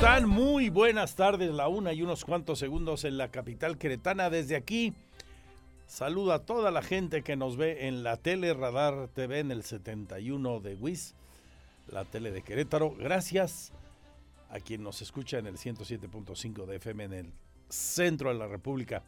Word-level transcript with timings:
Están? 0.00 0.30
Muy 0.30 0.70
buenas 0.70 1.14
tardes, 1.14 1.52
la 1.52 1.68
una 1.68 1.92
y 1.92 2.00
unos 2.00 2.24
cuantos 2.24 2.58
segundos 2.58 3.04
en 3.04 3.18
la 3.18 3.30
capital 3.30 3.76
queretana. 3.76 4.30
Desde 4.30 4.56
aquí, 4.56 4.94
saludo 5.86 6.32
a 6.32 6.38
toda 6.46 6.70
la 6.70 6.80
gente 6.80 7.22
que 7.22 7.36
nos 7.36 7.58
ve 7.58 7.86
en 7.86 8.02
la 8.02 8.16
tele 8.16 8.54
Radar 8.54 9.08
TV 9.08 9.40
en 9.40 9.50
el 9.50 9.62
71 9.62 10.60
de 10.60 10.74
WIS, 10.74 11.14
la 11.86 12.06
tele 12.06 12.30
de 12.30 12.40
Querétaro. 12.40 12.92
Gracias 12.92 13.72
a 14.48 14.58
quien 14.58 14.82
nos 14.82 15.02
escucha 15.02 15.36
en 15.36 15.46
el 15.46 15.58
107.5 15.58 16.64
de 16.64 16.76
FM 16.76 17.04
en 17.04 17.12
el 17.12 17.32
centro 17.68 18.30
de 18.30 18.36
la 18.36 18.46
República. 18.46 19.02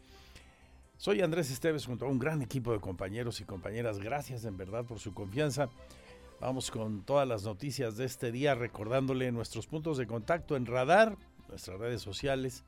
Soy 0.98 1.22
Andrés 1.22 1.50
Esteves 1.50 1.86
junto 1.86 2.04
a 2.04 2.08
un 2.08 2.18
gran 2.18 2.42
equipo 2.42 2.70
de 2.70 2.80
compañeros 2.80 3.40
y 3.40 3.44
compañeras. 3.44 3.98
Gracias 3.98 4.44
en 4.44 4.58
verdad 4.58 4.84
por 4.84 4.98
su 4.98 5.14
confianza. 5.14 5.70
Vamos 6.42 6.70
con 6.72 7.04
todas 7.04 7.28
las 7.28 7.44
noticias 7.44 7.96
de 7.96 8.04
este 8.04 8.32
día, 8.32 8.56
recordándole 8.56 9.30
nuestros 9.30 9.68
puntos 9.68 9.96
de 9.96 10.08
contacto 10.08 10.56
en 10.56 10.66
Radar, 10.66 11.16
nuestras 11.48 11.78
redes 11.78 12.02
sociales, 12.02 12.64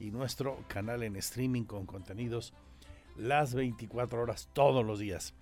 y 0.00 0.10
nuestro 0.10 0.64
canal 0.68 1.02
en 1.02 1.16
streaming 1.16 1.64
con 1.64 1.86
contenidos 1.86 2.54
las 3.16 3.54
24 3.54 4.22
horas 4.22 4.48
todos 4.52 4.84
los 4.84 4.98
días. 4.98 5.34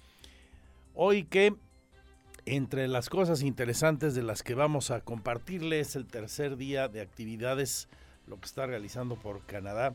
Hoy 0.94 1.24
que 1.24 1.54
entre 2.46 2.88
las 2.88 3.08
cosas 3.08 3.42
interesantes 3.42 4.14
de 4.14 4.22
las 4.22 4.42
que 4.42 4.54
vamos 4.54 4.90
a 4.90 5.00
compartirles 5.00 5.96
el 5.96 6.06
tercer 6.06 6.56
día 6.56 6.88
de 6.88 7.00
actividades, 7.00 7.88
lo 8.26 8.38
que 8.38 8.46
está 8.46 8.66
realizando 8.66 9.16
por 9.16 9.44
Canadá 9.46 9.94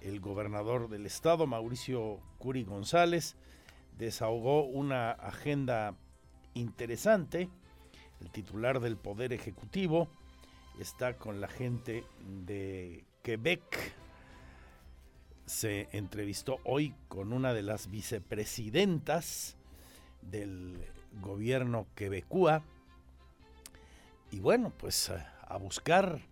el 0.00 0.20
gobernador 0.20 0.88
del 0.88 1.06
estado, 1.06 1.46
Mauricio 1.46 2.20
Curi 2.38 2.64
González, 2.64 3.36
desahogó 3.96 4.64
una 4.64 5.10
agenda 5.10 5.96
interesante. 6.54 7.48
El 8.20 8.30
titular 8.30 8.80
del 8.80 8.96
Poder 8.96 9.32
Ejecutivo 9.32 10.08
está 10.78 11.16
con 11.16 11.40
la 11.40 11.48
gente 11.48 12.04
de 12.46 13.04
Quebec. 13.28 13.92
Se 15.44 15.86
entrevistó 15.92 16.60
hoy 16.64 16.94
con 17.08 17.34
una 17.34 17.52
de 17.52 17.60
las 17.60 17.90
vicepresidentas 17.90 19.54
del 20.22 20.78
gobierno 21.20 21.86
quebecúa. 21.94 22.62
Y 24.30 24.40
bueno, 24.40 24.72
pues 24.78 25.10
a, 25.10 25.38
a 25.46 25.58
buscar 25.58 26.22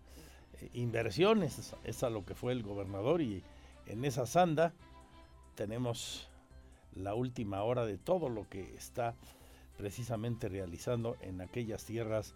eh, 0.62 0.71
inversiones, 0.73 1.75
es 1.84 2.03
a 2.03 2.09
lo 2.09 2.25
que 2.25 2.34
fue 2.34 2.55
el 2.55 2.62
gobernador 2.62 3.21
y 3.21 3.43
en 3.84 4.03
esa 4.07 4.25
sanda 4.25 4.73
tenemos 5.55 6.31
la 6.95 7.15
última 7.15 7.63
hora 7.63 7.84
de 7.84 7.99
todo 7.99 8.31
lo 8.31 8.49
que 8.49 8.75
está 8.75 9.15
precisamente 9.77 10.49
realizando 10.49 11.19
en 11.21 11.43
aquellas 11.43 11.84
tierras 11.84 12.34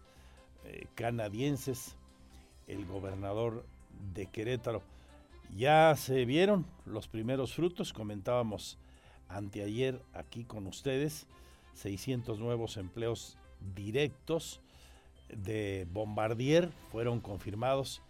eh, 0.65 0.85
canadienses 0.93 1.95
el 2.67 2.85
gobernador 2.85 3.65
de 4.13 4.27
Querétaro. 4.27 4.81
Ya 5.55 5.95
se 5.95 6.25
vieron 6.25 6.65
los 6.85 7.07
primeros 7.07 7.53
frutos, 7.53 7.93
comentábamos 7.93 8.77
anteayer 9.27 10.01
aquí 10.13 10.43
con 10.43 10.67
ustedes, 10.67 11.27
600 11.73 12.39
nuevos 12.39 12.77
empleos 12.77 13.37
directos 13.75 14.61
de 15.29 15.87
Bombardier 15.91 16.71
fueron 16.91 17.21
confirmados 17.21 18.01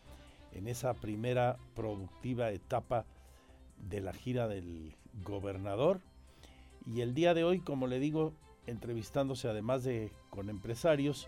en 0.53 0.67
esa 0.67 0.93
primera 0.93 1.57
productiva 1.75 2.51
etapa 2.51 3.05
de 3.77 4.01
la 4.01 4.13
gira 4.13 4.47
del 4.47 4.95
gobernador. 5.23 6.01
Y 6.85 7.01
el 7.01 7.13
día 7.13 7.33
de 7.33 7.43
hoy, 7.43 7.59
como 7.59 7.87
le 7.87 7.99
digo, 7.99 8.33
entrevistándose 8.67 9.47
además 9.47 9.83
de 9.83 10.11
con 10.29 10.49
empresarios, 10.49 11.27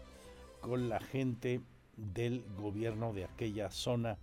con 0.61 0.89
la 0.89 0.99
gente 0.99 1.61
del 1.95 2.43
gobierno 2.57 3.13
de 3.13 3.25
aquella 3.25 3.69
zona 3.69 4.17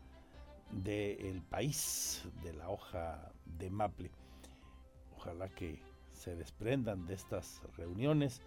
del 0.72 1.42
país, 1.42 2.24
de 2.42 2.52
la 2.52 2.68
hoja 2.68 3.32
de 3.58 3.70
Maple. 3.70 4.10
Ojalá 5.16 5.48
que 5.48 5.82
se 6.12 6.36
desprendan 6.36 7.06
de 7.06 7.14
estas 7.14 7.62
reuniones 7.76 8.40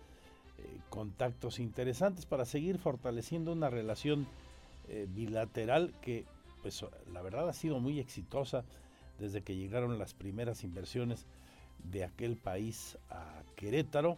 eh, 0.57 0.79
contactos 0.89 1.59
interesantes 1.59 2.25
para 2.25 2.45
seguir 2.45 2.78
fortaleciendo 2.78 3.51
una 3.51 3.69
relación 3.69 4.28
eh, 4.88 5.07
bilateral 5.09 5.94
que, 6.01 6.25
pues, 6.61 6.85
la 7.11 7.22
verdad 7.22 7.50
ha 7.50 7.53
sido 7.53 7.79
muy 7.79 8.00
exitosa 8.00 8.63
desde 9.19 9.41
que 9.41 9.55
llegaron 9.55 9.97
las 9.97 10.13
primeras 10.13 10.63
inversiones 10.63 11.25
de 11.84 12.03
aquel 12.03 12.38
país 12.38 12.97
a 13.09 13.44
Querétaro. 13.55 14.17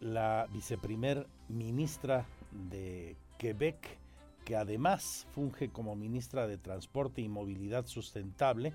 La 0.00 0.46
viceprimer 0.52 1.26
ministra 1.48 2.26
de 2.52 3.16
Quebec, 3.38 3.98
que 4.46 4.56
además 4.56 5.26
funge 5.34 5.70
como 5.70 5.96
ministra 5.96 6.46
de 6.46 6.56
Transporte 6.56 7.20
y 7.20 7.28
Movilidad 7.28 7.86
Sustentable, 7.86 8.72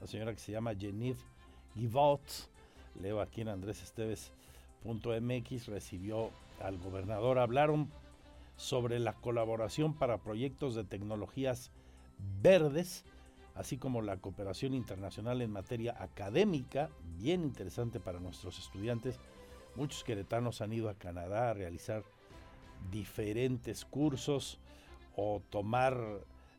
la 0.00 0.06
señora 0.06 0.32
que 0.32 0.40
se 0.40 0.52
llama 0.52 0.74
Genevieve 0.74 1.20
Guivaut, 1.74 2.22
leo 2.98 3.20
aquí 3.20 3.42
en 3.42 3.48
Andrés 3.48 3.82
Esteves.mx, 3.82 5.66
recibió 5.66 6.30
al 6.62 6.78
gobernador, 6.78 7.38
hablaron 7.38 7.90
sobre 8.56 8.98
la 9.00 9.12
colaboración 9.12 9.92
para 9.92 10.16
proyectos 10.16 10.74
de 10.74 10.84
tecnologías 10.84 11.72
verdes, 12.40 13.04
así 13.54 13.76
como 13.76 14.00
la 14.00 14.16
cooperación 14.16 14.72
internacional 14.72 15.42
en 15.42 15.52
materia 15.52 15.94
académica, 16.02 16.88
bien 17.18 17.42
interesante 17.42 18.00
para 18.00 18.18
nuestros 18.18 18.58
estudiantes. 18.58 19.20
Muchos 19.76 20.04
queretanos 20.04 20.62
han 20.62 20.72
ido 20.72 20.88
a 20.88 20.94
Canadá 20.94 21.50
a 21.50 21.54
realizar 21.54 22.02
diferentes 22.90 23.84
cursos 23.84 24.58
o 25.16 25.42
tomar 25.50 25.96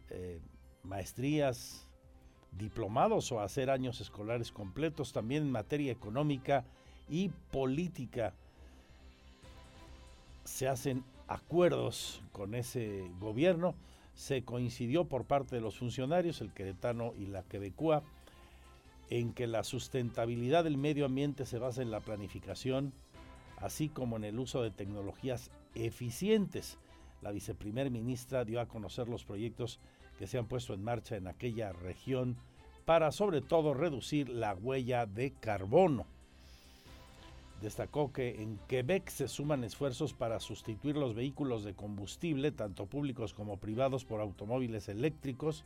eh, 0.09 0.39
maestrías, 0.83 1.87
diplomados 2.57 3.31
o 3.31 3.39
hacer 3.39 3.69
años 3.69 4.01
escolares 4.01 4.51
completos, 4.51 5.13
también 5.13 5.43
en 5.43 5.51
materia 5.51 5.91
económica 5.91 6.65
y 7.09 7.29
política. 7.51 8.33
Se 10.43 10.67
hacen 10.67 11.03
acuerdos 11.27 12.21
con 12.31 12.53
ese 12.53 13.09
gobierno, 13.19 13.75
se 14.13 14.43
coincidió 14.43 15.05
por 15.05 15.25
parte 15.25 15.55
de 15.55 15.61
los 15.61 15.77
funcionarios, 15.77 16.41
el 16.41 16.53
queretano 16.53 17.13
y 17.17 17.25
la 17.25 17.43
quebecúa, 17.43 18.03
en 19.09 19.33
que 19.33 19.47
la 19.47 19.63
sustentabilidad 19.63 20.63
del 20.63 20.77
medio 20.77 21.05
ambiente 21.05 21.45
se 21.45 21.59
basa 21.59 21.81
en 21.81 21.91
la 21.91 22.01
planificación, 22.01 22.93
así 23.57 23.89
como 23.89 24.17
en 24.17 24.23
el 24.25 24.39
uso 24.39 24.61
de 24.61 24.71
tecnologías 24.71 25.49
eficientes. 25.75 26.77
La 27.23 27.31
viceprimer 27.31 27.89
ministra 27.89 28.43
dio 28.43 28.59
a 28.59 28.67
conocer 28.67 29.07
los 29.07 29.23
proyectos 29.23 29.79
que 30.19 30.27
se 30.27 30.37
han 30.37 30.47
puesto 30.47 30.73
en 30.73 30.83
marcha 30.83 31.15
en 31.15 31.27
aquella 31.27 31.71
región 31.71 32.35
para 32.85 33.11
sobre 33.13 33.41
todo 33.41 33.73
reducir 33.73 34.27
la 34.27 34.53
huella 34.53 35.05
de 35.05 35.31
carbono. 35.31 36.05
Destacó 37.61 38.11
que 38.11 38.41
en 38.41 38.59
Quebec 38.67 39.07
se 39.07 39.29
suman 39.29 39.63
esfuerzos 39.63 40.13
para 40.13 40.41
sustituir 40.41 40.97
los 40.97 41.15
vehículos 41.15 41.63
de 41.63 41.73
combustible, 41.73 42.51
tanto 42.51 42.87
públicos 42.87 43.33
como 43.33 43.55
privados, 43.55 44.03
por 44.03 44.19
automóviles 44.19 44.89
eléctricos 44.89 45.63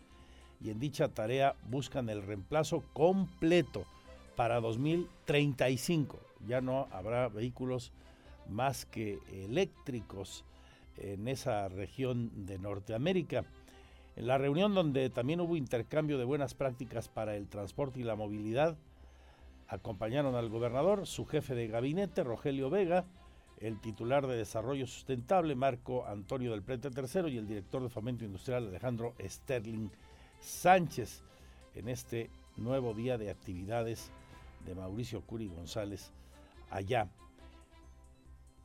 y 0.62 0.70
en 0.70 0.80
dicha 0.80 1.08
tarea 1.08 1.56
buscan 1.70 2.10
el 2.10 2.22
reemplazo 2.22 2.84
completo 2.94 3.86
para 4.36 4.60
2035. 4.62 6.20
Ya 6.48 6.62
no 6.62 6.88
habrá 6.92 7.30
vehículos 7.30 7.92
más 8.48 8.86
que 8.86 9.18
eléctricos 9.32 10.46
en 10.98 11.28
esa 11.28 11.68
región 11.70 12.46
de 12.46 12.60
Norteamérica. 12.60 13.46
En 14.16 14.28
la 14.28 14.38
reunión 14.38 14.74
donde 14.74 15.10
también 15.10 15.42
hubo 15.42 15.56
intercambio 15.56 16.18
de 16.18 16.26
buenas 16.26 16.54
prácticas 16.54 17.08
para 17.08 17.36
el 17.36 17.48
transporte 17.48 18.00
y 18.00 18.04
la 18.04 18.16
movilidad, 18.16 18.78
acompañaron 19.68 20.36
al 20.36 20.50
gobernador, 20.50 21.06
su 21.06 21.26
jefe 21.26 21.54
de 21.54 21.68
gabinete, 21.68 22.24
Rogelio 22.24 22.70
Vega, 22.70 23.06
el 23.60 23.80
titular 23.80 24.28
de 24.28 24.38
Desarrollo 24.38 24.88
Sustentable, 24.88 25.56
Marco 25.56 26.06
Antonio 26.06 26.52
del 26.52 26.62
Prete 26.62 26.90
III, 26.90 27.30
y 27.32 27.38
el 27.38 27.48
director 27.48 27.82
de 27.82 27.90
Fomento 27.90 28.24
Industrial, 28.24 28.68
Alejandro 28.68 29.14
Sterling 29.20 29.90
Sánchez, 30.40 31.24
en 31.76 31.90
este 31.90 32.30
nuevo 32.56 32.94
día 32.94 33.18
de 33.18 33.30
actividades 33.30 34.12
de 34.66 34.76
Mauricio 34.76 35.22
Curi 35.22 35.48
González 35.48 36.12
allá. 36.70 37.10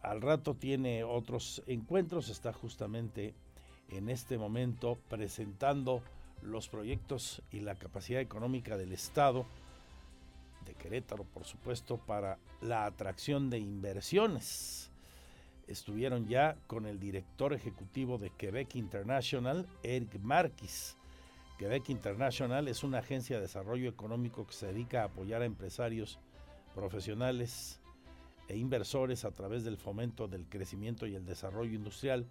Al 0.03 0.21
rato 0.21 0.55
tiene 0.55 1.05
otros 1.05 1.63
encuentros, 1.67 2.29
está 2.29 2.53
justamente 2.53 3.35
en 3.89 4.09
este 4.09 4.37
momento 4.37 4.99
presentando 5.09 6.03
los 6.43 6.69
proyectos 6.69 7.41
y 7.53 7.61
la 7.61 7.77
capacidad 7.77 8.21
económica 8.21 8.77
del 8.77 8.93
Estado 8.93 9.47
de 10.67 10.75
Querétaro, 10.75 11.25
por 11.25 11.45
supuesto, 11.45 11.99
para 11.99 12.39
la 12.61 12.85
atracción 12.85 13.49
de 13.49 13.59
inversiones. 13.59 14.91
Estuvieron 15.69 16.27
ya 16.27 16.57
con 16.67 16.87
el 16.87 16.99
director 16.99 17.53
ejecutivo 17.53 18.19
de 18.19 18.31
Quebec 18.31 18.75
International, 18.75 19.69
Eric 19.85 20.19
Marquis. 20.21 20.97
Quebec 21.59 21.91
International 21.91 22.67
es 22.67 22.83
una 22.83 22.99
agencia 22.99 23.37
de 23.37 23.43
desarrollo 23.43 23.89
económico 23.89 24.47
que 24.47 24.53
se 24.53 24.67
dedica 24.67 25.03
a 25.03 25.07
apoyar 25.07 25.43
a 25.43 25.47
empresarios 25.47 26.19
profesionales 26.75 27.82
e 28.53 28.59
inversores 28.59 29.25
a 29.25 29.31
través 29.31 29.65
del 29.65 29.79
fomento 29.79 30.29
del 30.29 30.47
crecimiento 30.47 31.07
y 31.07 31.15
el 31.15 31.25
desarrollo 31.25 31.73
industrial, 31.73 32.27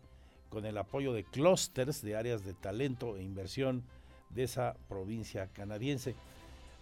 con 0.49 0.67
el 0.67 0.77
apoyo 0.77 1.13
de 1.13 1.23
clústeres 1.23 2.03
de 2.03 2.15
áreas 2.15 2.45
de 2.45 2.53
talento 2.53 3.17
e 3.17 3.23
inversión 3.23 3.83
de 4.29 4.43
esa 4.43 4.75
provincia 4.87 5.47
canadiense. 5.47 6.13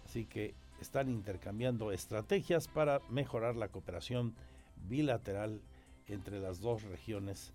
Así 0.04 0.26
que 0.26 0.54
están 0.78 1.08
intercambiando 1.08 1.90
estrategias 1.90 2.68
para 2.68 3.00
mejorar 3.08 3.56
la 3.56 3.68
cooperación 3.68 4.34
bilateral 4.88 5.62
entre 6.06 6.38
las 6.38 6.60
dos 6.60 6.82
regiones, 6.82 7.54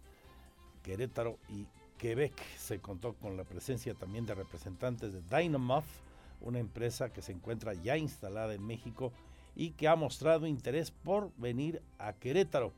Querétaro 0.81 1.37
y 1.49 1.67
Quebec. 1.99 2.33
Se 2.57 2.79
contó 2.79 3.13
con 3.13 3.37
la 3.37 3.43
presencia 3.43 3.93
también 3.93 4.25
de 4.25 4.33
representantes 4.33 5.13
de 5.13 5.21
Dynamuff, 5.21 5.85
una 6.41 6.57
empresa 6.57 7.13
que 7.13 7.21
se 7.21 7.31
encuentra 7.31 7.75
ya 7.75 7.95
instalada 7.95 8.55
en 8.55 8.65
México 8.65 9.13
y 9.55 9.71
que 9.71 9.87
ha 9.87 9.95
mostrado 9.95 10.47
interés 10.47 10.91
por 10.91 11.31
venir 11.37 11.81
a 11.97 12.13
Querétaro. 12.13 12.73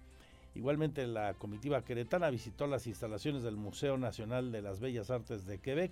Igualmente 0.56 1.06
la 1.06 1.34
comitiva 1.36 1.84
queretana 1.84 2.30
visitó 2.32 2.66
las 2.66 2.88
instalaciones 2.88 3.44
del 3.44 3.56
Museo 3.56 3.98
Nacional 3.98 4.52
de 4.52 4.62
las 4.62 4.80
Bellas 4.80 5.12
Artes 5.12 5.46
de 5.46 5.60
Quebec, 5.60 5.92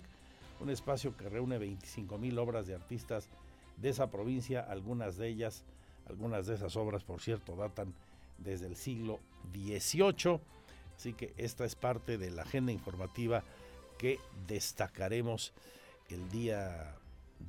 un 0.60 0.70
espacio 0.70 1.16
que 1.16 1.28
reúne 1.28 1.58
25 1.58 2.18
mil 2.18 2.38
obras 2.38 2.66
de 2.66 2.74
artistas 2.74 3.28
de 3.76 3.90
esa 3.90 4.10
provincia, 4.10 4.60
algunas 4.60 5.16
de 5.16 5.28
ellas, 5.28 5.64
algunas 6.08 6.46
de 6.46 6.54
esas 6.54 6.76
obras, 6.76 7.04
por 7.04 7.20
cierto, 7.20 7.54
datan 7.54 7.94
desde 8.38 8.66
el 8.66 8.76
siglo 8.76 9.20
XVIII, 9.52 10.40
así 10.96 11.12
que 11.12 11.32
esta 11.36 11.64
es 11.64 11.74
parte 11.74 12.18
de 12.18 12.30
la 12.30 12.42
agenda 12.42 12.72
informativa 12.72 13.44
que 13.98 14.18
destacaremos 14.46 15.52
el 16.08 16.28
día 16.30 16.96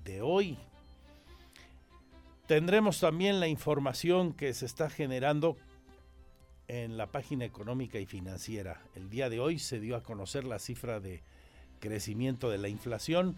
de 0.06 0.22
hoy. 0.22 0.58
Tendremos 2.48 3.02
también 3.02 3.42
la 3.42 3.50
información 3.50 4.32
que 4.32 4.54
se 4.54 4.66
está 4.66 4.90
generando 4.90 5.58
en 6.70 6.96
la 6.96 7.08
página 7.08 7.44
económica 7.44 8.00
y 8.00 8.06
financiera. 8.06 8.82
El 8.96 9.10
día 9.10 9.30
de 9.30 9.42
hoy 9.42 9.60
se 9.60 9.82
dio 9.82 9.98
a 9.98 10.04
conocer 10.04 10.46
la 10.46 10.58
cifra 10.58 11.02
de 11.02 11.24
crecimiento 11.82 12.50
de 12.50 12.58
la 12.58 12.70
inflación 12.70 13.36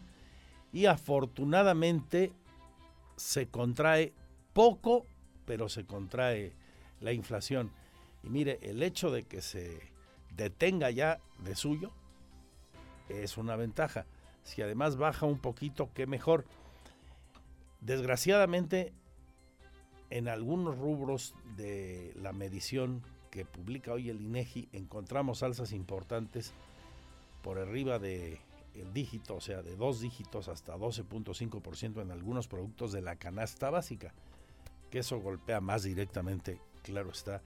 y 0.72 0.86
afortunadamente 0.86 2.32
se 3.16 3.48
contrae 3.48 4.14
poco, 4.54 5.08
pero 5.46 5.70
se 5.70 5.88
contrae 5.88 6.54
la 7.02 7.12
inflación. 7.12 7.72
Y 8.24 8.30
mire, 8.30 8.60
el 8.62 8.84
hecho 8.84 9.10
de 9.10 9.24
que 9.24 9.42
se 9.42 9.92
detenga 10.36 10.92
ya 10.92 11.20
de 11.44 11.56
suyo 11.56 11.92
es 13.10 13.38
una 13.38 13.56
ventaja. 13.56 14.06
Si 14.44 14.62
además 14.62 14.98
baja 14.98 15.26
un 15.26 15.40
poquito, 15.40 15.90
qué 15.96 16.06
mejor. 16.06 16.46
Desgraciadamente, 17.82 18.94
en 20.10 20.28
algunos 20.28 20.78
rubros 20.78 21.36
de 21.56 22.14
la 22.16 22.34
medición 22.34 23.04
que 23.32 23.46
publica 23.46 23.94
hoy 23.94 24.10
el 24.10 24.22
INEGI 24.22 24.70
encontramos 24.74 25.44
alzas 25.44 25.72
importantes 25.72 26.54
por 27.44 27.60
arriba 27.60 28.00
de 28.00 28.40
el 28.76 28.94
dígito, 28.94 29.36
o 29.36 29.42
sea, 29.42 29.62
de 29.62 29.76
dos 29.76 30.00
dígitos 30.00 30.48
hasta 30.48 30.78
12.5% 30.78 32.02
en 32.02 32.12
algunos 32.12 32.48
productos 32.48 32.92
de 32.92 33.02
la 33.02 33.18
canasta 33.18 33.70
básica, 33.70 34.14
que 34.90 35.00
eso 35.00 35.20
golpea 35.20 35.60
más 35.60 35.84
directamente, 35.84 36.60
claro 36.84 37.12
está, 37.12 37.42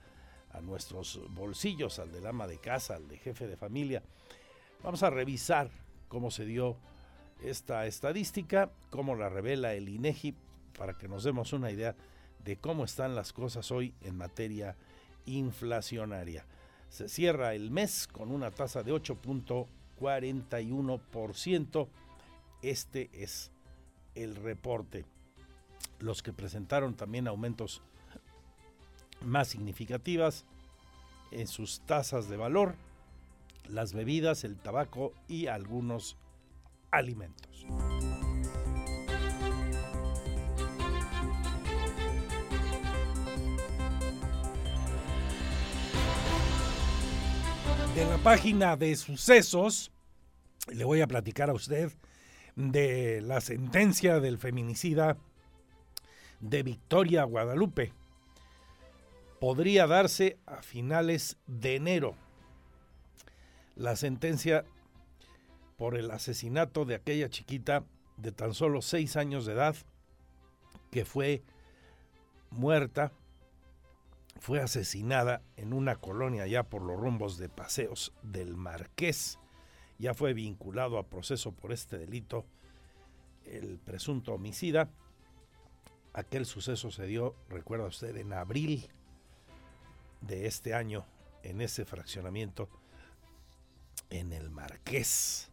a 0.52 0.60
nuestros 0.60 1.20
bolsillos, 1.30 1.98
al 1.98 2.12
del 2.12 2.26
ama 2.26 2.46
de 2.46 2.58
casa, 2.58 2.94
al 2.96 3.08
de 3.08 3.18
jefe 3.18 3.46
de 3.46 3.56
familia. 3.56 4.02
Vamos 4.82 5.02
a 5.02 5.10
revisar 5.10 5.70
cómo 6.08 6.30
se 6.30 6.44
dio 6.44 6.76
esta 7.42 7.86
estadística, 7.86 8.70
cómo 8.90 9.16
la 9.16 9.28
revela 9.28 9.74
el 9.74 9.88
INEGI, 9.88 10.34
para 10.78 10.96
que 10.96 11.08
nos 11.08 11.24
demos 11.24 11.52
una 11.52 11.70
idea 11.70 11.96
de 12.44 12.56
cómo 12.56 12.84
están 12.84 13.14
las 13.14 13.32
cosas 13.32 13.70
hoy 13.70 13.94
en 14.02 14.16
materia 14.16 14.76
inflacionaria. 15.26 16.44
Se 16.88 17.08
cierra 17.08 17.54
el 17.54 17.70
mes 17.70 18.06
con 18.06 18.30
una 18.30 18.50
tasa 18.50 18.82
de 18.82 18.92
8.41%. 18.92 21.88
Este 22.62 23.10
es 23.12 23.50
el 24.14 24.36
reporte. 24.36 25.04
Los 25.98 26.22
que 26.22 26.32
presentaron 26.32 26.94
también 26.94 27.26
aumentos 27.26 27.82
más 29.22 29.48
significativas 29.48 30.44
en 31.30 31.48
sus 31.48 31.80
tasas 31.80 32.28
de 32.28 32.36
valor, 32.36 32.74
las 33.68 33.94
bebidas, 33.94 34.44
el 34.44 34.58
tabaco 34.58 35.14
y 35.26 35.46
algunos 35.46 36.18
alimentos. 36.90 37.66
De 47.94 48.04
la 48.06 48.18
página 48.18 48.76
de 48.76 48.96
sucesos, 48.96 49.92
le 50.72 50.84
voy 50.84 51.00
a 51.00 51.06
platicar 51.06 51.48
a 51.48 51.52
usted 51.52 51.92
de 52.56 53.20
la 53.20 53.40
sentencia 53.40 54.18
del 54.18 54.38
feminicida 54.38 55.16
de 56.40 56.64
Victoria 56.64 57.22
Guadalupe. 57.22 57.92
Podría 59.38 59.86
darse 59.86 60.38
a 60.44 60.62
finales 60.62 61.36
de 61.46 61.76
enero. 61.76 62.16
La 63.76 63.94
sentencia 63.94 64.64
por 65.76 65.96
el 65.96 66.10
asesinato 66.10 66.84
de 66.84 66.96
aquella 66.96 67.28
chiquita 67.28 67.84
de 68.16 68.32
tan 68.32 68.54
solo 68.54 68.82
seis 68.82 69.16
años 69.16 69.46
de 69.46 69.52
edad 69.52 69.76
que 70.90 71.04
fue 71.04 71.44
muerta 72.50 73.12
fue 74.40 74.60
asesinada 74.60 75.42
en 75.56 75.72
una 75.72 75.96
colonia 75.96 76.46
ya 76.46 76.64
por 76.64 76.82
los 76.82 76.98
rumbos 76.98 77.38
de 77.38 77.48
Paseos 77.48 78.12
del 78.22 78.56
Marqués. 78.56 79.38
Ya 79.98 80.14
fue 80.14 80.34
vinculado 80.34 80.98
a 80.98 81.06
proceso 81.06 81.52
por 81.52 81.72
este 81.72 81.98
delito 81.98 82.44
el 83.44 83.78
presunto 83.78 84.34
homicida. 84.34 84.90
Aquel 86.12 86.46
suceso 86.46 86.90
se 86.90 87.06
dio, 87.06 87.34
recuerda 87.48 87.86
usted, 87.86 88.16
en 88.16 88.32
abril 88.32 88.88
de 90.20 90.46
este 90.46 90.74
año, 90.74 91.04
en 91.42 91.60
ese 91.60 91.84
fraccionamiento 91.84 92.68
en 94.10 94.32
el 94.32 94.50
Marqués. 94.50 95.50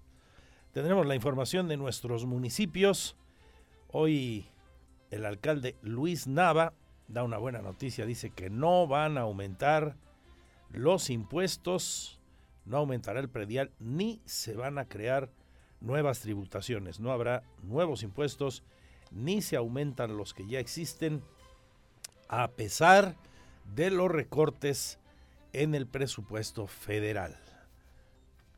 Tendremos 0.72 1.06
la 1.06 1.16
información 1.16 1.68
de 1.68 1.78
nuestros 1.78 2.26
municipios. 2.26 3.18
Hoy 3.90 4.48
el 5.10 5.26
alcalde 5.26 5.76
Luis 5.82 6.28
Nava 6.28 6.74
da 7.12 7.24
una 7.24 7.38
buena 7.38 7.62
noticia, 7.62 8.06
dice 8.06 8.30
que 8.30 8.50
no 8.50 8.88
van 8.88 9.18
a 9.18 9.22
aumentar 9.22 9.96
los 10.70 11.10
impuestos, 11.10 12.20
no 12.66 12.78
aumentará 12.78 13.20
el 13.20 13.30
predial 13.30 13.72
ni 13.80 14.22
se 14.26 14.56
van 14.56 14.78
a 14.78 14.86
crear 14.86 15.30
nuevas 15.82 16.22
tributaciones, 16.22 17.00
no 17.00 17.12
habrá 17.12 17.44
nuevos 17.64 18.04
impuestos 18.04 18.64
ni 19.12 19.42
se 19.42 19.58
aumentan 19.58 20.16
los 20.16 20.34
que 20.34 20.48
ya 20.48 20.60
existen, 20.60 21.22
a 22.30 22.48
pesar 22.52 23.16
de 23.76 23.92
los 23.92 24.10
recortes 24.10 25.00
en 25.54 25.76
el 25.76 25.86
presupuesto 25.88 26.68
federal. 26.68 27.38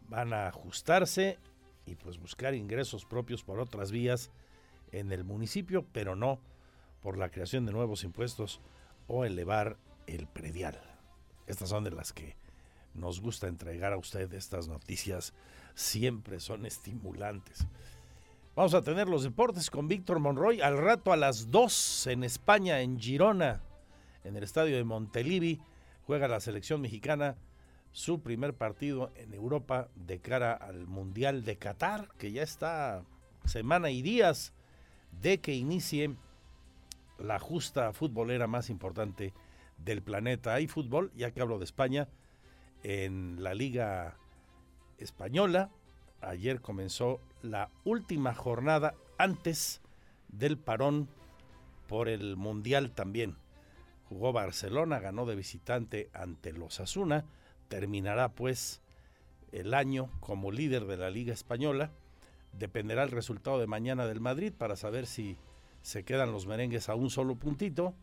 Van 0.07 0.31
a 0.31 0.47
ajustarse 0.47 1.39
y 1.85 1.95
pues 1.95 2.19
buscar 2.19 2.53
ingresos 2.53 3.05
propios 3.05 3.43
por 3.43 3.59
otras 3.59 3.91
vías 3.91 4.29
en 4.91 5.11
el 5.11 5.23
municipio, 5.23 5.85
pero 5.91 6.15
no 6.15 6.39
por 7.03 7.17
la 7.17 7.29
creación 7.29 7.65
de 7.65 7.73
nuevos 7.73 8.03
impuestos 8.03 8.61
o 9.07 9.25
elevar 9.25 9.77
el 10.07 10.25
predial. 10.25 10.81
Estas 11.45 11.69
son 11.69 11.83
de 11.83 11.91
las 11.91 12.13
que 12.13 12.35
nos 12.93 13.19
gusta 13.19 13.47
entregar 13.47 13.93
a 13.93 13.97
usted 13.97 14.33
estas 14.33 14.67
noticias, 14.67 15.33
siempre 15.75 16.39
son 16.39 16.65
estimulantes. 16.65 17.67
Vamos 18.55 18.73
a 18.73 18.83
tener 18.83 19.09
los 19.09 19.23
deportes 19.23 19.69
con 19.69 19.87
Víctor 19.87 20.19
Monroy 20.19 20.61
al 20.61 20.77
rato 20.77 21.11
a 21.11 21.17
las 21.17 21.51
2 21.51 22.07
en 22.07 22.23
España, 22.23 22.81
en 22.81 22.99
Girona, 22.99 23.61
en 24.23 24.37
el 24.37 24.43
estadio 24.43 24.77
de 24.77 24.83
Montelivi. 24.83 25.59
Juega 26.05 26.27
la 26.27 26.39
selección 26.39 26.79
mexicana 26.81 27.35
su 27.91 28.21
primer 28.21 28.53
partido 28.53 29.11
en 29.15 29.33
Europa 29.33 29.89
de 29.95 30.19
cara 30.19 30.53
al 30.53 30.87
Mundial 30.87 31.43
de 31.43 31.57
Qatar, 31.57 32.09
que 32.17 32.31
ya 32.31 32.43
está 32.43 33.03
semana 33.45 33.91
y 33.91 34.01
días 34.01 34.53
de 35.21 35.39
que 35.39 35.53
inicie 35.53 36.15
la 37.23 37.39
justa 37.39 37.93
futbolera 37.93 38.47
más 38.47 38.69
importante 38.69 39.33
del 39.77 40.03
planeta. 40.03 40.53
Hay 40.53 40.67
fútbol, 40.67 41.11
ya 41.15 41.31
que 41.31 41.41
hablo 41.41 41.57
de 41.57 41.65
España, 41.65 42.09
en 42.83 43.41
la 43.41 43.53
Liga 43.53 44.17
Española. 44.97 45.71
Ayer 46.21 46.61
comenzó 46.61 47.21
la 47.41 47.69
última 47.85 48.33
jornada 48.33 48.93
antes 49.17 49.81
del 50.27 50.57
parón 50.57 51.07
por 51.87 52.09
el 52.09 52.35
Mundial 52.35 52.91
también. 52.91 53.37
Jugó 54.09 54.33
Barcelona, 54.33 54.99
ganó 54.99 55.25
de 55.25 55.35
visitante 55.35 56.09
ante 56.13 56.51
los 56.51 56.81
Asuna, 56.81 57.25
terminará 57.69 58.29
pues 58.29 58.81
el 59.53 59.73
año 59.73 60.09
como 60.19 60.51
líder 60.51 60.85
de 60.85 60.97
la 60.97 61.09
Liga 61.09 61.33
Española. 61.33 61.91
Dependerá 62.51 63.03
el 63.03 63.11
resultado 63.11 63.59
de 63.59 63.67
mañana 63.67 64.05
del 64.05 64.19
Madrid 64.19 64.51
para 64.55 64.75
saber 64.75 65.05
si 65.07 65.37
se 65.83 66.03
quedan 66.03 66.31
los 66.31 66.47
merengues 66.47 66.89
a 66.89 66.95
un 66.95 67.11
solo 67.11 67.35
puntito 67.35 67.93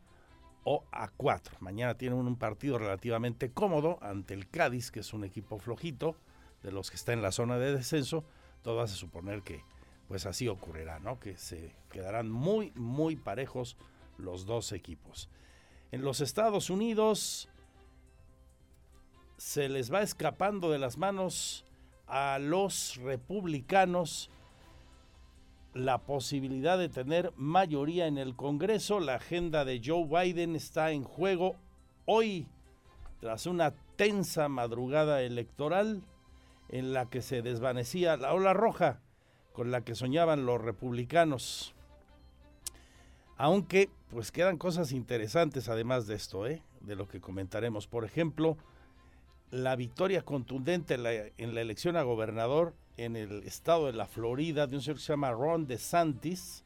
o 0.63 0.85
a 0.93 1.09
cuatro. 1.09 1.57
Mañana 1.59 1.97
tienen 1.99 2.21
un 2.21 2.37
partido 2.37 2.79
relativamente 2.79 3.51
cómodo 3.51 3.99
ante 4.01 4.35
el 4.35 4.49
Cádiz, 4.49 4.93
que 4.93 5.01
es 5.01 5.13
un 5.13 5.25
equipo 5.25 5.59
flojito 5.59 6.15
de 6.63 6.71
los 6.71 6.91
que 6.91 6.97
está 6.97 7.13
en 7.13 7.23
la 7.23 7.33
zona 7.33 7.59
de 7.59 7.75
descenso 7.75 8.25
todo 8.63 8.81
hace 8.81 8.95
suponer 8.95 9.43
que 9.43 9.63
pues 10.09 10.27
así 10.27 10.49
ocurrirá, 10.49 10.99
¿no? 10.99 11.21
Que 11.21 11.37
se 11.37 11.73
quedarán 11.91 12.31
muy, 12.31 12.73
muy 12.75 13.15
parejos 13.15 13.77
los 14.19 14.45
dos 14.45 14.73
equipos. 14.73 15.29
En 15.93 16.03
los 16.03 16.21
Estados 16.21 16.69
Unidos 16.69 17.49
se 19.37 19.69
les 19.69 19.93
va 19.93 20.03
escapando 20.03 20.71
de 20.71 20.79
las 20.79 20.99
manos 20.99 21.65
a 22.09 22.39
los 22.41 22.97
republicanos 22.97 24.31
la 25.75 25.99
posibilidad 25.99 26.79
de 26.79 26.89
tener 26.89 27.33
mayoría 27.37 28.07
en 28.07 28.19
el 28.19 28.35
Congreso. 28.35 29.01
La 29.01 29.17
agenda 29.17 29.65
de 29.65 29.81
Joe 29.85 30.05
Biden 30.07 30.57
está 30.57 30.91
en 30.93 31.05
juego 31.05 31.57
hoy 32.07 32.47
tras 33.21 33.47
una 33.47 33.73
tensa 33.97 34.49
madrugada 34.49 35.23
electoral 35.23 36.03
en 36.69 36.93
la 36.93 37.07
que 37.07 37.23
se 37.23 37.43
desvanecía 37.43 38.17
la 38.17 38.33
ola 38.33 38.55
roja 38.55 39.01
con 39.53 39.71
la 39.71 39.83
que 39.83 39.95
soñaban 39.95 40.47
los 40.47 40.61
republicanos. 40.61 41.75
Aunque, 43.37 43.91
pues 44.11 44.33
quedan 44.33 44.59
cosas 44.59 44.93
interesantes 44.93 45.69
además 45.69 46.07
de 46.07 46.15
esto, 46.15 46.47
¿eh? 46.47 46.63
de 46.81 46.97
lo 46.97 47.09
que 47.09 47.21
comentaremos. 47.21 47.87
Por 47.87 48.05
ejemplo, 48.05 48.57
la 49.51 49.77
victoria 49.77 50.23
contundente 50.23 50.95
en 50.95 51.03
la, 51.03 51.13
en 51.13 51.55
la, 51.55 51.61
elección 51.61 51.97
a 51.97 52.03
gobernador 52.03 52.75
en 53.05 53.17
el 53.17 53.43
estado 53.45 53.87
de 53.87 53.93
la 53.93 54.07
Florida 54.07 54.67
de 54.67 54.77
un 54.77 54.83
señor 54.83 54.97
que 54.99 55.05
se 55.05 55.13
llama 55.13 55.33
Ron 55.33 55.67
DeSantis, 55.67 56.65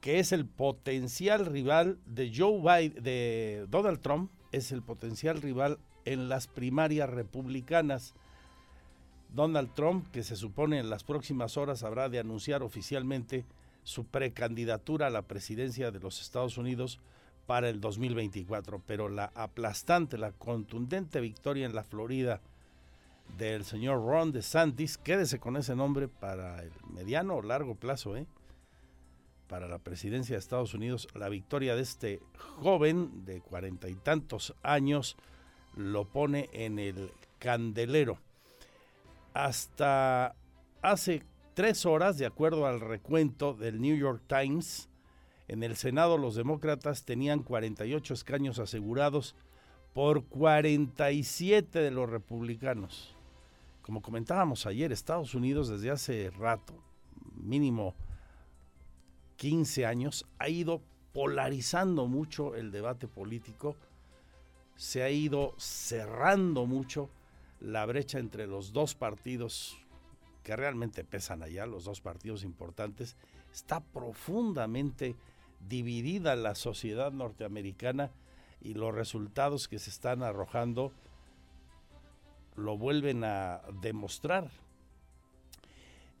que 0.00 0.18
es 0.18 0.32
el 0.32 0.46
potencial 0.46 1.46
rival 1.46 1.98
de 2.06 2.32
Joe 2.34 2.60
Biden, 2.60 3.02
de 3.02 3.66
Donald 3.68 4.00
Trump, 4.00 4.30
es 4.52 4.72
el 4.72 4.82
potencial 4.82 5.40
rival 5.40 5.78
en 6.04 6.28
las 6.28 6.46
primarias 6.46 7.08
republicanas 7.10 8.14
Donald 9.34 9.74
Trump, 9.74 10.10
que 10.12 10.22
se 10.22 10.36
supone 10.36 10.78
en 10.78 10.90
las 10.90 11.04
próximas 11.04 11.56
horas 11.56 11.82
habrá 11.82 12.08
de 12.08 12.18
anunciar 12.18 12.62
oficialmente 12.62 13.44
su 13.82 14.04
precandidatura 14.04 15.06
a 15.06 15.10
la 15.10 15.22
presidencia 15.22 15.90
de 15.90 16.00
los 16.00 16.20
Estados 16.20 16.58
Unidos 16.58 17.00
para 17.46 17.68
el 17.68 17.80
2024. 17.80 18.82
Pero 18.86 19.08
la 19.08 19.30
aplastante, 19.34 20.18
la 20.18 20.32
contundente 20.32 21.20
victoria 21.20 21.66
en 21.66 21.74
la 21.74 21.84
Florida 21.84 22.40
del 23.36 23.64
señor 23.64 24.04
Ron 24.04 24.32
DeSantis, 24.32 24.98
quédese 24.98 25.38
con 25.38 25.56
ese 25.56 25.76
nombre 25.76 26.08
para 26.08 26.62
el 26.62 26.72
mediano 26.92 27.36
o 27.36 27.42
largo 27.42 27.74
plazo, 27.74 28.16
¿eh? 28.16 28.26
para 29.48 29.68
la 29.68 29.78
presidencia 29.78 30.34
de 30.34 30.40
Estados 30.40 30.74
Unidos, 30.74 31.08
la 31.14 31.28
victoria 31.28 31.76
de 31.76 31.82
este 31.82 32.20
joven 32.60 33.24
de 33.24 33.40
cuarenta 33.40 33.88
y 33.88 33.94
tantos 33.94 34.54
años 34.62 35.16
lo 35.76 36.06
pone 36.06 36.48
en 36.52 36.78
el 36.78 37.10
candelero 37.38 38.18
hasta 39.36 40.34
hace 40.80 41.22
tres 41.52 41.84
horas, 41.84 42.16
de 42.16 42.24
acuerdo 42.24 42.66
al 42.66 42.80
recuento 42.80 43.52
del 43.52 43.82
New 43.82 43.94
York 43.94 44.22
Times, 44.26 44.88
en 45.46 45.62
el 45.62 45.76
Senado 45.76 46.16
los 46.16 46.34
demócratas 46.34 47.04
tenían 47.04 47.42
48 47.42 48.14
escaños 48.14 48.58
asegurados 48.58 49.36
por 49.92 50.24
47 50.24 51.78
de 51.80 51.90
los 51.90 52.08
republicanos. 52.08 53.15
Como 53.86 54.02
comentábamos 54.02 54.66
ayer, 54.66 54.90
Estados 54.90 55.36
Unidos 55.36 55.68
desde 55.68 55.92
hace 55.92 56.30
rato, 56.30 56.74
mínimo 57.36 57.94
15 59.36 59.86
años, 59.86 60.26
ha 60.40 60.48
ido 60.48 60.82
polarizando 61.12 62.08
mucho 62.08 62.56
el 62.56 62.72
debate 62.72 63.06
político, 63.06 63.76
se 64.74 65.04
ha 65.04 65.10
ido 65.10 65.54
cerrando 65.56 66.66
mucho 66.66 67.10
la 67.60 67.86
brecha 67.86 68.18
entre 68.18 68.48
los 68.48 68.72
dos 68.72 68.96
partidos 68.96 69.78
que 70.42 70.56
realmente 70.56 71.04
pesan 71.04 71.44
allá, 71.44 71.64
los 71.64 71.84
dos 71.84 72.00
partidos 72.00 72.42
importantes, 72.42 73.16
está 73.54 73.78
profundamente 73.78 75.14
dividida 75.68 76.34
la 76.34 76.56
sociedad 76.56 77.12
norteamericana 77.12 78.10
y 78.60 78.74
los 78.74 78.92
resultados 78.92 79.68
que 79.68 79.78
se 79.78 79.90
están 79.90 80.24
arrojando 80.24 80.90
lo 82.56 82.76
vuelven 82.76 83.24
a 83.24 83.62
demostrar. 83.80 84.50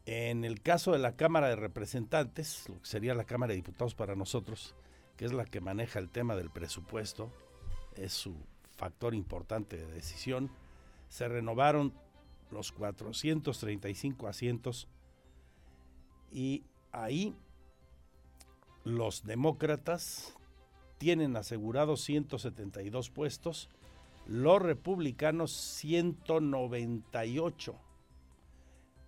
En 0.04 0.44
el 0.44 0.62
caso 0.62 0.92
de 0.92 0.98
la 0.98 1.16
Cámara 1.16 1.48
de 1.48 1.56
Representantes, 1.56 2.68
lo 2.68 2.80
que 2.80 2.86
sería 2.86 3.14
la 3.14 3.24
Cámara 3.24 3.50
de 3.50 3.56
Diputados 3.56 3.94
para 3.94 4.14
nosotros, 4.14 4.74
que 5.16 5.24
es 5.24 5.32
la 5.32 5.44
que 5.44 5.60
maneja 5.60 5.98
el 5.98 6.10
tema 6.10 6.36
del 6.36 6.50
presupuesto, 6.50 7.32
es 7.96 8.12
su 8.12 8.36
factor 8.76 9.14
importante 9.14 9.76
de 9.76 9.86
decisión, 9.86 10.50
se 11.08 11.26
renovaron 11.26 11.92
los 12.50 12.70
435 12.72 14.28
asientos 14.28 14.86
y 16.30 16.62
ahí 16.92 17.34
los 18.84 19.24
demócratas 19.24 20.36
tienen 20.98 21.36
asegurados 21.36 22.02
172 22.02 23.10
puestos, 23.10 23.68
los 24.26 24.60
republicanos 24.60 25.52
198, 25.52 27.76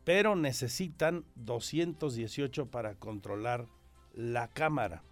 pero 0.05 0.37
necesitan 0.37 1.25
218 1.37 2.67
para 2.67 2.95
controlar 2.95 3.67
la 4.15 4.49
Cámara. 4.49 5.03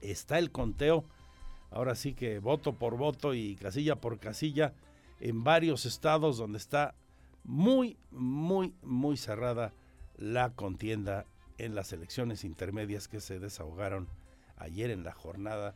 Está 0.00 0.38
el 0.38 0.50
conteo, 0.50 1.04
ahora 1.70 1.94
sí 1.94 2.14
que 2.14 2.38
voto 2.38 2.72
por 2.72 2.96
voto 2.96 3.34
y 3.34 3.56
casilla 3.56 3.96
por 3.96 4.18
casilla 4.18 4.72
en 5.20 5.44
varios 5.44 5.84
estados 5.84 6.38
donde 6.38 6.58
está 6.58 6.94
muy, 7.44 7.96
muy, 8.10 8.74
muy 8.82 9.16
cerrada 9.16 9.72
la 10.16 10.50
contienda 10.50 11.26
en 11.58 11.74
las 11.74 11.92
elecciones 11.92 12.44
intermedias 12.44 13.08
que 13.08 13.20
se 13.20 13.38
desahogaron 13.38 14.08
ayer 14.56 14.90
en 14.90 15.04
la 15.04 15.12
jornada 15.12 15.74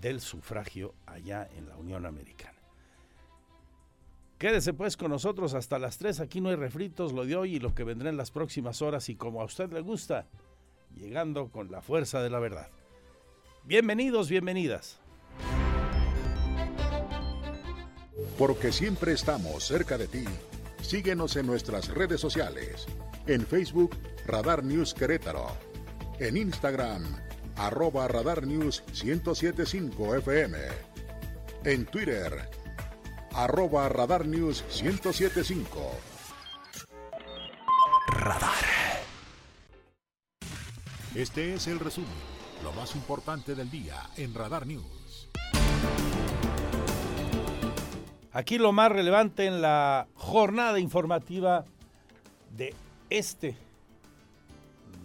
del 0.00 0.20
sufragio 0.20 0.94
allá 1.06 1.48
en 1.56 1.68
la 1.68 1.76
Unión 1.76 2.06
Americana. 2.06 2.53
Quédese 4.38 4.74
pues 4.74 4.96
con 4.96 5.10
nosotros 5.10 5.54
hasta 5.54 5.78
las 5.78 5.98
3, 5.98 6.20
aquí 6.20 6.40
no 6.40 6.48
hay 6.48 6.56
refritos, 6.56 7.12
lo 7.12 7.24
de 7.24 7.36
hoy 7.36 7.56
y 7.56 7.60
lo 7.60 7.74
que 7.74 7.84
vendrá 7.84 8.10
en 8.10 8.16
las 8.16 8.30
próximas 8.30 8.82
horas 8.82 9.08
y 9.08 9.14
como 9.14 9.40
a 9.40 9.44
usted 9.44 9.70
le 9.72 9.80
gusta, 9.80 10.26
llegando 10.94 11.50
con 11.50 11.70
la 11.70 11.80
fuerza 11.80 12.20
de 12.20 12.30
la 12.30 12.40
verdad. 12.40 12.68
Bienvenidos, 13.64 14.28
bienvenidas. 14.28 14.98
Porque 18.36 18.72
siempre 18.72 19.12
estamos 19.12 19.64
cerca 19.64 19.96
de 19.96 20.08
ti. 20.08 20.24
Síguenos 20.82 21.36
en 21.36 21.46
nuestras 21.46 21.88
redes 21.88 22.20
sociales. 22.20 22.86
En 23.26 23.46
Facebook, 23.46 23.96
Radar 24.26 24.64
News 24.64 24.92
Querétaro. 24.92 25.46
En 26.18 26.36
Instagram, 26.36 27.04
arroba 27.56 28.08
Radar 28.08 28.46
News 28.46 28.82
1075 29.02 30.16
FM. 30.16 30.58
En 31.64 31.86
Twitter, 31.86 32.63
arroba 33.34 33.88
Radar 33.88 34.26
News 34.26 34.64
1075. 34.82 35.90
Radar. 38.08 38.50
Este 41.14 41.54
es 41.54 41.66
el 41.66 41.80
resumen, 41.80 42.10
lo 42.62 42.72
más 42.72 42.94
importante 42.94 43.54
del 43.54 43.70
día 43.70 43.96
en 44.16 44.34
Radar 44.34 44.66
News. 44.66 45.28
Aquí 48.32 48.58
lo 48.58 48.72
más 48.72 48.90
relevante 48.90 49.46
en 49.46 49.60
la 49.60 50.08
jornada 50.14 50.78
informativa 50.80 51.64
de 52.56 52.74
este 53.10 53.56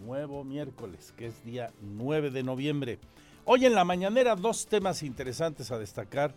nuevo 0.06 0.44
miércoles, 0.44 1.14
que 1.16 1.28
es 1.28 1.44
día 1.44 1.72
9 1.82 2.32
de 2.32 2.44
noviembre. 2.44 3.00
Hoy 3.46 3.66
en 3.66 3.76
la 3.76 3.86
mañanera 3.86 4.36
dos 4.36 4.68
temas 4.68 5.04
interesantes 5.04 5.72
a 5.72 5.78
destacar 5.78 6.34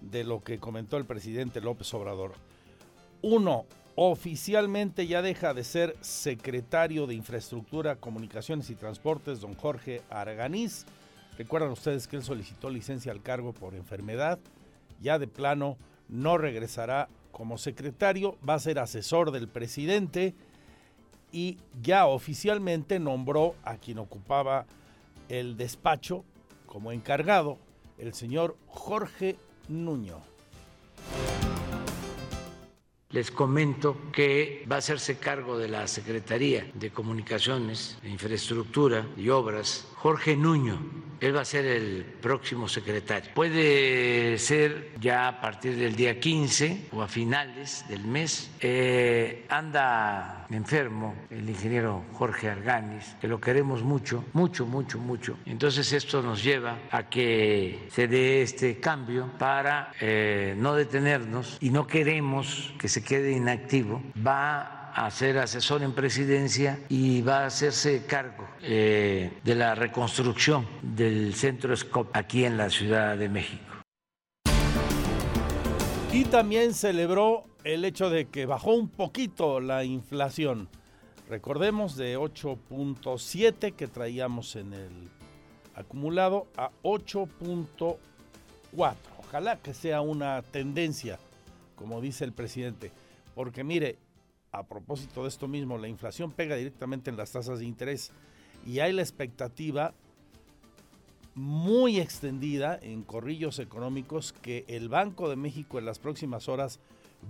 de 0.00 0.24
lo 0.24 0.42
que 0.42 0.58
comentó 0.58 0.96
el 0.96 1.04
presidente 1.04 1.60
López 1.60 1.92
Obrador. 1.94 2.32
Uno, 3.22 3.66
oficialmente 3.94 5.06
ya 5.06 5.22
deja 5.22 5.54
de 5.54 5.64
ser 5.64 5.96
secretario 6.00 7.06
de 7.06 7.14
Infraestructura, 7.14 7.96
Comunicaciones 7.96 8.70
y 8.70 8.74
Transportes, 8.74 9.40
don 9.40 9.54
Jorge 9.54 10.02
Arganiz. 10.10 10.84
Recuerdan 11.38 11.70
ustedes 11.70 12.06
que 12.06 12.16
él 12.16 12.22
solicitó 12.22 12.70
licencia 12.70 13.12
al 13.12 13.22
cargo 13.22 13.52
por 13.52 13.74
enfermedad. 13.74 14.38
Ya 15.00 15.18
de 15.18 15.26
plano 15.26 15.76
no 16.08 16.38
regresará 16.38 17.08
como 17.32 17.58
secretario, 17.58 18.38
va 18.48 18.54
a 18.54 18.58
ser 18.58 18.78
asesor 18.78 19.30
del 19.30 19.48
presidente 19.48 20.34
y 21.32 21.58
ya 21.82 22.06
oficialmente 22.06 22.98
nombró 22.98 23.54
a 23.62 23.76
quien 23.76 23.98
ocupaba 23.98 24.64
el 25.28 25.56
despacho 25.56 26.24
como 26.66 26.92
encargado, 26.92 27.58
el 27.98 28.14
señor 28.14 28.56
Jorge 28.68 29.36
Nuño. 29.68 30.22
Les 33.10 33.30
comento 33.30 34.10
que 34.12 34.66
va 34.70 34.76
a 34.76 34.78
hacerse 34.78 35.16
cargo 35.16 35.56
de 35.56 35.68
la 35.68 35.86
Secretaría 35.86 36.70
de 36.74 36.90
Comunicaciones, 36.90 37.96
Infraestructura 38.04 39.06
y 39.16 39.28
Obras 39.30 39.86
Jorge 39.94 40.36
Nuño. 40.36 40.78
Él 41.20 41.34
va 41.34 41.40
a 41.40 41.44
ser 41.44 41.64
el 41.66 42.04
próximo 42.04 42.68
secretario. 42.68 43.30
Puede 43.34 44.38
ser 44.38 44.92
ya 45.00 45.28
a 45.28 45.40
partir 45.40 45.76
del 45.76 45.96
día 45.96 46.20
15 46.20 46.88
o 46.92 47.00
a 47.00 47.08
finales 47.08 47.84
del 47.88 48.04
mes. 48.04 48.50
Eh, 48.60 49.46
anda 49.48 50.45
enfermo 50.50 51.14
el 51.30 51.48
ingeniero 51.48 52.04
Jorge 52.12 52.48
Arganis, 52.48 53.16
que 53.20 53.28
lo 53.28 53.40
queremos 53.40 53.82
mucho, 53.82 54.24
mucho, 54.32 54.66
mucho, 54.66 54.98
mucho. 54.98 55.36
Entonces 55.46 55.92
esto 55.92 56.22
nos 56.22 56.42
lleva 56.42 56.78
a 56.90 57.08
que 57.08 57.88
se 57.90 58.08
dé 58.08 58.42
este 58.42 58.78
cambio 58.78 59.30
para 59.38 59.92
eh, 60.00 60.54
no 60.58 60.74
detenernos 60.74 61.58
y 61.60 61.70
no 61.70 61.86
queremos 61.86 62.74
que 62.78 62.88
se 62.88 63.02
quede 63.02 63.32
inactivo. 63.32 64.02
Va 64.24 64.92
a 64.96 65.10
ser 65.10 65.36
asesor 65.38 65.82
en 65.82 65.92
presidencia 65.92 66.78
y 66.88 67.20
va 67.20 67.40
a 67.40 67.46
hacerse 67.46 68.06
cargo 68.06 68.48
eh, 68.62 69.30
de 69.44 69.54
la 69.54 69.74
reconstrucción 69.74 70.66
del 70.80 71.34
centro 71.34 71.76
SCOP 71.76 72.16
aquí 72.16 72.46
en 72.46 72.56
la 72.56 72.70
Ciudad 72.70 73.16
de 73.18 73.28
México. 73.28 73.62
Y 76.12 76.24
también 76.24 76.72
celebró 76.72 77.44
el 77.66 77.84
hecho 77.84 78.10
de 78.10 78.26
que 78.26 78.46
bajó 78.46 78.74
un 78.74 78.88
poquito 78.88 79.58
la 79.58 79.82
inflación. 79.82 80.68
Recordemos 81.28 81.96
de 81.96 82.16
8.7 82.16 83.74
que 83.74 83.88
traíamos 83.88 84.54
en 84.54 84.72
el 84.72 85.08
acumulado 85.74 86.46
a 86.56 86.70
8.4. 86.84 87.96
Ojalá 89.18 89.56
que 89.56 89.74
sea 89.74 90.00
una 90.00 90.42
tendencia, 90.42 91.18
como 91.74 92.00
dice 92.00 92.24
el 92.24 92.32
presidente. 92.32 92.92
Porque 93.34 93.64
mire, 93.64 93.98
a 94.52 94.62
propósito 94.62 95.24
de 95.24 95.28
esto 95.28 95.48
mismo, 95.48 95.76
la 95.76 95.88
inflación 95.88 96.30
pega 96.30 96.54
directamente 96.54 97.10
en 97.10 97.16
las 97.16 97.32
tasas 97.32 97.58
de 97.58 97.64
interés 97.64 98.12
y 98.64 98.78
hay 98.78 98.92
la 98.92 99.02
expectativa 99.02 99.92
muy 101.34 101.98
extendida 101.98 102.78
en 102.80 103.02
corrillos 103.02 103.58
económicos 103.58 104.32
que 104.32 104.64
el 104.68 104.88
Banco 104.88 105.28
de 105.28 105.34
México 105.34 105.80
en 105.80 105.84
las 105.84 105.98
próximas 105.98 106.48
horas 106.48 106.78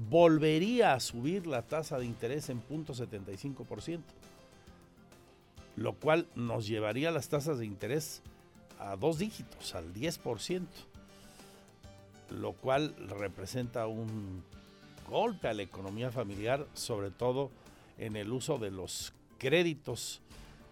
volvería 0.08 0.92
a 0.92 1.00
subir 1.00 1.46
la 1.46 1.62
tasa 1.62 1.98
de 1.98 2.06
interés 2.06 2.50
en 2.50 2.62
0.75%, 2.62 4.00
lo 5.76 5.94
cual 5.94 6.26
nos 6.34 6.66
llevaría 6.66 7.10
las 7.10 7.28
tasas 7.28 7.58
de 7.58 7.66
interés 7.66 8.22
a 8.78 8.96
dos 8.96 9.18
dígitos, 9.18 9.74
al 9.74 9.92
10%, 9.92 10.66
lo 12.30 12.52
cual 12.52 12.94
representa 13.08 13.86
un 13.86 14.42
golpe 15.08 15.48
a 15.48 15.54
la 15.54 15.62
economía 15.62 16.10
familiar, 16.10 16.66
sobre 16.74 17.10
todo 17.10 17.50
en 17.98 18.16
el 18.16 18.32
uso 18.32 18.58
de 18.58 18.70
los 18.70 19.12
créditos 19.38 20.20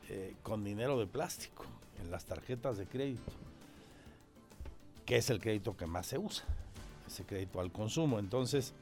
eh, 0.09 0.35
con 0.43 0.65
dinero 0.65 0.99
de 0.99 1.07
plástico, 1.07 1.65
en 2.03 2.11
las 2.11 2.25
tarjetas 2.25 2.77
de 2.77 2.87
crédito, 2.87 3.33
que 5.07 5.17
es 5.17 5.31
el 5.31 5.41
crédito 5.41 5.77
que 5.77 5.87
más 5.87 6.07
se 6.07 6.19
usa, 6.19 6.45
ese 7.07 7.25
crédito 7.25 7.61
al 7.61 7.73
consumo. 7.73 8.19
Entonces, 8.19 8.75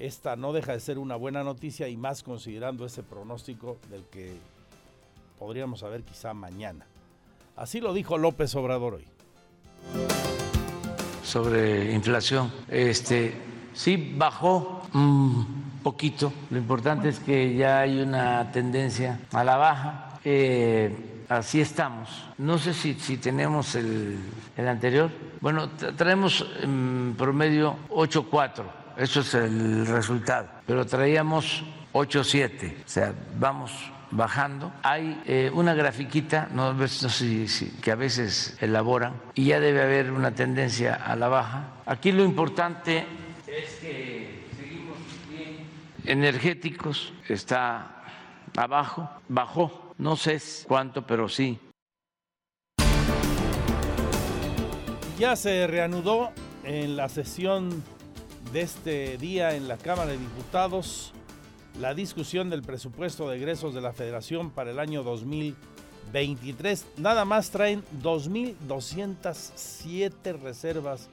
esta 0.00 0.36
no 0.36 0.52
deja 0.52 0.72
de 0.72 0.80
ser 0.80 0.98
una 0.98 1.16
buena 1.16 1.44
noticia 1.44 1.88
y 1.88 1.96
más 1.96 2.22
considerando 2.22 2.84
ese 2.84 3.02
pronóstico 3.02 3.78
del 3.90 4.04
que 4.04 4.34
podríamos 5.38 5.80
saber 5.80 6.02
quizá 6.02 6.34
mañana. 6.34 6.86
Así 7.56 7.80
lo 7.80 7.92
dijo 7.92 8.18
López 8.18 8.54
Obrador 8.54 8.94
hoy. 8.94 9.06
Sobre 11.22 11.92
inflación, 11.92 12.50
este, 12.68 13.34
Sí, 13.72 14.14
bajó 14.16 14.82
un 14.94 15.80
poquito. 15.82 16.32
Lo 16.50 16.58
importante 16.58 17.08
es 17.08 17.20
que 17.20 17.54
ya 17.54 17.80
hay 17.80 18.00
una 18.00 18.50
tendencia 18.52 19.20
a 19.32 19.44
la 19.44 19.56
baja. 19.56 20.08
Así 21.28 21.60
estamos. 21.60 22.10
No 22.38 22.58
sé 22.58 22.74
si, 22.74 22.94
si 22.94 23.16
tenemos 23.16 23.76
el, 23.76 24.18
el, 24.56 24.68
anterior. 24.68 25.10
Bueno, 25.40 25.70
traemos 25.96 26.44
en 26.62 27.14
promedio 27.16 27.76
8.4. 27.90 28.79
Eso 29.00 29.20
es 29.20 29.32
el 29.32 29.86
resultado. 29.86 30.46
Pero 30.66 30.84
traíamos 30.84 31.64
8.7. 31.94 32.84
O 32.84 32.88
sea, 32.88 33.14
vamos 33.38 33.72
bajando. 34.10 34.70
Hay 34.82 35.22
eh, 35.24 35.50
una 35.54 35.72
grafiquita, 35.72 36.50
no, 36.52 36.74
no 36.74 36.86
sé 36.86 37.48
si, 37.48 37.70
que 37.80 37.92
a 37.92 37.94
veces 37.94 38.58
elaboran, 38.60 39.14
y 39.34 39.46
ya 39.46 39.58
debe 39.58 39.80
haber 39.80 40.10
una 40.10 40.32
tendencia 40.32 40.96
a 40.96 41.16
la 41.16 41.28
baja. 41.28 41.68
Aquí 41.86 42.12
lo 42.12 42.22
importante 42.24 43.06
es 43.46 43.70
que 43.76 44.44
seguimos 44.54 44.98
bien. 45.30 45.66
Energéticos 46.04 47.14
está 47.26 48.02
abajo, 48.54 49.08
bajó, 49.28 49.94
no 49.96 50.14
sé 50.14 50.38
cuánto, 50.68 51.06
pero 51.06 51.26
sí. 51.26 51.58
Ya 55.18 55.36
se 55.36 55.66
reanudó 55.66 56.32
en 56.64 56.96
la 56.96 57.08
sesión 57.08 57.82
de 58.52 58.62
este 58.62 59.16
día 59.18 59.54
en 59.54 59.68
la 59.68 59.76
Cámara 59.76 60.10
de 60.10 60.18
Diputados 60.18 61.12
la 61.78 61.94
discusión 61.94 62.50
del 62.50 62.62
presupuesto 62.62 63.28
de 63.28 63.36
egresos 63.36 63.72
de 63.74 63.80
la 63.80 63.92
Federación 63.92 64.50
para 64.50 64.72
el 64.72 64.80
año 64.80 65.02
2023. 65.02 66.86
Nada 66.96 67.24
más 67.24 67.50
traen 67.50 67.82
2.207 68.02 70.38
reservas 70.40 71.08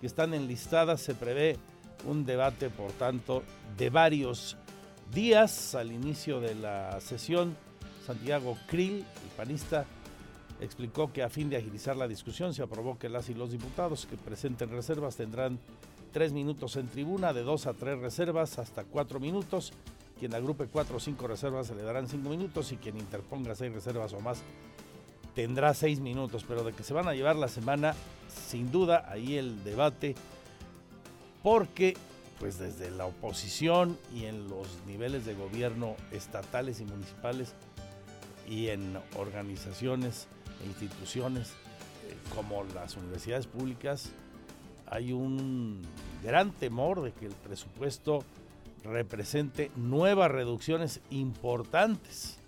que 0.00 0.06
están 0.06 0.34
enlistadas. 0.34 1.00
Se 1.00 1.14
prevé 1.14 1.56
un 2.04 2.26
debate, 2.26 2.68
por 2.68 2.92
tanto, 2.92 3.42
de 3.76 3.90
varios 3.90 4.56
días. 5.12 5.74
Al 5.74 5.92
inicio 5.92 6.40
de 6.40 6.54
la 6.56 7.00
sesión, 7.00 7.56
Santiago 8.04 8.58
Krill, 8.66 8.96
el 8.96 9.30
panista, 9.36 9.86
explicó 10.60 11.12
que 11.12 11.22
a 11.22 11.28
fin 11.28 11.48
de 11.48 11.56
agilizar 11.56 11.96
la 11.96 12.08
discusión 12.08 12.54
se 12.54 12.62
aprobó 12.62 12.98
que 12.98 13.08
las 13.08 13.28
y 13.28 13.34
los 13.34 13.52
diputados 13.52 14.06
que 14.06 14.16
presenten 14.16 14.70
reservas 14.70 15.16
tendrán 15.16 15.60
tres 16.16 16.32
minutos 16.32 16.76
en 16.76 16.88
tribuna, 16.88 17.34
de 17.34 17.42
dos 17.42 17.66
a 17.66 17.74
tres 17.74 17.98
reservas 17.98 18.58
hasta 18.58 18.84
cuatro 18.84 19.20
minutos. 19.20 19.74
Quien 20.18 20.34
agrupe 20.34 20.64
cuatro 20.64 20.96
o 20.96 20.98
cinco 20.98 21.26
reservas 21.26 21.66
se 21.66 21.74
le 21.74 21.82
darán 21.82 22.08
cinco 22.08 22.30
minutos 22.30 22.72
y 22.72 22.78
quien 22.78 22.96
interponga 22.96 23.54
seis 23.54 23.70
reservas 23.70 24.14
o 24.14 24.20
más 24.20 24.38
tendrá 25.34 25.74
seis 25.74 26.00
minutos. 26.00 26.42
Pero 26.48 26.64
de 26.64 26.72
que 26.72 26.84
se 26.84 26.94
van 26.94 27.06
a 27.06 27.12
llevar 27.12 27.36
la 27.36 27.48
semana, 27.48 27.94
sin 28.48 28.72
duda, 28.72 29.04
ahí 29.10 29.36
el 29.36 29.62
debate, 29.62 30.14
porque 31.42 31.98
pues 32.40 32.58
desde 32.58 32.90
la 32.90 33.04
oposición 33.04 33.98
y 34.14 34.24
en 34.24 34.48
los 34.48 34.68
niveles 34.86 35.26
de 35.26 35.34
gobierno 35.34 35.96
estatales 36.12 36.80
y 36.80 36.86
municipales 36.86 37.52
y 38.48 38.68
en 38.68 38.98
organizaciones 39.18 40.28
e 40.64 40.66
instituciones 40.66 41.50
eh, 42.08 42.16
como 42.34 42.64
las 42.74 42.96
universidades 42.96 43.46
públicas, 43.46 44.12
hay 44.88 45.12
un 45.12 45.82
gran 46.26 46.50
temor 46.50 47.02
de 47.02 47.12
que 47.12 47.26
el 47.26 47.32
presupuesto 47.32 48.24
represente 48.82 49.70
nuevas 49.76 50.28
reducciones 50.28 51.00
importantes 51.10 52.38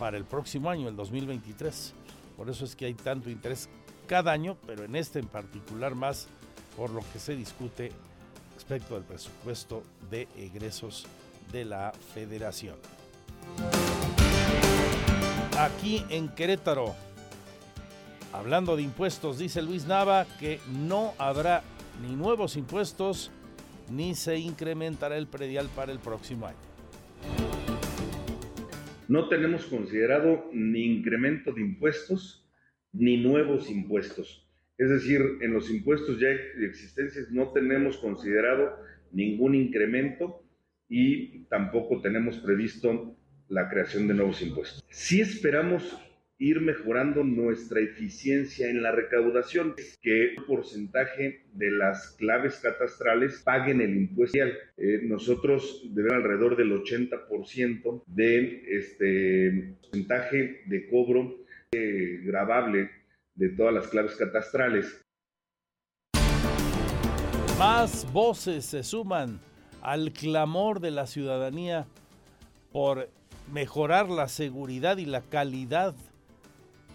para 0.00 0.16
el 0.16 0.24
próximo 0.24 0.68
año, 0.68 0.88
el 0.88 0.96
2023. 0.96 1.94
Por 2.36 2.50
eso 2.50 2.64
es 2.64 2.74
que 2.74 2.86
hay 2.86 2.94
tanto 2.94 3.30
interés 3.30 3.68
cada 4.08 4.32
año, 4.32 4.56
pero 4.66 4.82
en 4.82 4.96
este 4.96 5.20
en 5.20 5.28
particular 5.28 5.94
más 5.94 6.26
por 6.76 6.90
lo 6.90 7.00
que 7.12 7.20
se 7.20 7.36
discute 7.36 7.92
respecto 8.56 8.94
del 8.94 9.04
presupuesto 9.04 9.84
de 10.10 10.26
egresos 10.36 11.06
de 11.52 11.64
la 11.64 11.92
federación. 12.14 12.76
Aquí 15.56 16.04
en 16.08 16.28
Querétaro, 16.30 16.96
hablando 18.32 18.74
de 18.74 18.82
impuestos, 18.82 19.38
dice 19.38 19.62
Luis 19.62 19.86
Nava 19.86 20.26
que 20.40 20.60
no 20.66 21.14
habrá 21.18 21.62
ni 22.02 22.16
nuevos 22.16 22.56
impuestos 22.56 23.30
ni 23.90 24.14
se 24.14 24.38
incrementará 24.38 25.16
el 25.16 25.26
predial 25.26 25.68
para 25.74 25.92
el 25.92 25.98
próximo 25.98 26.46
año. 26.46 26.58
No 29.08 29.28
tenemos 29.28 29.64
considerado 29.64 30.50
ni 30.52 30.84
incremento 30.84 31.52
de 31.52 31.62
impuestos 31.62 32.46
ni 32.92 33.16
nuevos 33.16 33.70
impuestos. 33.70 34.46
Es 34.76 34.90
decir, 34.90 35.20
en 35.40 35.52
los 35.54 35.70
impuestos 35.70 36.20
ya 36.20 36.28
existentes 36.28 37.30
no 37.30 37.52
tenemos 37.52 37.96
considerado 37.96 38.76
ningún 39.10 39.54
incremento 39.54 40.44
y 40.88 41.44
tampoco 41.44 42.00
tenemos 42.00 42.36
previsto 42.38 43.16
la 43.48 43.68
creación 43.68 44.06
de 44.08 44.14
nuevos 44.14 44.42
impuestos. 44.42 44.84
Sí 44.90 45.20
esperamos 45.20 45.98
ir 46.38 46.60
mejorando 46.60 47.24
nuestra 47.24 47.80
eficiencia 47.80 48.70
en 48.70 48.82
la 48.82 48.92
recaudación, 48.92 49.74
que 50.00 50.34
un 50.38 50.46
porcentaje 50.46 51.42
de 51.52 51.70
las 51.72 52.12
claves 52.12 52.60
catastrales 52.62 53.42
paguen 53.44 53.80
el 53.80 53.96
impuesto. 53.96 54.38
Eh, 54.38 55.00
nosotros 55.02 55.82
debemos 55.90 56.24
alrededor 56.24 56.56
del 56.56 56.72
80% 56.72 58.02
de 58.06 58.62
este 58.68 59.74
porcentaje 59.82 60.62
de 60.66 60.88
cobro 60.88 61.34
eh, 61.72 62.20
grabable 62.22 62.90
de 63.34 63.48
todas 63.50 63.74
las 63.74 63.88
claves 63.88 64.14
catastrales. 64.14 65.02
Más 67.58 68.10
voces 68.12 68.64
se 68.64 68.84
suman 68.84 69.40
al 69.82 70.12
clamor 70.12 70.78
de 70.78 70.92
la 70.92 71.06
ciudadanía 71.06 71.86
por 72.70 73.08
mejorar 73.52 74.08
la 74.08 74.28
seguridad 74.28 74.98
y 74.98 75.06
la 75.06 75.22
calidad 75.22 75.94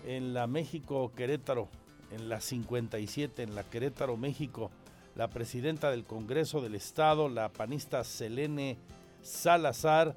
en 0.06 0.34
la 0.34 0.48
México 0.48 1.12
Querétaro, 1.16 1.70
en 2.12 2.30
la 2.30 2.42
57, 2.42 3.44
en 3.44 3.56
la 3.56 3.64
Querétaro, 3.64 4.18
México. 4.18 4.72
La 5.16 5.30
presidenta 5.30 5.92
del 5.92 6.06
Congreso 6.06 6.62
del 6.62 6.76
Estado, 6.76 7.30
la 7.30 7.50
panista 7.50 8.04
Selene 8.04 8.78
Salazar, 9.22 10.16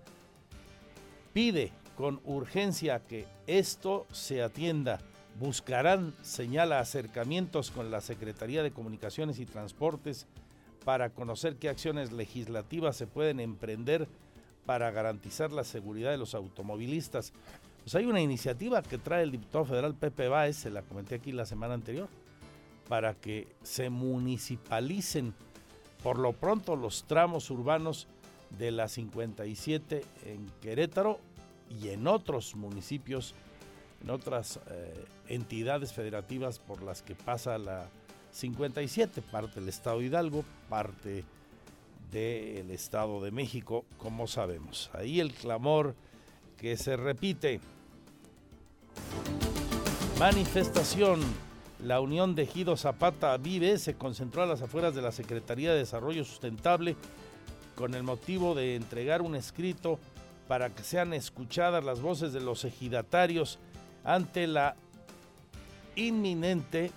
pide 1.32 1.70
con 1.96 2.20
urgencia 2.24 3.00
que 3.00 3.26
esto 3.46 4.06
se 4.12 4.42
atienda. 4.42 4.98
Buscarán, 5.38 6.14
señala, 6.22 6.80
acercamientos 6.80 7.70
con 7.70 7.90
la 7.90 8.00
Secretaría 8.00 8.62
de 8.62 8.70
Comunicaciones 8.70 9.38
y 9.38 9.46
Transportes 9.46 10.26
para 10.84 11.10
conocer 11.10 11.56
qué 11.56 11.68
acciones 11.68 12.12
legislativas 12.12 12.96
se 12.96 13.06
pueden 13.06 13.40
emprender 13.40 14.08
para 14.66 14.90
garantizar 14.90 15.52
la 15.52 15.64
seguridad 15.64 16.10
de 16.10 16.18
los 16.18 16.34
automovilistas. 16.34 17.32
Pues 17.86 17.94
hay 17.94 18.06
una 18.06 18.20
iniciativa 18.20 18.82
que 18.82 18.98
trae 18.98 19.22
el 19.22 19.30
diputado 19.30 19.64
federal 19.64 19.94
Pepe 19.94 20.26
Báez, 20.26 20.56
se 20.56 20.70
la 20.70 20.82
comenté 20.82 21.14
aquí 21.14 21.30
la 21.30 21.46
semana 21.46 21.74
anterior, 21.74 22.08
para 22.88 23.14
que 23.14 23.46
se 23.62 23.90
municipalicen 23.90 25.32
por 26.02 26.18
lo 26.18 26.32
pronto 26.32 26.74
los 26.74 27.04
tramos 27.04 27.48
urbanos 27.48 28.08
de 28.58 28.72
la 28.72 28.88
57 28.88 30.02
en 30.24 30.50
Querétaro 30.60 31.20
y 31.80 31.90
en 31.90 32.08
otros 32.08 32.56
municipios, 32.56 33.36
en 34.02 34.10
otras 34.10 34.58
eh, 34.68 35.04
entidades 35.28 35.92
federativas 35.92 36.58
por 36.58 36.82
las 36.82 37.02
que 37.02 37.14
pasa 37.14 37.56
la 37.56 37.86
57, 38.32 39.22
parte 39.22 39.60
del 39.60 39.68
estado 39.68 40.00
de 40.00 40.06
Hidalgo, 40.06 40.44
parte 40.68 41.22
del 42.10 42.68
estado 42.72 43.22
de 43.22 43.30
México, 43.30 43.84
como 43.96 44.26
sabemos. 44.26 44.90
Ahí 44.92 45.20
el 45.20 45.32
clamor 45.32 45.94
que 46.56 46.76
se 46.76 46.96
repite 46.96 47.60
Manifestación. 50.18 51.20
La 51.84 52.00
Unión 52.00 52.34
de 52.34 52.44
Ejido 52.44 52.76
Zapata 52.76 53.36
Vive 53.36 53.78
se 53.78 53.94
concentró 53.94 54.42
a 54.42 54.46
las 54.46 54.62
afueras 54.62 54.94
de 54.94 55.02
la 55.02 55.12
Secretaría 55.12 55.72
de 55.72 55.78
Desarrollo 55.78 56.24
Sustentable 56.24 56.96
con 57.74 57.94
el 57.94 58.02
motivo 58.02 58.54
de 58.54 58.76
entregar 58.76 59.20
un 59.20 59.36
escrito 59.36 59.98
para 60.48 60.70
que 60.70 60.82
sean 60.82 61.12
escuchadas 61.12 61.84
las 61.84 62.00
voces 62.00 62.32
de 62.32 62.40
los 62.40 62.64
ejidatarios 62.64 63.58
ante 64.04 64.46
la 64.46 64.74
inminente, 65.96 66.90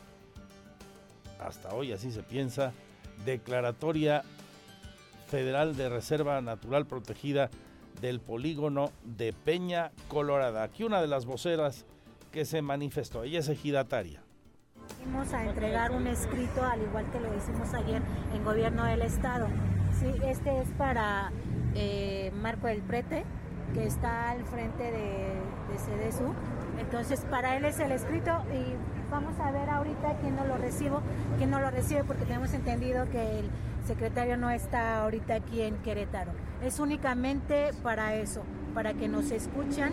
hasta 1.39 1.73
hoy 1.73 1.91
así 1.91 2.12
se 2.12 2.23
piensa, 2.23 2.73
declaratoria 3.25 4.23
federal 5.27 5.75
de 5.75 5.89
Reserva 5.89 6.41
Natural 6.41 6.86
Protegida 6.86 7.49
del 8.01 8.19
polígono 8.19 8.91
de 9.03 9.34
Peña 9.34 9.91
Colorada. 10.08 10.63
Aquí 10.63 10.84
una 10.84 11.01
de 11.01 11.08
las 11.08 11.25
voceras 11.25 11.86
que 12.31 12.45
se 12.45 12.61
manifestó. 12.61 13.23
Ella 13.23 13.39
es 13.39 13.49
ejidataria. 13.49 14.21
Vamos 15.05 15.33
a 15.33 15.45
entregar 15.45 15.91
un 15.91 16.07
escrito, 16.07 16.63
al 16.63 16.81
igual 16.81 17.09
que 17.11 17.19
lo 17.19 17.35
hicimos 17.35 17.73
ayer 17.73 18.01
en 18.33 18.43
Gobierno 18.43 18.85
del 18.85 19.01
Estado. 19.01 19.47
Este 20.23 20.61
es 20.61 20.67
para 20.77 21.31
eh, 21.75 22.31
Marco 22.41 22.67
del 22.67 22.81
Prete, 22.81 23.23
que 23.73 23.85
está 23.85 24.31
al 24.31 24.43
frente 24.45 24.83
de, 24.83 25.35
de 25.69 26.09
CDSU. 26.09 26.33
Entonces, 26.79 27.21
para 27.29 27.57
él 27.57 27.65
es 27.65 27.79
el 27.79 27.91
escrito 27.91 28.31
y 28.53 28.75
vamos 29.11 29.39
a 29.39 29.51
ver 29.51 29.69
ahorita 29.69 30.17
quién 30.21 30.35
no 30.35 30.45
lo 30.45 30.57
recibo, 30.57 31.01
quién 31.37 31.49
no 31.49 31.59
lo 31.59 31.69
recibe, 31.69 32.03
porque 32.03 32.25
tenemos 32.25 32.53
entendido 32.53 33.09
que 33.09 33.39
el 33.39 33.49
secretario 33.85 34.37
no 34.37 34.49
está 34.49 35.01
ahorita 35.01 35.35
aquí 35.35 35.61
en 35.61 35.75
Querétaro. 35.77 36.31
Es 36.63 36.79
únicamente 36.79 37.71
para 37.83 38.15
eso, 38.15 38.43
para 38.79 38.93
que 38.93 39.09
nos 39.09 39.29
escuchan 39.31 39.91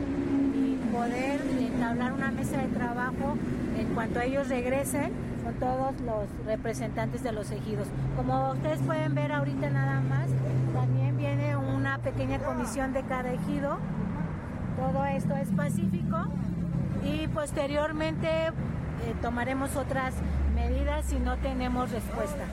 y 0.54 0.76
poder 0.94 1.40
entablar 1.58 2.12
una 2.12 2.30
mesa 2.30 2.58
de 2.58 2.68
trabajo 2.68 3.36
en 3.76 3.88
cuanto 3.96 4.20
ellos 4.20 4.48
regresen 4.48 5.10
con 5.42 5.54
todos 5.54 6.00
los 6.02 6.46
representantes 6.46 7.24
de 7.24 7.32
los 7.32 7.50
ejidos. 7.50 7.88
Como 8.16 8.52
ustedes 8.52 8.78
pueden 8.82 9.16
ver 9.16 9.32
ahorita 9.32 9.70
nada 9.70 10.00
más, 10.02 10.28
también 10.72 11.16
viene 11.16 11.56
una 11.56 11.98
pequeña 11.98 12.38
comisión 12.38 12.92
de 12.92 13.02
cada 13.02 13.32
ejido. 13.32 13.76
Todo 14.76 15.04
esto 15.04 15.34
es 15.34 15.48
pacífico 15.48 16.18
y 17.04 17.26
posteriormente 17.26 18.28
eh, 18.28 18.52
tomaremos 19.20 19.74
otras 19.74 20.14
medidas 20.54 21.06
si 21.06 21.18
no 21.18 21.36
tenemos 21.38 21.90
respuesta. 21.90 22.44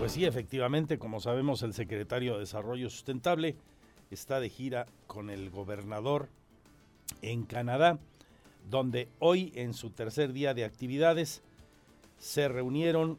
Pues 0.00 0.12
sí, 0.12 0.24
efectivamente, 0.24 0.98
como 0.98 1.20
sabemos, 1.20 1.62
el 1.62 1.74
secretario 1.74 2.32
de 2.32 2.38
Desarrollo 2.40 2.88
Sustentable 2.88 3.54
está 4.10 4.40
de 4.40 4.48
gira 4.48 4.86
con 5.06 5.28
el 5.28 5.50
gobernador 5.50 6.30
en 7.20 7.44
Canadá, 7.44 7.98
donde 8.70 9.08
hoy, 9.18 9.52
en 9.56 9.74
su 9.74 9.90
tercer 9.90 10.32
día 10.32 10.54
de 10.54 10.64
actividades, 10.64 11.42
se 12.16 12.48
reunieron 12.48 13.18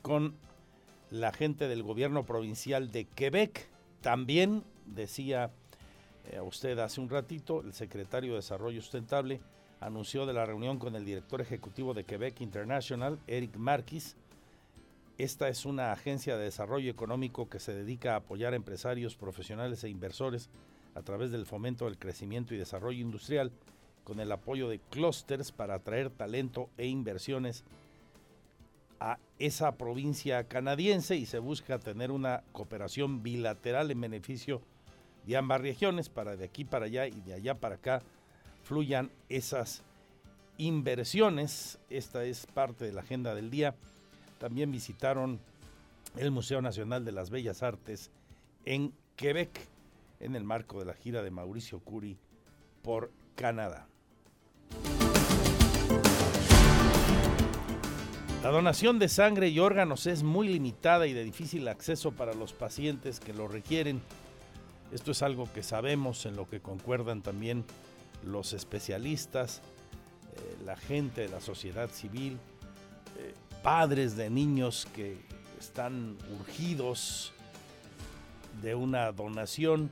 con 0.00 0.34
la 1.10 1.32
gente 1.32 1.68
del 1.68 1.82
gobierno 1.82 2.24
provincial 2.24 2.90
de 2.90 3.04
Quebec. 3.04 3.68
También, 4.00 4.64
decía 4.86 5.50
eh, 6.30 6.40
usted 6.40 6.78
hace 6.78 7.02
un 7.02 7.10
ratito, 7.10 7.60
el 7.60 7.74
secretario 7.74 8.30
de 8.30 8.36
Desarrollo 8.36 8.80
Sustentable 8.80 9.42
anunció 9.80 10.24
de 10.24 10.32
la 10.32 10.46
reunión 10.46 10.78
con 10.78 10.96
el 10.96 11.04
director 11.04 11.42
ejecutivo 11.42 11.92
de 11.92 12.04
Quebec 12.04 12.40
International, 12.40 13.18
Eric 13.26 13.54
Marquis, 13.58 14.16
esta 15.18 15.48
es 15.48 15.64
una 15.64 15.92
agencia 15.92 16.36
de 16.36 16.44
desarrollo 16.44 16.90
económico 16.90 17.48
que 17.48 17.58
se 17.58 17.74
dedica 17.74 18.12
a 18.12 18.16
apoyar 18.16 18.52
a 18.52 18.56
empresarios, 18.56 19.16
profesionales 19.16 19.82
e 19.82 19.88
inversores 19.88 20.50
a 20.94 21.02
través 21.02 21.30
del 21.30 21.46
fomento 21.46 21.86
del 21.86 21.98
crecimiento 21.98 22.54
y 22.54 22.58
desarrollo 22.58 23.00
industrial 23.00 23.50
con 24.04 24.20
el 24.20 24.30
apoyo 24.30 24.68
de 24.68 24.78
clústeres 24.78 25.52
para 25.52 25.74
atraer 25.74 26.10
talento 26.10 26.68
e 26.76 26.86
inversiones 26.86 27.64
a 29.00 29.18
esa 29.38 29.76
provincia 29.76 30.44
canadiense 30.44 31.16
y 31.16 31.26
se 31.26 31.38
busca 31.38 31.78
tener 31.78 32.10
una 32.10 32.42
cooperación 32.52 33.22
bilateral 33.22 33.90
en 33.90 34.00
beneficio 34.00 34.62
de 35.26 35.36
ambas 35.36 35.60
regiones 35.60 36.08
para 36.08 36.36
de 36.36 36.44
aquí 36.44 36.64
para 36.64 36.86
allá 36.86 37.06
y 37.06 37.20
de 37.22 37.34
allá 37.34 37.54
para 37.54 37.74
acá 37.74 38.02
fluyan 38.62 39.10
esas 39.28 39.82
inversiones. 40.56 41.78
Esta 41.90 42.24
es 42.24 42.46
parte 42.46 42.84
de 42.84 42.92
la 42.92 43.00
agenda 43.00 43.34
del 43.34 43.50
día. 43.50 43.74
También 44.38 44.70
visitaron 44.70 45.40
el 46.16 46.30
Museo 46.30 46.62
Nacional 46.62 47.04
de 47.04 47.12
las 47.12 47.30
Bellas 47.30 47.62
Artes 47.62 48.10
en 48.64 48.92
Quebec 49.16 49.58
en 50.20 50.36
el 50.36 50.44
marco 50.44 50.78
de 50.78 50.86
la 50.86 50.94
gira 50.94 51.22
de 51.22 51.30
Mauricio 51.30 51.80
Curi 51.80 52.16
por 52.82 53.10
Canadá. 53.34 53.86
La 58.42 58.52
donación 58.52 58.98
de 58.98 59.08
sangre 59.08 59.48
y 59.48 59.58
órganos 59.58 60.06
es 60.06 60.22
muy 60.22 60.48
limitada 60.48 61.06
y 61.06 61.12
de 61.12 61.24
difícil 61.24 61.66
acceso 61.66 62.12
para 62.12 62.32
los 62.32 62.52
pacientes 62.52 63.18
que 63.18 63.32
lo 63.32 63.48
requieren. 63.48 64.00
Esto 64.92 65.10
es 65.10 65.22
algo 65.22 65.52
que 65.52 65.64
sabemos, 65.64 66.26
en 66.26 66.36
lo 66.36 66.48
que 66.48 66.60
concuerdan 66.60 67.22
también 67.22 67.64
los 68.24 68.52
especialistas, 68.52 69.62
eh, 70.36 70.56
la 70.64 70.76
gente 70.76 71.22
de 71.22 71.28
la 71.28 71.40
sociedad 71.40 71.90
civil. 71.90 72.38
Eh, 73.18 73.34
padres 73.62 74.16
de 74.16 74.30
niños 74.30 74.86
que 74.94 75.16
están 75.58 76.16
urgidos 76.38 77.32
de 78.62 78.74
una 78.74 79.12
donación. 79.12 79.90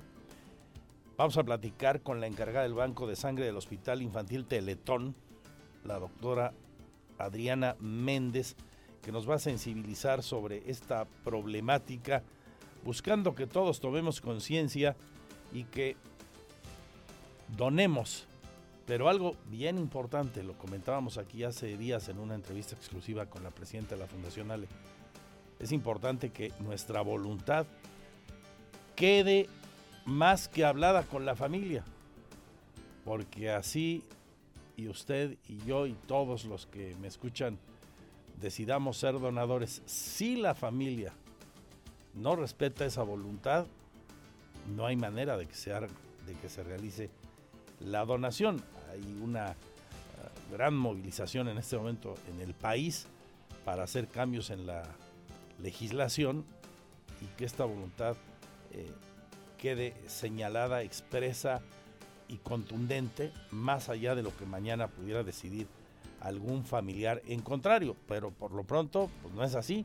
Vamos 1.16 1.36
a 1.36 1.44
platicar 1.44 2.00
con 2.02 2.20
la 2.20 2.26
encargada 2.26 2.64
del 2.64 2.74
Banco 2.74 3.06
de 3.06 3.16
Sangre 3.16 3.46
del 3.46 3.56
Hospital 3.56 4.02
Infantil 4.02 4.46
Teletón, 4.46 5.14
la 5.84 5.98
doctora 5.98 6.52
Adriana 7.18 7.76
Méndez, 7.80 8.56
que 9.02 9.12
nos 9.12 9.28
va 9.28 9.36
a 9.36 9.38
sensibilizar 9.38 10.22
sobre 10.22 10.68
esta 10.70 11.04
problemática, 11.24 12.22
buscando 12.84 13.34
que 13.34 13.46
todos 13.46 13.80
tomemos 13.80 14.20
conciencia 14.20 14.96
y 15.52 15.64
que 15.64 15.96
donemos. 17.56 18.26
Pero 18.86 19.08
algo 19.08 19.36
bien 19.46 19.78
importante, 19.78 20.42
lo 20.42 20.58
comentábamos 20.58 21.16
aquí 21.16 21.42
hace 21.42 21.76
días 21.78 22.08
en 22.08 22.18
una 22.18 22.34
entrevista 22.34 22.74
exclusiva 22.74 23.26
con 23.26 23.42
la 23.42 23.50
presidenta 23.50 23.94
de 23.94 24.02
la 24.02 24.06
Fundación 24.06 24.50
Ale, 24.50 24.68
es 25.58 25.72
importante 25.72 26.30
que 26.30 26.52
nuestra 26.60 27.00
voluntad 27.00 27.66
quede 28.94 29.48
más 30.04 30.48
que 30.48 30.64
hablada 30.64 31.04
con 31.04 31.24
la 31.24 31.34
familia, 31.34 31.84
porque 33.04 33.50
así 33.50 34.02
y 34.76 34.88
usted 34.88 35.38
y 35.48 35.58
yo 35.64 35.86
y 35.86 35.94
todos 36.06 36.44
los 36.44 36.66
que 36.66 36.94
me 37.00 37.08
escuchan 37.08 37.58
decidamos 38.40 38.98
ser 38.98 39.18
donadores, 39.18 39.82
si 39.86 40.36
la 40.36 40.54
familia 40.54 41.12
no 42.14 42.36
respeta 42.36 42.84
esa 42.84 43.02
voluntad, 43.02 43.66
no 44.76 44.86
hay 44.86 44.96
manera 44.96 45.36
de 45.36 45.46
que 45.46 45.54
se, 45.54 45.70
de 45.70 46.34
que 46.42 46.48
se 46.48 46.62
realice 46.62 47.10
la 47.80 48.04
donación. 48.04 48.62
Hay 48.94 49.18
una 49.20 49.50
uh, 49.50 50.52
gran 50.52 50.76
movilización 50.76 51.48
en 51.48 51.58
este 51.58 51.76
momento 51.76 52.14
en 52.32 52.40
el 52.40 52.54
país 52.54 53.06
para 53.64 53.82
hacer 53.82 54.08
cambios 54.08 54.50
en 54.50 54.66
la 54.66 54.84
legislación 55.60 56.44
y 57.20 57.26
que 57.36 57.44
esta 57.44 57.64
voluntad 57.64 58.16
eh, 58.72 58.86
quede 59.58 59.94
señalada, 60.06 60.82
expresa 60.82 61.60
y 62.28 62.36
contundente, 62.38 63.32
más 63.50 63.88
allá 63.88 64.14
de 64.14 64.22
lo 64.22 64.36
que 64.36 64.46
mañana 64.46 64.88
pudiera 64.88 65.22
decidir 65.22 65.66
algún 66.20 66.64
familiar 66.64 67.22
en 67.26 67.40
contrario. 67.40 67.96
Pero 68.06 68.30
por 68.30 68.52
lo 68.52 68.64
pronto, 68.64 69.10
pues 69.22 69.34
no 69.34 69.42
es 69.42 69.54
así. 69.54 69.84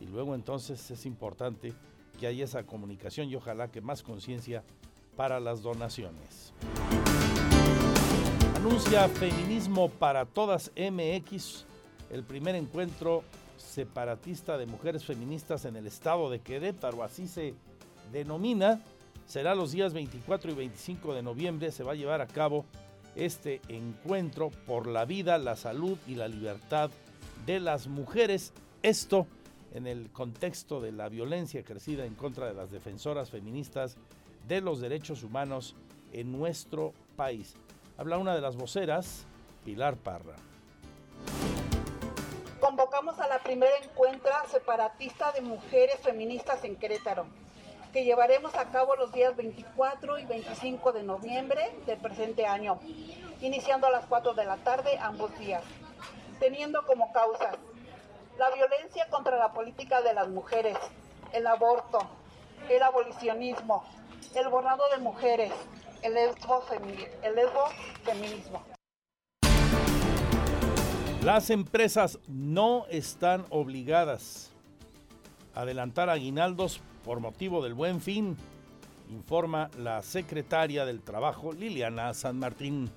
Y 0.00 0.06
luego 0.06 0.34
entonces 0.34 0.90
es 0.90 1.06
importante 1.06 1.72
que 2.18 2.26
haya 2.26 2.44
esa 2.44 2.64
comunicación 2.64 3.28
y 3.28 3.36
ojalá 3.36 3.68
que 3.68 3.80
más 3.80 4.02
conciencia 4.02 4.62
para 5.16 5.40
las 5.40 5.62
donaciones. 5.62 6.54
Anuncia 8.60 9.08
Feminismo 9.08 9.88
para 9.88 10.26
Todas 10.26 10.70
MX, 10.76 11.64
el 12.10 12.24
primer 12.24 12.54
encuentro 12.54 13.24
separatista 13.56 14.58
de 14.58 14.66
mujeres 14.66 15.02
feministas 15.02 15.64
en 15.64 15.76
el 15.76 15.86
estado 15.86 16.28
de 16.28 16.40
Querétaro, 16.40 17.02
así 17.02 17.26
se 17.26 17.54
denomina. 18.12 18.82
Será 19.26 19.54
los 19.54 19.72
días 19.72 19.94
24 19.94 20.50
y 20.50 20.54
25 20.54 21.14
de 21.14 21.22
noviembre, 21.22 21.72
se 21.72 21.84
va 21.84 21.92
a 21.92 21.94
llevar 21.94 22.20
a 22.20 22.26
cabo 22.26 22.66
este 23.16 23.62
encuentro 23.68 24.50
por 24.66 24.86
la 24.86 25.06
vida, 25.06 25.38
la 25.38 25.56
salud 25.56 25.96
y 26.06 26.16
la 26.16 26.28
libertad 26.28 26.90
de 27.46 27.60
las 27.60 27.86
mujeres. 27.86 28.52
Esto 28.82 29.26
en 29.72 29.86
el 29.86 30.10
contexto 30.10 30.82
de 30.82 30.92
la 30.92 31.08
violencia 31.08 31.64
crecida 31.64 32.04
en 32.04 32.14
contra 32.14 32.48
de 32.48 32.54
las 32.54 32.70
defensoras 32.70 33.30
feministas 33.30 33.96
de 34.46 34.60
los 34.60 34.82
derechos 34.82 35.22
humanos 35.22 35.76
en 36.12 36.30
nuestro 36.30 36.92
país. 37.16 37.56
Habla 38.00 38.16
una 38.16 38.34
de 38.34 38.40
las 38.40 38.56
voceras, 38.56 39.26
Pilar 39.62 39.94
Parra. 39.94 40.34
Convocamos 42.58 43.20
a 43.20 43.28
la 43.28 43.40
primera 43.40 43.76
encuentra 43.76 44.42
separatista 44.50 45.32
de 45.32 45.42
mujeres 45.42 46.00
feministas 46.00 46.64
en 46.64 46.76
Querétaro 46.76 47.26
que 47.92 48.04
llevaremos 48.04 48.54
a 48.54 48.64
cabo 48.70 48.96
los 48.96 49.12
días 49.12 49.36
24 49.36 50.18
y 50.18 50.24
25 50.24 50.92
de 50.92 51.02
noviembre 51.02 51.70
del 51.84 51.98
presente 51.98 52.46
año, 52.46 52.80
iniciando 53.42 53.86
a 53.86 53.90
las 53.90 54.06
4 54.06 54.32
de 54.32 54.46
la 54.46 54.56
tarde 54.56 54.96
ambos 54.98 55.38
días, 55.38 55.62
teniendo 56.38 56.86
como 56.86 57.12
causas 57.12 57.54
la 58.38 58.48
violencia 58.52 59.10
contra 59.10 59.36
la 59.36 59.52
política 59.52 60.00
de 60.00 60.14
las 60.14 60.28
mujeres, 60.28 60.78
el 61.34 61.46
aborto, 61.46 61.98
el 62.70 62.82
abolicionismo, 62.82 63.84
el 64.34 64.48
borrado 64.48 64.84
de 64.88 65.02
mujeres, 65.02 65.52
el 66.02 66.14
lesbo-feminismo. 66.14 68.62
Las 71.24 71.50
empresas 71.50 72.18
no 72.28 72.86
están 72.88 73.44
obligadas 73.50 74.50
a 75.54 75.62
adelantar 75.62 76.08
aguinaldos 76.08 76.80
por 77.04 77.20
motivo 77.20 77.62
del 77.62 77.74
buen 77.74 78.00
fin, 78.00 78.36
informa 79.10 79.70
la 79.78 80.02
secretaria 80.02 80.86
del 80.86 81.02
Trabajo, 81.02 81.52
Liliana 81.52 82.14
San 82.14 82.38
Martín. 82.38 82.90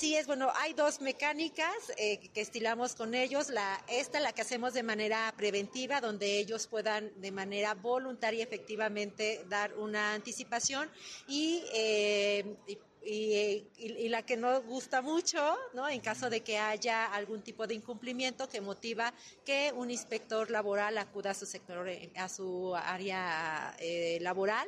Así 0.00 0.16
es, 0.16 0.26
bueno, 0.26 0.50
hay 0.56 0.72
dos 0.72 1.02
mecánicas 1.02 1.92
eh, 1.98 2.30
que 2.32 2.40
estilamos 2.40 2.94
con 2.94 3.14
ellos. 3.14 3.50
La, 3.50 3.84
esta 3.86 4.18
la 4.18 4.32
que 4.32 4.40
hacemos 4.40 4.72
de 4.72 4.82
manera 4.82 5.30
preventiva, 5.36 6.00
donde 6.00 6.38
ellos 6.38 6.68
puedan 6.68 7.10
de 7.20 7.30
manera 7.30 7.74
voluntaria 7.74 8.42
efectivamente 8.42 9.44
dar 9.50 9.76
una 9.76 10.14
anticipación 10.14 10.88
y, 11.28 11.62
eh, 11.74 12.56
y, 13.04 14.08
la 14.08 14.22
que 14.22 14.38
nos 14.38 14.64
gusta 14.64 15.02
mucho, 15.02 15.38
¿no? 15.74 15.86
En 15.86 16.00
caso 16.00 16.30
de 16.30 16.40
que 16.40 16.56
haya 16.56 17.04
algún 17.12 17.42
tipo 17.42 17.66
de 17.66 17.74
incumplimiento 17.74 18.48
que 18.48 18.62
motiva 18.62 19.12
que 19.44 19.70
un 19.76 19.90
inspector 19.90 20.50
laboral 20.50 20.96
acuda 20.96 21.32
a 21.32 21.34
su 21.34 21.44
sector, 21.44 21.86
a 22.16 22.28
su 22.30 22.74
área 22.74 23.76
eh, 23.78 24.16
laboral. 24.22 24.66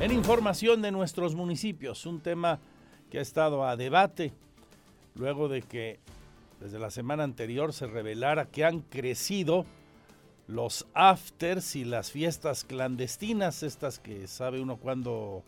En 0.00 0.12
información 0.12 0.82
de 0.82 0.90
nuestros 0.92 1.34
municipios, 1.34 2.04
un 2.04 2.20
tema 2.20 2.60
que 3.10 3.18
ha 3.18 3.22
estado 3.22 3.66
a 3.66 3.76
debate 3.76 4.32
luego 5.14 5.48
de 5.48 5.62
que 5.62 5.98
desde 6.60 6.78
la 6.78 6.90
semana 6.90 7.24
anterior 7.24 7.72
se 7.72 7.86
revelara 7.86 8.46
que 8.46 8.64
han 8.64 8.80
crecido 8.80 9.66
los 10.48 10.86
afters 10.94 11.76
y 11.76 11.84
las 11.84 12.10
fiestas 12.10 12.64
clandestinas, 12.64 13.62
estas 13.62 13.98
que 13.98 14.26
sabe 14.26 14.60
uno 14.60 14.76
cuándo 14.76 15.42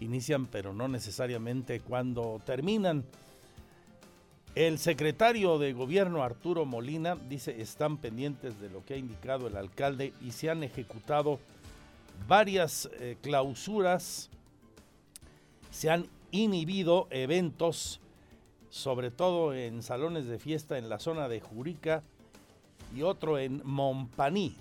inician 0.00 0.46
pero 0.46 0.72
no 0.72 0.88
necesariamente 0.88 1.80
cuando 1.80 2.40
terminan. 2.44 3.04
El 4.54 4.78
secretario 4.78 5.58
de 5.58 5.72
gobierno 5.72 6.22
Arturo 6.22 6.64
Molina 6.64 7.16
dice 7.16 7.60
están 7.60 7.96
pendientes 7.96 8.60
de 8.60 8.70
lo 8.70 8.84
que 8.84 8.94
ha 8.94 8.96
indicado 8.96 9.48
el 9.48 9.56
alcalde 9.56 10.12
y 10.22 10.30
se 10.30 10.48
han 10.48 10.62
ejecutado 10.62 11.40
varias 12.28 12.88
eh, 13.00 13.16
clausuras, 13.20 14.30
se 15.72 15.90
han 15.90 16.06
inhibido 16.34 17.06
eventos, 17.10 18.00
sobre 18.68 19.12
todo 19.12 19.54
en 19.54 19.84
salones 19.84 20.26
de 20.26 20.40
fiesta 20.40 20.78
en 20.78 20.88
la 20.88 20.98
zona 20.98 21.28
de 21.28 21.40
Jurica 21.40 22.02
y 22.92 23.02
otro 23.02 23.38
en 23.38 23.62
Montpaní. 23.64 24.56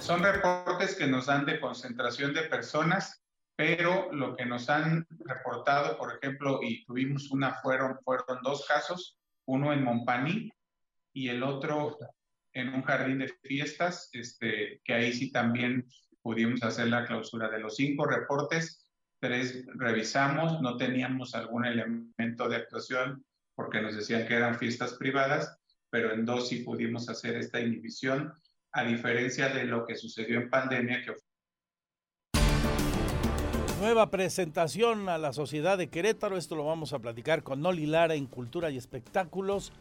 Son 0.00 0.22
reportes 0.22 0.94
que 0.94 1.06
nos 1.06 1.26
dan 1.26 1.46
de 1.46 1.60
concentración 1.60 2.34
de 2.34 2.42
personas, 2.42 3.22
pero 3.56 4.12
lo 4.12 4.36
que 4.36 4.44
nos 4.44 4.68
han 4.68 5.06
reportado, 5.20 5.96
por 5.96 6.14
ejemplo, 6.16 6.60
y 6.62 6.84
tuvimos 6.84 7.30
una, 7.30 7.54
fueron, 7.62 7.98
fueron 8.04 8.42
dos 8.42 8.66
casos, 8.66 9.16
uno 9.46 9.72
en 9.72 9.82
Montpaní 9.82 10.50
y 11.14 11.28
el 11.28 11.42
otro 11.42 11.96
en 12.52 12.68
un 12.68 12.82
jardín 12.82 13.20
de 13.20 13.28
fiestas, 13.42 14.10
este, 14.12 14.82
que 14.84 14.92
ahí 14.92 15.12
sí 15.14 15.32
también 15.32 15.86
pudimos 16.22 16.62
hacer 16.62 16.88
la 16.88 17.04
clausura 17.04 17.48
de 17.50 17.58
los 17.58 17.76
cinco 17.76 18.06
reportes, 18.06 18.88
tres 19.20 19.64
revisamos, 19.74 20.60
no 20.60 20.76
teníamos 20.76 21.34
algún 21.34 21.66
elemento 21.66 22.48
de 22.48 22.56
actuación 22.56 23.24
porque 23.54 23.82
nos 23.82 23.94
decían 23.94 24.26
que 24.26 24.34
eran 24.34 24.58
fiestas 24.58 24.94
privadas, 24.94 25.58
pero 25.90 26.12
en 26.12 26.24
dos 26.24 26.48
sí 26.48 26.60
pudimos 26.60 27.08
hacer 27.08 27.36
esta 27.36 27.60
inhibición 27.60 28.32
a 28.72 28.84
diferencia 28.84 29.50
de 29.50 29.64
lo 29.64 29.86
que 29.86 29.96
sucedió 29.96 30.40
en 30.40 30.48
pandemia. 30.48 31.02
Que... 31.02 31.14
Nueva 33.80 34.10
presentación 34.10 35.08
a 35.08 35.18
la 35.18 35.32
sociedad 35.32 35.76
de 35.76 35.88
Querétaro, 35.88 36.38
esto 36.38 36.56
lo 36.56 36.64
vamos 36.64 36.92
a 36.92 36.98
platicar 36.98 37.42
con 37.42 37.60
Noli 37.60 37.86
Lara 37.86 38.14
en 38.14 38.26
Cultura 38.26 38.70
y 38.70 38.78
Espectáculos, 38.78 39.72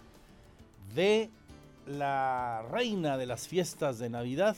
de 0.94 1.30
la 1.88 2.64
reina 2.70 3.18
de 3.18 3.26
las 3.26 3.48
fiestas 3.48 3.98
de 3.98 4.10
Navidad 4.10 4.58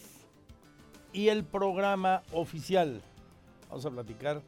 y 1.13 1.29
el 1.29 1.43
programa 1.43 2.23
oficial. 2.33 3.01
Vamos 3.69 3.85
a 3.85 3.91
platicar 3.91 4.41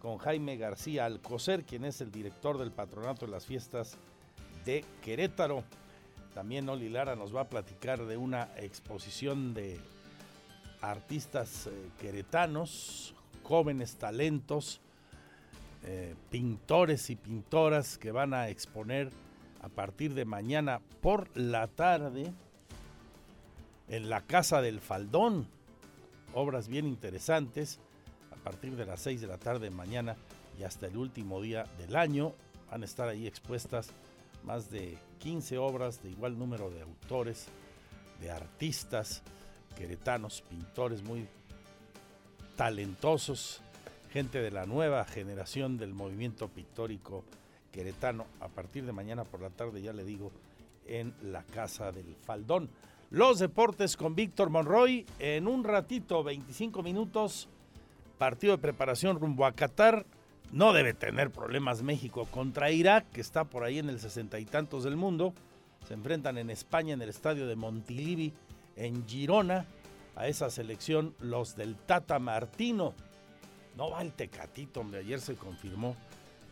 con 0.00 0.18
Jaime 0.18 0.56
García 0.56 1.04
Alcocer, 1.04 1.64
quien 1.64 1.84
es 1.84 2.00
el 2.00 2.12
director 2.12 2.58
del 2.58 2.70
Patronato 2.70 3.26
de 3.26 3.32
las 3.32 3.44
Fiestas 3.44 3.98
de 4.64 4.84
Querétaro. 5.02 5.64
También 6.32 6.68
Oli 6.68 6.88
Lara 6.88 7.16
nos 7.16 7.34
va 7.34 7.42
a 7.42 7.48
platicar 7.48 8.06
de 8.06 8.16
una 8.16 8.48
exposición 8.56 9.52
de 9.52 9.80
artistas 10.80 11.66
eh, 11.66 11.90
queretanos, 12.00 13.14
jóvenes 13.42 13.96
talentos, 13.96 14.80
eh, 15.84 16.14
pintores 16.30 17.10
y 17.10 17.16
pintoras 17.16 17.98
que 17.98 18.12
van 18.12 18.34
a 18.34 18.48
exponer 18.48 19.10
a 19.62 19.68
partir 19.68 20.14
de 20.14 20.24
mañana 20.24 20.80
por 21.00 21.36
la 21.36 21.66
tarde 21.66 22.32
en 23.88 24.08
la 24.08 24.20
Casa 24.20 24.60
del 24.60 24.80
Faldón. 24.80 25.55
Obras 26.38 26.68
bien 26.68 26.86
interesantes 26.86 27.78
a 28.30 28.36
partir 28.36 28.76
de 28.76 28.84
las 28.84 29.00
6 29.00 29.22
de 29.22 29.26
la 29.26 29.38
tarde 29.38 29.70
mañana 29.70 30.16
y 30.60 30.64
hasta 30.64 30.86
el 30.86 30.98
último 30.98 31.40
día 31.40 31.64
del 31.78 31.96
año. 31.96 32.34
Van 32.70 32.82
a 32.82 32.84
estar 32.84 33.08
ahí 33.08 33.26
expuestas 33.26 33.88
más 34.44 34.70
de 34.70 34.98
15 35.20 35.56
obras 35.56 36.02
de 36.02 36.10
igual 36.10 36.38
número 36.38 36.68
de 36.68 36.82
autores, 36.82 37.46
de 38.20 38.30
artistas 38.30 39.22
queretanos, 39.78 40.42
pintores 40.42 41.02
muy 41.02 41.26
talentosos, 42.54 43.62
gente 44.10 44.42
de 44.42 44.50
la 44.50 44.66
nueva 44.66 45.06
generación 45.06 45.78
del 45.78 45.94
movimiento 45.94 46.48
pictórico 46.48 47.24
queretano 47.72 48.26
a 48.40 48.48
partir 48.48 48.84
de 48.84 48.92
mañana 48.92 49.24
por 49.24 49.40
la 49.40 49.48
tarde, 49.48 49.80
ya 49.80 49.94
le 49.94 50.04
digo, 50.04 50.32
en 50.86 51.14
la 51.22 51.44
Casa 51.44 51.92
del 51.92 52.14
Faldón. 52.14 52.68
Los 53.10 53.38
deportes 53.38 53.96
con 53.96 54.16
Víctor 54.16 54.50
Monroy 54.50 55.06
en 55.20 55.46
un 55.46 55.62
ratito, 55.62 56.24
25 56.24 56.82
minutos, 56.82 57.48
partido 58.18 58.56
de 58.56 58.62
preparación 58.62 59.20
rumbo 59.20 59.46
a 59.46 59.52
Qatar. 59.52 60.04
No 60.50 60.72
debe 60.72 60.92
tener 60.92 61.30
problemas 61.30 61.82
México 61.82 62.26
contra 62.32 62.72
Irak, 62.72 63.08
que 63.12 63.20
está 63.20 63.44
por 63.44 63.62
ahí 63.62 63.78
en 63.78 63.88
el 63.90 64.00
sesenta 64.00 64.40
y 64.40 64.44
tantos 64.44 64.82
del 64.82 64.96
mundo. 64.96 65.34
Se 65.86 65.94
enfrentan 65.94 66.36
en 66.36 66.50
España 66.50 66.94
en 66.94 67.02
el 67.02 67.08
estadio 67.08 67.46
de 67.46 67.54
Montilivi, 67.54 68.32
en 68.74 69.06
Girona, 69.06 69.66
a 70.16 70.26
esa 70.26 70.50
selección 70.50 71.14
los 71.20 71.54
del 71.54 71.76
Tata 71.76 72.18
Martino. 72.18 72.92
No 73.76 73.90
va 73.90 74.02
el 74.02 74.14
Tecatito, 74.14 74.80
hombre. 74.80 75.00
Ayer 75.00 75.20
se 75.20 75.36
confirmó 75.36 75.94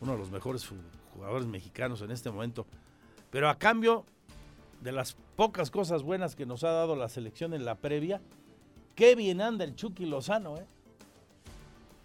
uno 0.00 0.12
de 0.12 0.18
los 0.18 0.30
mejores 0.30 0.70
jugadores 1.14 1.48
mexicanos 1.48 2.00
en 2.02 2.12
este 2.12 2.30
momento. 2.30 2.64
Pero 3.32 3.48
a 3.48 3.58
cambio 3.58 4.06
de 4.84 4.92
las 4.92 5.16
pocas 5.34 5.70
cosas 5.70 6.02
buenas 6.02 6.36
que 6.36 6.44
nos 6.44 6.62
ha 6.62 6.70
dado 6.70 6.94
la 6.94 7.08
selección 7.08 7.54
en 7.54 7.64
la 7.64 7.74
previa, 7.74 8.20
qué 8.94 9.14
bien 9.14 9.40
anda 9.40 9.64
el 9.64 9.74
Chucky 9.74 10.04
Lozano, 10.04 10.58
¿eh? 10.58 10.66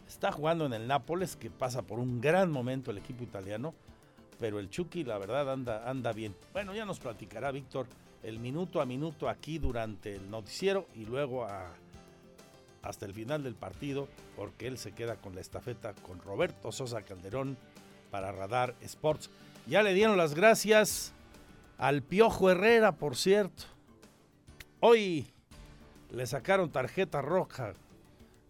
Está 0.08 0.32
jugando 0.32 0.65
en 0.65 0.74
el 0.74 0.88
Nápoles, 0.88 1.36
que 1.36 1.52
pasa 1.52 1.82
por 1.82 2.00
un 2.00 2.22
gran 2.22 2.50
momento 2.50 2.89
el 2.89 2.98
equipo 2.98 3.24
italiano, 3.24 3.76
pero 4.39 4.60
el 4.60 4.70
Chucky, 4.70 5.04
la 5.04 5.18
verdad, 5.18 5.52
anda, 5.52 5.88
anda 5.89 6.13
bien. 6.13 6.34
Bueno, 6.54 6.74
ya 6.74 6.86
nos 6.86 7.00
platicará 7.00 7.52
Víctor 7.52 7.86
el 8.24 8.39
minuto 8.39 8.82
a 8.82 8.86
minuto 8.86 9.28
aquí 9.28 9.60
durante 9.60 10.15
el 10.15 10.32
noticiero 10.32 10.88
y 10.96 11.06
luego 11.06 11.46
hasta 12.82 13.06
el 13.06 13.13
final 13.13 13.44
del 13.44 13.56
partido, 13.56 14.08
porque 14.38 14.68
él 14.68 14.78
se 14.78 14.94
queda 14.94 15.18
con 15.18 15.36
la 15.36 15.42
estafeta 15.42 15.94
con 15.94 16.20
Roberto 16.22 16.72
Sosa 16.72 17.02
Calderón 17.02 17.58
para 18.10 18.32
Radar 18.32 18.74
Sports. 18.82 19.30
Ya 19.68 19.84
le 19.84 19.94
dieron 19.94 20.15
las 20.15 20.34
gracias 20.34 21.13
al 21.80 22.04
Piojo 22.04 22.52
Herrera, 22.52 22.92
por 22.92 23.15
cierto. 23.15 23.63
Hoy 24.82 25.28
le 26.12 26.28
sacaron 26.28 26.72
tarjeta 26.72 27.22
roja 27.22 27.74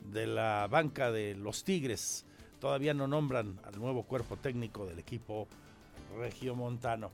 de 0.02 0.28
la 0.28 0.68
banca 0.70 1.12
de 1.12 1.36
los 1.36 1.64
Tigres. 1.64 2.26
Todavía 2.60 2.94
no 2.94 3.08
nombran 3.08 3.60
al 3.64 3.80
nuevo 3.80 4.04
cuerpo 4.04 4.36
técnico 4.36 4.86
del 4.86 5.00
equipo 5.00 5.48
regiomontano. 6.18 7.12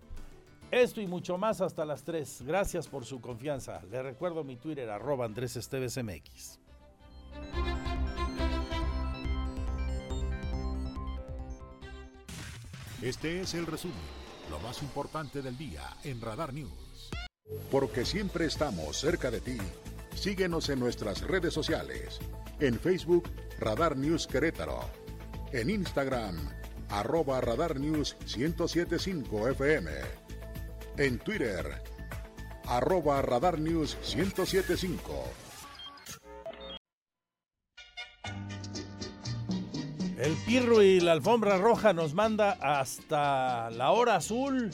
Esto 0.71 1.01
y 1.01 1.07
mucho 1.07 1.37
más 1.37 1.61
hasta 1.61 1.85
las 1.85 2.03
3. 2.03 2.43
Gracias 2.47 2.87
por 2.87 3.05
su 3.05 3.21
confianza. 3.21 3.81
Le 3.91 4.01
recuerdo 4.01 4.43
mi 4.43 4.55
Twitter, 4.55 4.89
arroba 4.89 5.25
Andrés 5.25 5.55
Esteves 5.57 6.01
MX. 6.01 6.59
Este 13.01 13.41
es 13.41 13.53
el 13.53 13.67
resumen, 13.67 13.97
lo 14.49 14.59
más 14.59 14.81
importante 14.81 15.41
del 15.41 15.57
día 15.57 15.81
en 16.03 16.21
Radar 16.21 16.53
News. 16.53 17.09
Porque 17.71 18.05
siempre 18.05 18.45
estamos 18.45 18.97
cerca 18.97 19.31
de 19.31 19.41
ti, 19.41 19.57
síguenos 20.15 20.69
en 20.69 20.79
nuestras 20.79 21.21
redes 21.21 21.53
sociales. 21.53 22.19
En 22.59 22.79
Facebook, 22.79 23.29
Radar 23.59 23.97
News 23.97 24.27
Querétaro. 24.27 24.79
En 25.51 25.69
Instagram, 25.69 26.37
arroba 26.89 27.41
Radar 27.41 27.79
News 27.79 28.15
1075 28.35 29.49
FM 29.49 29.91
en 30.97 31.19
Twitter, 31.19 31.81
arroba 32.67 33.21
Radar 33.21 33.59
News 33.59 33.97
1075. 34.15 35.45
El 40.17 40.33
Pirro 40.45 40.81
y 40.81 41.01
la 41.01 41.11
alfombra 41.11 41.57
roja 41.57 41.91
nos 41.91 42.13
manda 42.13 42.51
hasta 42.61 43.69
la 43.71 43.91
hora 43.91 44.15
azul 44.15 44.71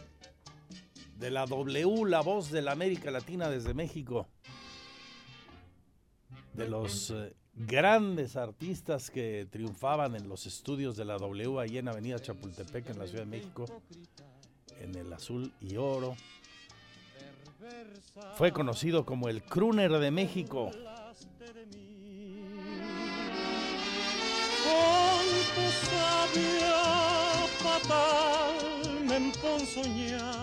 de 1.18 1.32
la 1.32 1.48
W, 1.48 2.06
la 2.08 2.22
voz 2.22 2.52
de 2.52 2.62
la 2.62 2.74
América 2.74 3.10
Latina 3.10 3.50
desde 3.50 3.74
México. 3.74 4.28
De 6.54 6.68
los 6.68 7.10
eh, 7.10 7.34
grandes 7.56 8.36
artistas 8.36 9.10
que 9.10 9.48
triunfaban 9.50 10.16
en 10.16 10.30
los 10.30 10.46
estudios 10.46 10.96
de 10.96 11.06
la 11.06 11.18
W 11.18 11.60
ahí 11.60 11.80
en 11.80 11.88
Avenida 11.88 12.20
Chapultepec 12.20 12.92
en 12.92 13.00
la 13.00 13.08
Ciudad 13.08 13.24
de 13.24 13.30
México 13.30 13.66
en 14.80 14.96
el 14.96 15.12
azul 15.12 15.52
y 15.60 15.78
oro. 15.78 16.16
Fue 18.36 18.52
conocido 18.52 19.06
como 19.06 19.28
el 19.28 19.44
Crooner 19.44 19.92
de 19.92 20.12
México. 20.12 20.72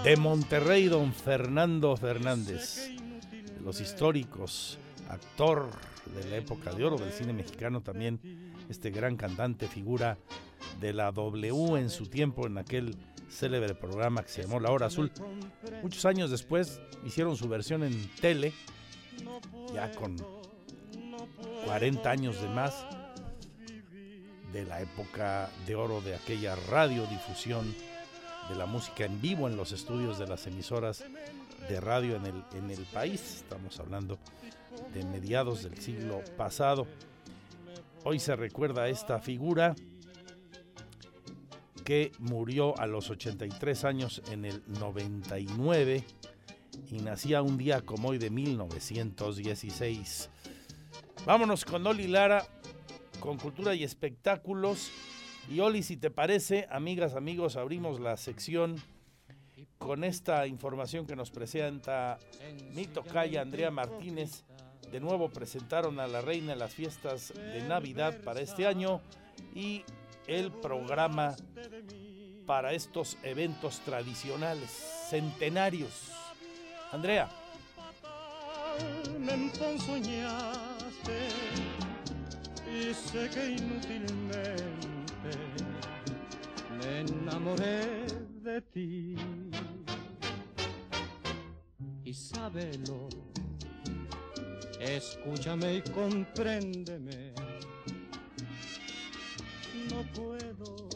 De 0.04 0.16
Monterrey, 0.16 0.86
don 0.88 1.12
Fernando 1.12 1.96
Fernández, 1.96 2.88
de 3.30 3.60
los 3.62 3.80
históricos, 3.80 4.78
actor 5.08 5.70
de 6.14 6.30
la 6.30 6.36
época 6.36 6.72
de 6.72 6.84
oro 6.84 6.96
del 6.96 7.12
cine 7.12 7.32
mexicano 7.32 7.82
también, 7.82 8.20
este 8.68 8.90
gran 8.90 9.16
cantante, 9.16 9.66
figura 9.66 10.16
de 10.80 10.92
la 10.92 11.12
W 11.12 11.78
en 11.78 11.90
su 11.90 12.06
tiempo, 12.06 12.46
en 12.46 12.58
aquel 12.58 12.96
célebre 13.28 13.74
programa 13.74 14.22
que 14.22 14.30
se 14.30 14.42
llamó 14.42 14.60
La 14.60 14.70
Hora 14.70 14.86
Azul. 14.86 15.10
Muchos 15.82 16.04
años 16.04 16.30
después 16.30 16.80
hicieron 17.04 17.36
su 17.36 17.48
versión 17.48 17.82
en 17.82 18.10
tele, 18.20 18.52
ya 19.74 19.90
con 19.92 20.16
40 21.66 22.10
años 22.10 22.40
de 22.40 22.48
más, 22.48 22.86
de 24.52 24.64
la 24.64 24.80
época 24.80 25.50
de 25.66 25.74
oro 25.74 26.00
de 26.00 26.14
aquella 26.14 26.56
radiodifusión 26.56 27.74
de 28.48 28.54
la 28.54 28.66
música 28.66 29.04
en 29.04 29.20
vivo 29.20 29.48
en 29.48 29.56
los 29.56 29.72
estudios 29.72 30.18
de 30.18 30.26
las 30.26 30.46
emisoras 30.46 31.04
de 31.68 31.80
radio 31.80 32.16
en 32.16 32.26
el, 32.26 32.44
en 32.54 32.70
el 32.70 32.84
país. 32.86 33.42
Estamos 33.42 33.78
hablando 33.78 34.18
de 34.94 35.04
mediados 35.04 35.64
del 35.64 35.78
siglo 35.78 36.22
pasado. 36.36 36.86
Hoy 38.04 38.18
se 38.18 38.36
recuerda 38.36 38.88
esta 38.88 39.18
figura 39.18 39.74
que 41.84 42.12
murió 42.18 42.78
a 42.78 42.86
los 42.86 43.10
83 43.10 43.84
años 43.84 44.22
en 44.30 44.44
el 44.44 44.62
99 44.66 46.04
y 46.90 46.98
nacía 46.98 47.42
un 47.42 47.58
día 47.58 47.82
como 47.82 48.08
hoy 48.08 48.18
de 48.18 48.30
1916. 48.30 50.30
Vámonos 51.26 51.64
con 51.64 51.86
Oli 51.86 52.06
Lara, 52.06 52.46
con 53.20 53.38
cultura 53.38 53.74
y 53.74 53.84
espectáculos. 53.84 54.90
Y 55.50 55.60
Oli, 55.60 55.82
si 55.82 55.96
te 55.96 56.10
parece, 56.10 56.66
amigas, 56.70 57.14
amigos, 57.14 57.56
abrimos 57.56 58.00
la 58.00 58.16
sección 58.16 58.76
con 59.78 60.04
esta 60.04 60.46
información 60.46 61.06
que 61.06 61.16
nos 61.16 61.30
presenta 61.30 62.18
Nito 62.74 63.02
Calla, 63.02 63.42
Andrea 63.42 63.70
Martínez. 63.70 64.44
De 64.90 65.00
nuevo 65.00 65.28
presentaron 65.28 66.00
a 66.00 66.06
la 66.06 66.20
reina 66.20 66.54
las 66.56 66.74
fiestas 66.74 67.32
de 67.34 67.62
Navidad 67.62 68.18
para 68.24 68.40
este 68.40 68.66
año 68.66 69.00
y 69.54 69.84
el 70.26 70.50
programa 70.50 71.36
para 72.46 72.72
estos 72.72 73.18
eventos 73.22 73.80
tradicionales, 73.80 74.70
centenarios. 75.10 76.10
Andrea. 76.92 77.28
Y 82.80 82.94
sé 82.94 83.28
que 83.30 83.56
inútilmente 83.56 85.32
me 86.78 87.00
enamoré 87.00 88.06
de 88.42 88.60
ti. 88.62 89.16
Y 92.04 92.14
sábelo, 92.14 93.08
escúchame 94.80 95.76
y 95.76 95.82
compréndeme 95.90 97.34
no 99.90 100.02
puedo 100.12 100.87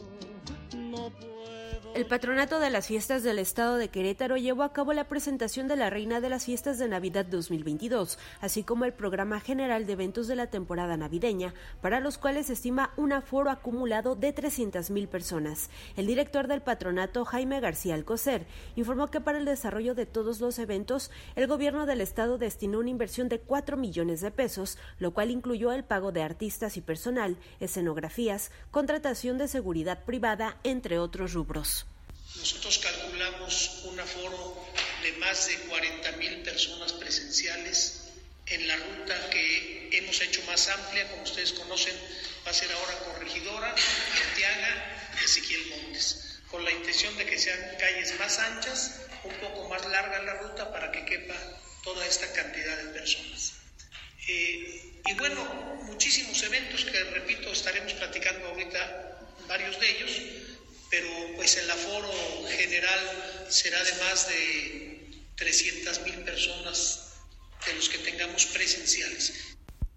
El 1.95 2.07
patronato 2.07 2.59
de 2.59 2.71
las 2.71 2.87
fiestas 2.87 3.21
del 3.21 3.37
estado 3.37 3.77
de 3.77 3.89
Querétaro 3.89 4.35
llevó 4.35 4.63
a 4.63 4.73
cabo 4.73 4.93
la 4.93 5.03
presentación 5.03 5.67
de 5.67 5.75
la 5.75 5.91
Reina 5.91 6.21
de 6.21 6.29
las 6.29 6.45
Fiestas 6.45 6.79
de 6.79 6.87
Navidad 6.87 7.23
2022, 7.23 8.17
así 8.41 8.63
como 8.63 8.85
el 8.85 8.93
programa 8.93 9.39
general 9.39 9.85
de 9.85 9.93
eventos 9.93 10.27
de 10.27 10.35
la 10.35 10.47
temporada 10.47 10.97
navideña, 10.97 11.53
para 11.81 11.99
los 11.99 12.17
cuales 12.17 12.47
se 12.47 12.53
estima 12.53 12.93
un 12.97 13.13
aforo 13.13 13.51
acumulado 13.51 14.15
de 14.15 14.33
300.000 14.33 15.07
personas. 15.07 15.69
El 15.95 16.07
director 16.07 16.47
del 16.47 16.63
patronato, 16.63 17.25
Jaime 17.25 17.59
García 17.59 17.93
Alcocer, 17.93 18.47
informó 18.75 19.11
que 19.11 19.21
para 19.21 19.37
el 19.37 19.45
desarrollo 19.45 19.93
de 19.93 20.07
todos 20.07 20.41
los 20.41 20.57
eventos, 20.57 21.11
el 21.35 21.45
gobierno 21.45 21.85
del 21.85 22.01
estado 22.01 22.39
destinó 22.39 22.79
una 22.79 22.89
inversión 22.89 23.29
de 23.29 23.39
4 23.39 23.77
millones 23.77 24.19
de 24.21 24.31
pesos, 24.31 24.79
lo 24.97 25.13
cual 25.13 25.29
incluyó 25.29 25.71
el 25.71 25.83
pago 25.83 26.11
de 26.11 26.23
artistas 26.23 26.75
y 26.75 26.81
personal, 26.81 27.37
escenografías, 27.59 28.49
contratación 28.71 29.37
de 29.37 29.47
seguridad 29.47 30.03
privada, 30.05 30.57
entre 30.63 30.97
otros 30.97 31.33
rubros. 31.33 31.82
Nosotros 32.35 32.79
calculamos 32.79 33.81
un 33.83 33.99
aforo 33.99 34.65
de 35.01 35.11
más 35.13 35.47
de 35.47 35.55
40 35.55 36.11
mil 36.13 36.41
personas 36.41 36.93
presenciales 36.93 38.03
en 38.47 38.67
la 38.67 38.75
ruta 38.75 39.29
que 39.29 39.89
hemos 39.93 40.19
hecho 40.21 40.41
más 40.43 40.67
amplia, 40.67 41.09
como 41.09 41.23
ustedes 41.23 41.53
conocen, 41.53 41.95
va 42.45 42.51
a 42.51 42.53
ser 42.53 42.71
ahora 42.71 42.93
Corregidora, 42.99 43.73
y 44.37 45.23
Ezequiel 45.23 45.67
Montes, 45.69 46.39
con 46.49 46.63
la 46.63 46.71
intención 46.71 47.15
de 47.17 47.25
que 47.25 47.39
sean 47.39 47.59
calles 47.79 48.19
más 48.19 48.39
anchas, 48.39 49.01
un 49.23 49.33
poco 49.35 49.69
más 49.69 49.85
larga 49.85 50.21
la 50.23 50.33
ruta 50.35 50.71
para 50.71 50.91
que 50.91 51.05
quepa 51.05 51.35
toda 51.83 52.05
esta 52.05 52.31
cantidad 52.33 52.77
de 52.77 52.89
personas. 52.89 53.53
Eh, 54.27 55.01
y 55.05 55.13
bueno, 55.15 55.43
muchísimos 55.83 56.41
eventos 56.43 56.85
que, 56.85 57.03
repito, 57.03 57.51
estaremos 57.51 57.93
platicando 57.93 58.47
ahorita 58.47 59.19
varios 59.47 59.79
de 59.79 59.89
ellos 59.89 60.11
pero 60.93 61.09
pues 61.35 61.57
el 61.57 61.71
aforo 61.71 62.11
general 62.49 63.45
será 63.49 63.83
de 63.83 63.93
más 63.93 64.27
de 64.29 65.09
300 65.37 66.01
mil 66.01 66.19
personas 66.19 67.15
de 67.65 67.73
los 67.73 67.89
que 67.89 67.97
tengamos 67.97 68.45
presenciales. 68.45 69.33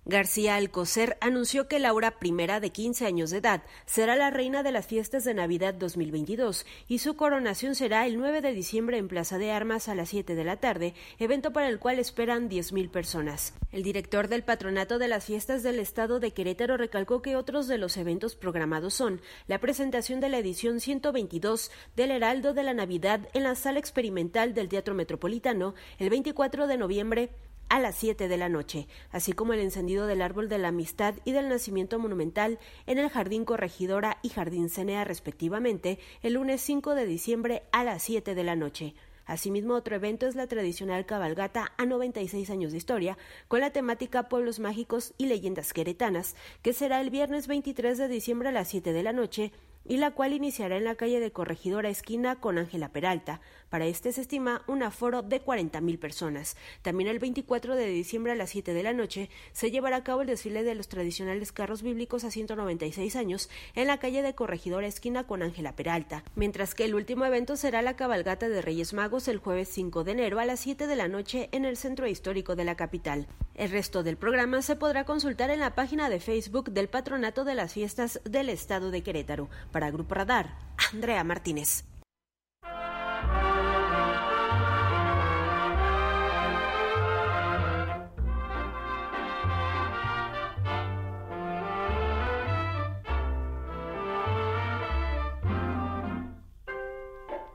García 0.09 0.55
Alcocer 0.55 1.19
anunció 1.21 1.67
que 1.67 1.81
Laura 1.81 2.15
I, 2.23 2.61
de 2.61 2.71
15 2.71 3.07
años 3.07 3.31
de 3.31 3.39
edad, 3.39 3.65
será 3.87 4.15
la 4.15 4.31
reina 4.31 4.63
de 4.63 4.71
las 4.71 4.87
fiestas 4.87 5.25
de 5.25 5.35
Navidad 5.35 5.75
2022 5.75 6.65
y 6.87 7.01
su 7.01 7.17
coronación 7.17 7.75
será 7.75 8.07
el 8.07 8.17
9 8.17 8.41
de 8.41 8.53
diciembre 8.53 8.99
en 8.99 9.09
Plaza 9.09 9.37
de 9.37 9.51
Armas 9.51 9.89
a 9.89 9.97
las 9.97 10.11
7 10.11 10.37
de 10.37 10.45
la 10.45 10.59
tarde, 10.59 10.95
evento 11.19 11.53
para 11.53 11.69
el 11.69 11.81
cual 11.81 11.99
esperan 11.99 12.49
10.000 12.49 12.89
personas. 12.89 13.53
El 13.73 13.83
director 13.83 14.29
del 14.29 14.45
Patronato 14.45 15.01
de 15.01 15.09
las 15.09 15.25
Fiestas 15.25 15.65
del 15.65 15.81
Estado 15.81 16.21
de 16.21 16.31
Querétaro 16.31 16.77
recalcó 16.77 17.21
que 17.21 17.35
otros 17.35 17.67
de 17.67 17.79
los 17.79 17.97
eventos 17.97 18.37
programados 18.37 18.95
son 18.95 19.21
la 19.49 19.59
presentación 19.59 20.21
de 20.21 20.29
la 20.29 20.39
edición 20.39 20.79
122 20.79 21.73
del 21.97 22.13
Heraldo 22.13 22.55
de 22.55 22.63
la 22.63 22.75
Navidad 22.75 23.29
en 23.35 23.43
la 23.43 23.57
Sala 23.57 23.81
Experimental 23.81 24.55
del 24.55 24.69
Teatro 24.69 24.95
Metropolitano 24.95 25.75
el 25.99 26.11
24 26.11 26.69
de 26.69 26.77
noviembre 26.77 27.31
a 27.69 27.81
las 27.81 27.97
7 27.97 28.29
de 28.29 28.37
la 28.37 28.49
noche, 28.49 28.89
así 29.11 29.33
como 29.33 29.53
el 29.53 29.61
encendido 29.61 30.07
del 30.07 30.23
árbol 30.23 30.49
de 30.49 30.59
la 30.59 30.69
amistad 30.69 31.15
y 31.25 31.33
del 31.33 31.49
nacimiento 31.49 31.99
monumental 31.99 32.59
en 32.87 32.99
el 32.99 33.09
Jardín 33.09 33.45
Corregidora 33.45 34.19
y 34.23 34.29
Jardín 34.29 34.69
Cenea 34.69 35.05
respectivamente, 35.05 35.99
el 36.23 36.35
lunes 36.35 36.61
5 36.61 36.95
de 36.95 37.07
diciembre 37.07 37.63
a 37.73 37.85
las 37.85 38.03
7 38.03 38.35
de 38.35 38.45
la 38.45 38.57
noche. 38.57 38.95
Asimismo, 39.27 39.75
otro 39.75 39.97
evento 39.97 40.29
es 40.29 40.37
la 40.37 40.47
tradicional 40.47 41.05
cabalgata 41.05 41.73
a 41.77 41.85
96 41.85 42.49
años 42.49 42.71
de 42.71 42.79
historia, 42.79 43.19
con 43.49 43.61
la 43.61 43.71
temática 43.71 44.29
Pueblos 44.29 44.61
Mágicos 44.61 45.15
y 45.19 45.27
Leyendas 45.27 45.73
Queretanas, 45.73 46.37
que 46.63 46.73
será 46.73 47.01
el 47.01 47.11
viernes 47.11 47.49
23 47.49 47.99
de 47.99 48.09
diciembre 48.09 48.51
a 48.51 48.53
las 48.53 48.69
7 48.69 48.93
de 48.93 49.03
la 49.03 49.13
noche 49.13 49.53
y 49.89 49.97
la 49.99 50.11
cual 50.11 50.33
iniciará 50.33 50.77
en 50.77 50.85
la 50.85 50.95
calle 50.95 51.21
de 51.21 51.33
Corregidora 51.33 51.89
Esquina 51.89 52.37
con 52.37 52.59
Ángela 52.59 52.91
Peralta. 52.91 53.41
Para 53.71 53.87
este 53.87 54.13
se 54.13 54.21
estima 54.21 54.63
un 54.67 54.83
aforo 54.83 55.23
de 55.23 55.45
40.000 55.45 55.99
personas. 55.99 56.57
También 56.83 57.09
el 57.09 57.19
24 57.19 57.75
de 57.75 57.87
diciembre 57.89 58.33
a 58.33 58.37
las 58.37 58.51
7 58.51 58.75
de 58.75 58.83
la 58.83 58.93
noche 58.93 59.29
se 59.53 59.71
llevará 59.71 59.97
a 59.97 60.05
cabo 60.05 60.23
el 60.23 60.29
desfile 60.29 60.63
de 60.63 60.75
los 60.75 60.89
tradicionales 60.89 61.53
carros 61.53 61.83
bíblicos 61.83 62.25
a 62.25 62.31
196 62.31 63.17
años 63.17 63.51
en 63.75 63.89
la 63.89 63.99
calle 63.99 64.23
de 64.23 64.35
Corregidora 64.35 64.87
Esquina 64.87 65.27
con 65.27 65.43
Ángela 65.43 65.75
Peralta, 65.75 66.25
mientras 66.37 66.75
que 66.75 66.85
el 66.85 66.95
último 66.95 67.25
evento 67.25 67.57
será 67.57 67.83
la 67.83 67.97
cabalgata 67.97 68.49
de 68.49 68.63
Reyes 68.63 68.93
Magos 68.93 69.29
el 69.29 69.39
jueves 69.39 69.69
5 69.69 70.05
de 70.05 70.13
enero 70.13 70.39
a 70.39 70.45
las 70.45 70.61
7 70.61 70.87
de 70.87 70.97
la 70.97 71.09
noche 71.09 71.49
en 71.53 71.65
el 71.65 71.77
centro 71.77 72.07
histórico 72.07 72.57
de 72.57 72.65
la 72.65 72.77
capital. 72.77 73.27
El 73.55 73.71
resto 73.71 74.03
del 74.03 74.19
programa 74.19 74.61
se 74.61 74.77
podrá 74.77 75.05
consultar 75.05 75.51
en 75.51 75.61
la 75.61 75.75
página 75.75 76.11
de 76.11 76.21
Facebook 76.21 76.71
del 76.71 76.89
Patronato 76.89 77.45
de 77.45 77.55
las 77.55 77.73
Fiestas 77.73 78.21
del 78.25 78.51
Estado 78.51 78.91
de 78.91 79.03
Querétaro. 79.03 79.49
Para 79.77 79.91
Grupo 79.91 80.15
Radar, 80.15 80.47
Andrea 80.91 81.23
Martínez. 81.23 81.85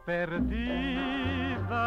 Perdida, 0.06 1.80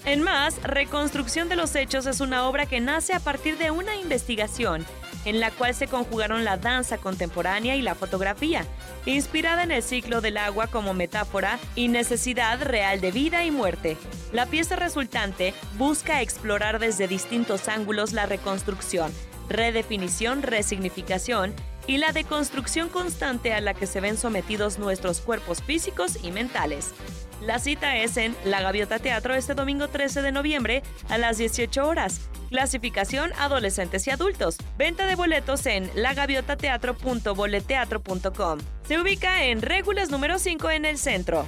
En 0.05 0.23
más, 0.23 0.63
Reconstrucción 0.63 1.49
de 1.49 1.57
los 1.57 1.75
Hechos 1.75 2.07
es 2.07 2.21
una 2.21 2.49
obra 2.49 2.67
que 2.67 2.81
nace 2.81 3.13
a 3.13 3.21
partir 3.21 3.59
de 3.59 3.71
una 3.71 3.97
investigación 3.97 4.87
en 5.25 5.41
la 5.41 5.51
cual 5.51 5.75
se 5.75 5.87
conjugaron 5.87 6.45
la 6.45 6.57
danza 6.57 6.99
contemporánea 6.99 7.77
y 7.77 7.83
la 7.83 7.95
fotografía, 7.95 8.65
inspirada 9.07 9.63
en 9.63 9.71
el 9.71 9.83
ciclo 9.83 10.21
del 10.21 10.37
agua 10.37 10.67
como 10.67 10.95
metáfora 10.95 11.59
y 11.75 11.89
necesidad 11.89 12.63
real 12.63 13.01
de 13.01 13.13
vida 13.13 13.45
y 13.45 13.51
muerte. 13.51 13.97
La 14.33 14.47
pieza 14.47 14.77
resultante 14.77 15.55
busca 15.77 16.23
explorar 16.23 16.79
desde 16.79 17.09
distintos 17.09 17.69
ángulos 17.69 18.13
la 18.13 18.27
reconstrucción, 18.27 19.13
redefinición, 19.49 20.43
resignificación 20.43 21.55
y 21.87 21.99
la 21.99 22.13
deconstrucción 22.13 22.89
constante 22.89 23.53
a 23.53 23.61
la 23.61 23.75
que 23.75 23.87
se 23.87 24.01
ven 24.01 24.17
sometidos 24.17 24.79
nuestros 24.79 25.21
cuerpos 25.21 25.63
físicos 25.63 26.19
y 26.23 26.31
mentales. 26.31 26.95
La 27.41 27.59
cita 27.59 27.97
es 27.97 28.17
en 28.19 28.37
La 28.45 28.61
Gaviota 28.61 28.99
Teatro 28.99 29.35
este 29.35 29.55
domingo 29.55 29.89
13 29.89 30.21
de 30.23 30.31
noviembre 30.31 30.83
a 31.09 31.17
las 31.17 31.39
18 31.39 31.87
horas. 31.87 32.29
Clasificación 32.51 33.33
adolescentes 33.39 34.07
y 34.07 34.11
adultos. 34.11 34.59
Venta 34.77 35.07
de 35.07 35.15
boletos 35.15 35.65
en 35.67 35.91
lagaviotateatro.boleteatro.com. 35.95 38.59
Se 38.87 39.01
ubica 39.01 39.45
en 39.45 39.63
Régulas 39.63 40.11
número 40.11 40.39
5 40.39 40.71
en 40.71 40.85
el 40.85 40.99
centro. 40.99 41.47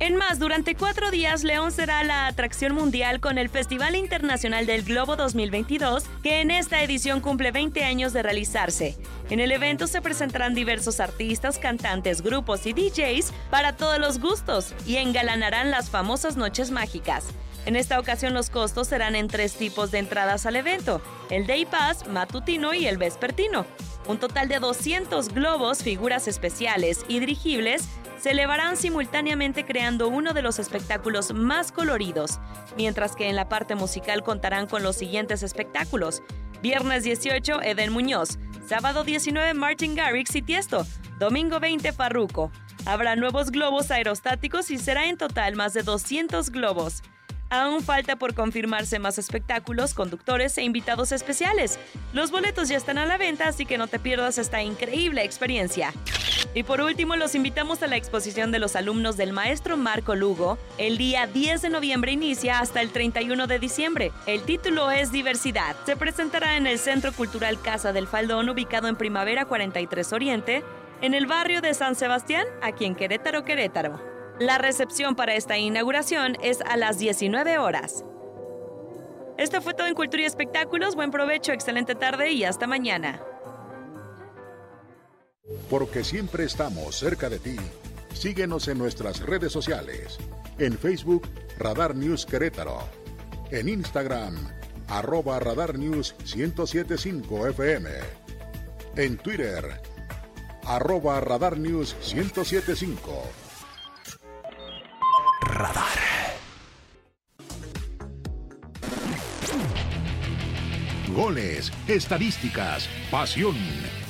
En 0.00 0.16
más, 0.16 0.38
durante 0.38 0.76
cuatro 0.76 1.10
días, 1.10 1.44
León 1.44 1.72
será 1.72 2.02
la 2.04 2.26
atracción 2.26 2.74
mundial 2.74 3.20
con 3.20 3.36
el 3.36 3.50
Festival 3.50 3.94
Internacional 3.94 4.64
del 4.64 4.82
Globo 4.82 5.14
2022, 5.14 6.04
que 6.22 6.40
en 6.40 6.50
esta 6.50 6.82
edición 6.82 7.20
cumple 7.20 7.52
20 7.52 7.84
años 7.84 8.14
de 8.14 8.22
realizarse. 8.22 8.96
En 9.28 9.40
el 9.40 9.52
evento 9.52 9.86
se 9.86 10.00
presentarán 10.00 10.54
diversos 10.54 11.00
artistas, 11.00 11.58
cantantes, 11.58 12.22
grupos 12.22 12.64
y 12.64 12.72
DJs 12.72 13.34
para 13.50 13.76
todos 13.76 13.98
los 13.98 14.20
gustos 14.20 14.74
y 14.86 14.96
engalanarán 14.96 15.70
las 15.70 15.90
famosas 15.90 16.38
noches 16.38 16.70
mágicas. 16.70 17.26
En 17.66 17.76
esta 17.76 18.00
ocasión 18.00 18.34
los 18.34 18.50
costos 18.50 18.88
serán 18.88 19.14
en 19.14 19.28
tres 19.28 19.54
tipos 19.54 19.90
de 19.90 19.98
entradas 19.98 20.46
al 20.46 20.56
evento, 20.56 21.02
el 21.28 21.46
Day 21.46 21.66
Pass, 21.66 22.06
matutino 22.08 22.72
y 22.74 22.86
el 22.86 22.96
vespertino. 22.96 23.66
Un 24.06 24.18
total 24.18 24.48
de 24.48 24.58
200 24.58 25.28
globos, 25.28 25.82
figuras 25.82 26.26
especiales 26.26 27.04
y 27.06 27.20
dirigibles 27.20 27.88
se 28.18 28.30
elevarán 28.32 28.76
simultáneamente 28.76 29.64
creando 29.64 30.08
uno 30.08 30.32
de 30.34 30.42
los 30.42 30.58
espectáculos 30.58 31.32
más 31.32 31.72
coloridos, 31.72 32.38
mientras 32.76 33.16
que 33.16 33.28
en 33.28 33.36
la 33.36 33.48
parte 33.48 33.74
musical 33.74 34.22
contarán 34.22 34.66
con 34.66 34.82
los 34.82 34.96
siguientes 34.96 35.42
espectáculos. 35.42 36.22
Viernes 36.62 37.04
18, 37.04 37.62
Eden 37.62 37.92
Muñoz. 37.92 38.38
Sábado 38.66 39.04
19, 39.04 39.54
Martin 39.54 39.94
Garrix 39.94 40.34
y 40.34 40.42
Tiesto. 40.42 40.86
Domingo 41.18 41.60
20, 41.60 41.92
Farruco. 41.92 42.50
Habrá 42.84 43.16
nuevos 43.16 43.50
globos 43.50 43.90
aerostáticos 43.90 44.70
y 44.70 44.78
será 44.78 45.06
en 45.06 45.16
total 45.16 45.56
más 45.56 45.72
de 45.72 45.82
200 45.82 46.50
globos. 46.50 47.02
Aún 47.50 47.82
falta 47.82 48.14
por 48.14 48.34
confirmarse 48.34 49.00
más 49.00 49.18
espectáculos, 49.18 49.92
conductores 49.92 50.56
e 50.56 50.62
invitados 50.62 51.10
especiales. 51.10 51.80
Los 52.12 52.30
boletos 52.30 52.68
ya 52.68 52.76
están 52.76 52.96
a 52.96 53.06
la 53.06 53.18
venta, 53.18 53.48
así 53.48 53.66
que 53.66 53.76
no 53.76 53.88
te 53.88 53.98
pierdas 53.98 54.38
esta 54.38 54.62
increíble 54.62 55.24
experiencia. 55.24 55.92
Y 56.54 56.62
por 56.62 56.80
último, 56.80 57.16
los 57.16 57.34
invitamos 57.34 57.82
a 57.82 57.88
la 57.88 57.96
exposición 57.96 58.52
de 58.52 58.60
los 58.60 58.76
alumnos 58.76 59.16
del 59.16 59.32
maestro 59.32 59.76
Marco 59.76 60.14
Lugo. 60.14 60.58
El 60.78 60.96
día 60.96 61.26
10 61.26 61.62
de 61.62 61.70
noviembre 61.70 62.12
inicia 62.12 62.60
hasta 62.60 62.80
el 62.80 62.90
31 62.90 63.48
de 63.48 63.58
diciembre. 63.58 64.12
El 64.26 64.42
título 64.42 64.92
es 64.92 65.10
Diversidad. 65.10 65.74
Se 65.86 65.96
presentará 65.96 66.56
en 66.56 66.68
el 66.68 66.78
Centro 66.78 67.12
Cultural 67.12 67.60
Casa 67.60 67.92
del 67.92 68.06
Faldón, 68.06 68.48
ubicado 68.48 68.86
en 68.86 68.94
Primavera 68.94 69.44
43 69.44 70.12
Oriente, 70.12 70.62
en 71.00 71.14
el 71.14 71.26
barrio 71.26 71.60
de 71.60 71.74
San 71.74 71.96
Sebastián, 71.96 72.46
aquí 72.62 72.84
en 72.84 72.94
Querétaro, 72.94 73.44
Querétaro. 73.44 74.19
La 74.40 74.56
recepción 74.56 75.16
para 75.16 75.34
esta 75.34 75.58
inauguración 75.58 76.38
es 76.42 76.62
a 76.62 76.78
las 76.78 76.98
19 76.98 77.58
horas. 77.58 78.06
Esto 79.36 79.60
fue 79.60 79.74
todo 79.74 79.86
en 79.86 79.94
Cultura 79.94 80.22
y 80.22 80.24
Espectáculos. 80.24 80.94
Buen 80.94 81.10
provecho, 81.10 81.52
excelente 81.52 81.94
tarde 81.94 82.30
y 82.30 82.44
hasta 82.44 82.66
mañana. 82.66 83.20
Porque 85.68 86.02
siempre 86.04 86.44
estamos 86.44 86.96
cerca 86.96 87.28
de 87.28 87.38
ti. 87.38 87.56
Síguenos 88.14 88.66
en 88.68 88.78
nuestras 88.78 89.20
redes 89.20 89.52
sociales. 89.52 90.16
En 90.58 90.78
Facebook, 90.78 91.28
Radar 91.58 91.94
News 91.94 92.24
Querétaro. 92.24 92.78
En 93.50 93.68
Instagram, 93.68 94.38
arroba 94.88 95.38
Radar 95.38 95.78
News 95.78 96.14
1075 96.34 97.48
FM. 97.48 97.90
En 98.96 99.18
Twitter, 99.18 99.82
arroba 100.64 101.20
Radar 101.20 101.58
News 101.58 101.94
1075 102.14 103.39
Radar. 105.40 105.98
Goles, 111.14 111.72
estadísticas, 111.88 112.88
pasión, 113.10 113.56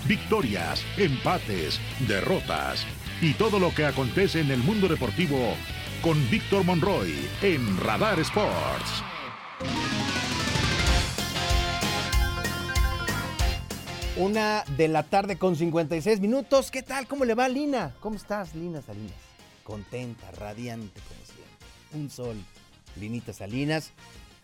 victorias, 0.07 0.85
empates, 0.97 1.81
derrotas 2.07 2.87
y 3.21 3.35
todo 3.35 3.59
lo 3.59 3.75
que 3.75 3.87
acontece 3.87 4.41
en 4.41 4.51
el 4.51 4.59
mundo 4.59 4.89
deportivo 4.89 5.55
con 6.03 6.19
Víctor 6.31 6.65
Monroy 6.65 7.15
en 7.43 7.79
Radar 7.79 8.21
Sports. 8.21 9.03
Una 14.17 14.65
de 14.77 14.89
la 14.89 15.03
tarde 15.03 15.39
con 15.39 15.57
56 15.57 16.21
minutos. 16.21 16.71
¿Qué 16.71 16.83
tal? 16.83 17.07
¿Cómo 17.07 17.25
le 17.25 17.35
va, 17.35 17.49
Lina? 17.49 17.95
¿Cómo 18.01 18.17
estás, 18.17 18.55
Lina 18.55 18.83
Salinas? 18.83 19.15
Contenta, 19.65 20.31
radiante, 20.33 21.01
como 21.09 21.20
un 21.93 22.11
sol, 22.11 22.37
Linita 22.97 23.33
Salinas. 23.33 23.91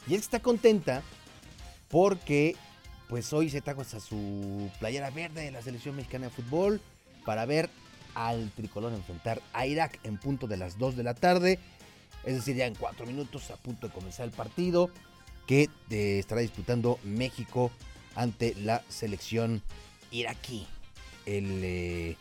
Y 0.06 0.14
él 0.14 0.20
está 0.20 0.40
contenta 0.40 1.02
porque 1.88 2.56
pues 3.08 3.32
hoy 3.32 3.50
se 3.50 3.60
trajo 3.60 3.82
hasta 3.82 4.00
su 4.00 4.70
playera 4.78 5.10
verde 5.10 5.42
de 5.42 5.50
la 5.50 5.62
selección 5.62 5.96
mexicana 5.96 6.26
de 6.26 6.30
fútbol 6.30 6.80
para 7.24 7.46
ver 7.46 7.70
al 8.14 8.50
tricolor 8.52 8.92
enfrentar 8.92 9.40
a 9.52 9.66
Irak 9.66 10.00
en 10.02 10.16
punto 10.16 10.46
de 10.46 10.56
las 10.56 10.78
2 10.78 10.96
de 10.96 11.02
la 11.02 11.14
tarde. 11.14 11.58
Es 12.24 12.34
decir, 12.34 12.56
ya 12.56 12.66
en 12.66 12.74
4 12.74 13.06
minutos 13.06 13.50
a 13.50 13.56
punto 13.56 13.88
de 13.88 13.92
comenzar 13.92 14.26
el 14.26 14.32
partido 14.32 14.90
que 15.46 15.68
eh, 15.90 16.18
estará 16.18 16.40
disputando 16.40 16.98
México 17.04 17.70
ante 18.14 18.54
la 18.56 18.82
selección 18.88 19.62
iraquí. 20.10 20.66
El, 21.24 21.60
eh, 21.62 22.16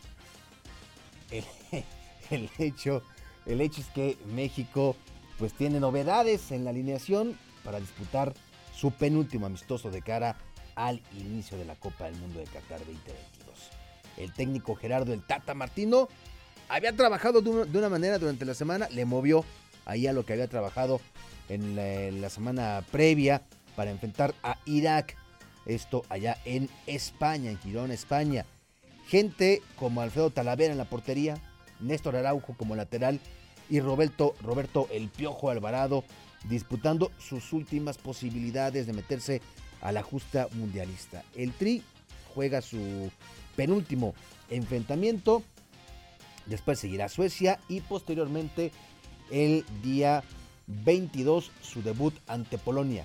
el, 2.30 2.50
hecho, 2.58 3.02
el 3.46 3.60
hecho 3.60 3.80
es 3.80 3.88
que 3.88 4.16
México 4.26 4.96
pues 5.38 5.52
tiene 5.52 5.80
novedades 5.80 6.50
en 6.52 6.64
la 6.64 6.70
alineación 6.70 7.38
para 7.64 7.80
disputar 7.80 8.34
su 8.74 8.90
penúltimo 8.90 9.46
amistoso 9.46 9.90
de 9.90 10.02
cara 10.02 10.36
al 10.74 11.02
inicio 11.18 11.56
de 11.58 11.64
la 11.64 11.74
Copa 11.74 12.04
del 12.04 12.16
Mundo 12.16 12.38
de 12.38 12.44
Qatar 12.44 12.78
2022. 12.78 13.70
El 14.18 14.32
técnico 14.32 14.74
Gerardo 14.74 15.12
El 15.12 15.24
Tata 15.24 15.54
Martino 15.54 16.08
había 16.68 16.92
trabajado 16.94 17.42
de 17.42 17.50
una, 17.50 17.88
manera 17.88 18.18
durante 18.18 18.44
la 18.44 18.54
semana, 18.54 18.88
le 18.90 19.04
movió 19.04 19.44
ahí 19.84 20.06
a 20.06 20.12
lo 20.12 20.24
que 20.24 20.32
había 20.32 20.48
trabajado 20.48 21.00
en 21.48 22.20
la, 22.20 22.30
semana 22.30 22.84
previa 22.90 23.42
para 23.76 23.90
enfrentar 23.90 24.34
a 24.42 24.58
Irak. 24.64 25.16
Esto 25.64 26.04
allá 26.08 26.38
en 26.44 26.68
España, 26.86 27.50
en 27.50 27.58
Girón, 27.58 27.90
España. 27.90 28.44
Gente 29.06 29.62
como 29.76 30.00
Alfredo 30.00 30.30
Talavera 30.30 30.72
en 30.72 30.78
la 30.78 30.84
portería, 30.86 31.38
Néstor 31.80 32.16
Araujo 32.16 32.54
como 32.56 32.74
lateral 32.74 33.20
y 33.68 33.80
Roberto, 33.80 34.34
Roberto 34.42 34.88
El 34.90 35.08
Piojo 35.08 35.50
Alvarado 35.50 36.04
disputando 36.48 37.10
sus 37.18 37.52
últimas 37.52 37.98
posibilidades 37.98 38.86
de 38.86 38.92
meterse 38.92 39.42
a 39.80 39.92
la 39.92 40.02
justa 40.02 40.48
mundialista. 40.52 41.24
El 41.34 41.52
Tri 41.52 41.82
juega 42.34 42.62
su 42.62 43.10
penúltimo 43.56 44.14
enfrentamiento, 44.50 45.42
después 46.46 46.78
seguirá 46.78 47.08
Suecia 47.08 47.58
y 47.68 47.80
posteriormente 47.80 48.72
el 49.30 49.64
día 49.82 50.22
22 50.66 51.50
su 51.62 51.82
debut 51.82 52.14
ante 52.26 52.58
Polonia. 52.58 53.04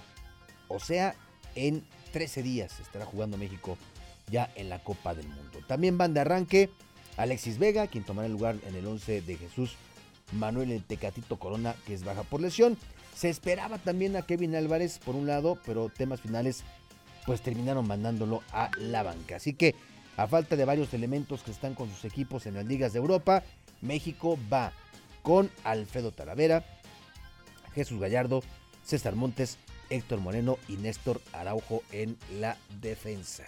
O 0.68 0.80
sea, 0.80 1.16
en 1.56 1.84
13 2.14 2.44
días 2.44 2.80
estará 2.80 3.06
jugando 3.06 3.38
México 3.38 3.78
ya 4.30 4.52
en 4.56 4.70
la 4.70 4.84
Copa 4.84 5.14
del 5.16 5.28
Mundo. 5.28 5.60
También 5.68 5.98
van 5.98 6.14
de 6.14 6.22
arranque 6.22 6.70
Alexis 7.18 7.58
Vega, 7.58 7.88
quien 7.88 8.04
tomará 8.04 8.28
el 8.28 8.34
lugar 8.34 8.56
en 8.68 8.76
el 8.76 8.86
11 8.86 9.22
de 9.22 9.38
Jesús 9.38 9.76
Manuel 10.32 10.72
el 10.72 10.84
Tecatito 10.84 11.38
Corona, 11.38 11.76
que 11.86 11.94
es 11.94 12.04
baja 12.04 12.24
por 12.24 12.42
lesión. 12.42 12.78
Se 13.16 13.30
esperaba 13.30 13.78
también 13.78 14.16
a 14.16 14.22
Kevin 14.22 14.56
Álvarez 14.56 15.00
por 15.00 15.16
un 15.16 15.28
lado, 15.28 15.60
pero 15.66 15.90
temas 15.90 16.22
finales 16.22 16.64
pues 17.26 17.42
terminaron 17.42 17.88
mandándolo 17.88 18.42
a 18.52 18.72
la 18.78 19.04
banca. 19.04 19.36
Así 19.36 19.54
que 19.54 19.76
a 20.18 20.28
falta 20.28 20.56
de 20.56 20.66
varios 20.66 20.94
elementos 20.94 21.44
que 21.44 21.52
están 21.52 21.76
con 21.76 21.90
sus 21.90 22.06
equipos 22.06 22.46
en 22.46 22.56
las 22.56 22.66
ligas 22.66 22.94
de 22.94 23.00
Europa, 23.00 23.44
México 23.82 24.38
va 24.52 24.74
con 25.22 25.50
Alfredo 25.64 26.12
Talavera, 26.12 26.66
Jesús 27.74 28.00
Gallardo, 28.00 28.44
César 28.84 29.16
Montes, 29.16 29.58
Héctor 29.90 30.20
Moreno 30.20 30.58
y 30.68 30.78
Néstor 30.78 31.22
Araujo 31.34 31.84
en 31.92 32.18
la 32.40 32.58
defensa. 32.82 33.44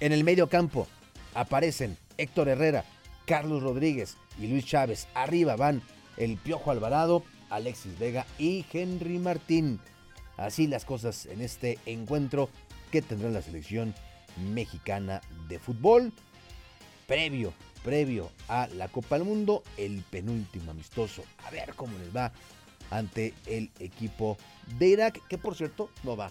En 0.00 0.12
el 0.12 0.24
medio 0.24 0.48
campo 0.48 0.86
aparecen 1.34 1.96
Héctor 2.18 2.48
Herrera, 2.48 2.84
Carlos 3.26 3.62
Rodríguez 3.62 4.16
y 4.38 4.46
Luis 4.46 4.66
Chávez. 4.66 5.06
Arriba 5.14 5.56
van 5.56 5.82
el 6.20 6.36
Piojo 6.36 6.70
Alvarado, 6.70 7.24
Alexis 7.48 7.98
Vega 7.98 8.26
y 8.38 8.64
Henry 8.70 9.18
Martín. 9.18 9.80
Así 10.36 10.66
las 10.66 10.84
cosas 10.84 11.26
en 11.26 11.40
este 11.40 11.78
encuentro 11.86 12.50
que 12.92 13.00
tendrá 13.00 13.30
la 13.30 13.42
selección 13.42 13.94
mexicana 14.52 15.22
de 15.48 15.58
fútbol. 15.58 16.12
Previo, 17.06 17.54
previo 17.82 18.30
a 18.48 18.68
la 18.68 18.88
Copa 18.88 19.16
del 19.16 19.26
Mundo, 19.26 19.62
el 19.78 20.02
penúltimo 20.02 20.70
amistoso. 20.70 21.24
A 21.46 21.50
ver 21.50 21.74
cómo 21.74 21.98
les 21.98 22.14
va 22.14 22.32
ante 22.90 23.32
el 23.46 23.70
equipo 23.78 24.36
de 24.78 24.88
Irak, 24.88 25.26
que 25.26 25.38
por 25.38 25.54
cierto 25.54 25.90
no 26.02 26.16
va, 26.16 26.30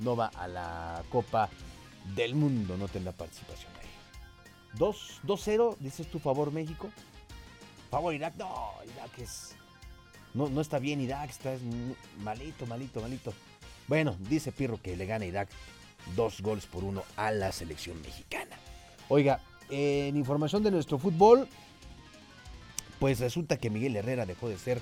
no 0.00 0.16
va 0.16 0.26
a 0.26 0.48
la 0.48 1.04
Copa 1.08 1.48
del 2.16 2.34
Mundo, 2.34 2.76
no 2.76 2.88
tendrá 2.88 3.12
participación 3.12 3.70
ahí. 3.80 4.76
2-0, 4.76 5.76
dices 5.78 6.10
tu 6.10 6.18
favor 6.18 6.52
México. 6.52 6.90
Favor 7.90 8.14
Irak, 8.14 8.34
no, 8.36 8.72
Irak 8.84 9.18
es... 9.18 9.56
No, 10.32 10.48
no 10.48 10.60
está 10.60 10.78
bien 10.78 11.00
Irak, 11.00 11.30
está 11.30 11.56
malito, 12.22 12.64
malito, 12.66 13.00
malito. 13.00 13.34
Bueno, 13.88 14.16
dice 14.20 14.52
Pirro 14.52 14.80
que 14.80 14.96
le 14.96 15.06
gana 15.06 15.26
Irak 15.26 15.48
dos 16.14 16.40
goles 16.40 16.66
por 16.66 16.84
uno 16.84 17.02
a 17.16 17.32
la 17.32 17.50
selección 17.50 18.00
mexicana. 18.00 18.56
Oiga, 19.08 19.40
en 19.68 20.16
información 20.16 20.62
de 20.62 20.70
nuestro 20.70 20.98
fútbol, 20.98 21.48
pues 23.00 23.18
resulta 23.18 23.56
que 23.56 23.70
Miguel 23.70 23.96
Herrera 23.96 24.26
dejó 24.26 24.48
de 24.48 24.58
ser 24.58 24.80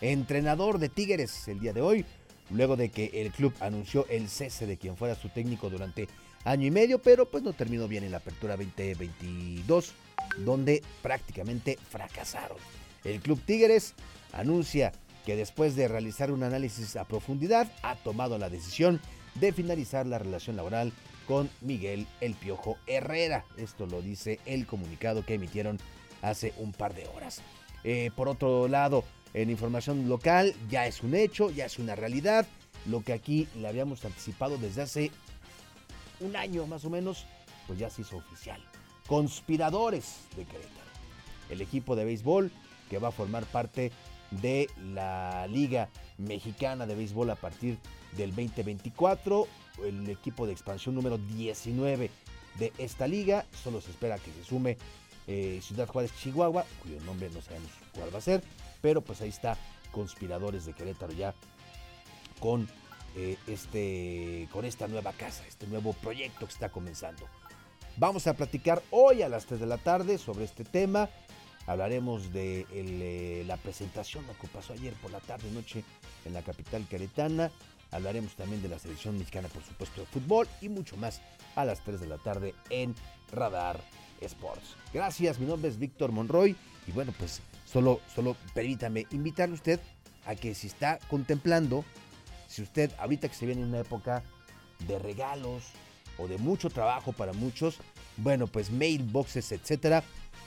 entrenador 0.00 0.78
de 0.78 0.88
Tigres 0.88 1.46
el 1.46 1.60
día 1.60 1.72
de 1.72 1.80
hoy, 1.80 2.04
luego 2.50 2.76
de 2.76 2.88
que 2.88 3.10
el 3.14 3.30
club 3.30 3.54
anunció 3.60 4.06
el 4.08 4.28
cese 4.28 4.66
de 4.66 4.78
quien 4.78 4.96
fuera 4.96 5.14
su 5.14 5.28
técnico 5.28 5.70
durante 5.70 6.08
año 6.44 6.66
y 6.66 6.70
medio, 6.70 7.00
pero 7.00 7.30
pues 7.30 7.44
no 7.44 7.52
terminó 7.52 7.86
bien 7.86 8.04
en 8.04 8.10
la 8.10 8.18
apertura 8.18 8.56
2022, 8.56 9.92
donde 10.38 10.82
prácticamente 11.02 11.78
fracasaron. 11.90 12.58
El 13.04 13.20
club 13.20 13.40
Tigres 13.44 13.94
anuncia 14.32 14.92
que 15.24 15.36
después 15.36 15.76
de 15.76 15.88
realizar 15.88 16.30
un 16.30 16.42
análisis 16.42 16.96
a 16.96 17.04
profundidad 17.04 17.70
ha 17.82 17.96
tomado 17.96 18.38
la 18.38 18.48
decisión 18.48 19.00
de 19.34 19.52
finalizar 19.52 20.06
la 20.06 20.18
relación 20.18 20.56
laboral 20.56 20.92
con 21.26 21.50
Miguel 21.60 22.06
El 22.20 22.34
Piojo 22.34 22.78
Herrera. 22.86 23.44
Esto 23.56 23.86
lo 23.86 24.00
dice 24.00 24.40
el 24.46 24.66
comunicado 24.66 25.24
que 25.24 25.34
emitieron 25.34 25.78
hace 26.22 26.54
un 26.56 26.72
par 26.72 26.94
de 26.94 27.06
horas. 27.08 27.42
Eh, 27.84 28.10
por 28.16 28.28
otro 28.28 28.68
lado, 28.68 29.04
en 29.34 29.50
información 29.50 30.08
local 30.08 30.54
ya 30.70 30.86
es 30.86 31.02
un 31.02 31.14
hecho, 31.14 31.50
ya 31.50 31.66
es 31.66 31.78
una 31.78 31.94
realidad. 31.94 32.46
Lo 32.86 33.02
que 33.02 33.12
aquí 33.12 33.46
le 33.56 33.68
habíamos 33.68 34.04
anticipado 34.04 34.56
desde 34.56 34.82
hace 34.82 35.10
un 36.20 36.34
año 36.36 36.66
más 36.66 36.84
o 36.84 36.90
menos, 36.90 37.26
pues 37.66 37.78
ya 37.78 37.90
se 37.90 38.02
hizo 38.02 38.16
oficial. 38.16 38.62
Conspiradores 39.08 40.20
de 40.36 40.44
Querétaro. 40.44 40.68
El 41.48 41.62
equipo 41.62 41.96
de 41.96 42.04
béisbol 42.04 42.52
que 42.90 42.98
va 42.98 43.08
a 43.08 43.12
formar 43.12 43.44
parte 43.46 43.90
de 44.30 44.68
la 44.92 45.46
Liga 45.46 45.88
Mexicana 46.18 46.86
de 46.86 46.94
Béisbol 46.94 47.30
a 47.30 47.34
partir 47.34 47.78
del 48.16 48.30
2024. 48.30 49.48
El 49.84 50.10
equipo 50.10 50.46
de 50.46 50.52
expansión 50.52 50.94
número 50.94 51.16
19 51.16 52.10
de 52.58 52.72
esta 52.76 53.08
liga. 53.08 53.46
Solo 53.64 53.80
se 53.80 53.90
espera 53.90 54.18
que 54.18 54.30
se 54.30 54.44
sume 54.44 54.76
eh, 55.26 55.60
Ciudad 55.62 55.88
Juárez, 55.88 56.12
Chihuahua, 56.20 56.66
cuyo 56.82 57.00
nombre 57.00 57.30
no 57.30 57.40
sabemos 57.40 57.70
cuál 57.94 58.12
va 58.12 58.18
a 58.18 58.22
ser. 58.22 58.42
Pero 58.82 59.00
pues 59.00 59.22
ahí 59.22 59.30
está 59.30 59.56
Conspiradores 59.90 60.66
de 60.66 60.74
Querétaro 60.74 61.14
ya 61.14 61.34
con, 62.40 62.68
eh, 63.16 63.38
este, 63.46 64.48
con 64.52 64.66
esta 64.66 64.86
nueva 64.86 65.14
casa, 65.14 65.46
este 65.46 65.66
nuevo 65.66 65.94
proyecto 65.94 66.46
que 66.46 66.52
está 66.52 66.68
comenzando. 66.68 67.26
Vamos 67.98 68.28
a 68.28 68.34
platicar 68.34 68.80
hoy 68.92 69.22
a 69.22 69.28
las 69.28 69.46
3 69.46 69.58
de 69.58 69.66
la 69.66 69.76
tarde 69.76 70.18
sobre 70.18 70.44
este 70.44 70.62
tema. 70.62 71.08
Hablaremos 71.66 72.32
de 72.32 72.64
eh, 72.70 73.42
la 73.44 73.56
presentación, 73.56 74.24
lo 74.28 74.38
que 74.38 74.46
pasó 74.46 74.72
ayer 74.72 74.94
por 74.94 75.10
la 75.10 75.18
tarde 75.18 75.50
noche 75.50 75.82
en 76.24 76.32
la 76.32 76.42
capital 76.42 76.86
queretana. 76.88 77.50
Hablaremos 77.90 78.36
también 78.36 78.62
de 78.62 78.68
la 78.68 78.78
selección 78.78 79.18
mexicana, 79.18 79.48
por 79.48 79.64
supuesto, 79.64 80.02
de 80.02 80.06
fútbol 80.06 80.46
y 80.60 80.68
mucho 80.68 80.96
más 80.96 81.20
a 81.56 81.64
las 81.64 81.80
3 81.80 82.00
de 82.00 82.06
la 82.06 82.18
tarde 82.18 82.54
en 82.70 82.94
Radar 83.32 83.80
Sports. 84.20 84.76
Gracias, 84.94 85.40
mi 85.40 85.46
nombre 85.46 85.68
es 85.68 85.76
Víctor 85.76 86.12
Monroy 86.12 86.54
y 86.86 86.92
bueno, 86.92 87.12
pues 87.18 87.42
solo, 87.66 88.00
solo 88.14 88.36
permítame 88.54 89.06
invitarle 89.10 89.54
a 89.54 89.56
usted 89.56 89.80
a 90.24 90.36
que 90.36 90.54
si 90.54 90.68
está 90.68 91.00
contemplando, 91.10 91.84
si 92.46 92.62
usted 92.62 92.92
ahorita 92.98 93.28
que 93.28 93.34
se 93.34 93.46
viene 93.46 93.62
en 93.62 93.68
una 93.68 93.80
época 93.80 94.22
de 94.86 95.00
regalos 95.00 95.64
o 96.18 96.28
de 96.28 96.38
mucho 96.38 96.68
trabajo 96.68 97.12
para 97.12 97.32
muchos, 97.32 97.78
bueno, 98.16 98.46
pues 98.46 98.70
mailboxes, 98.70 99.52
etcétera, 99.52 100.02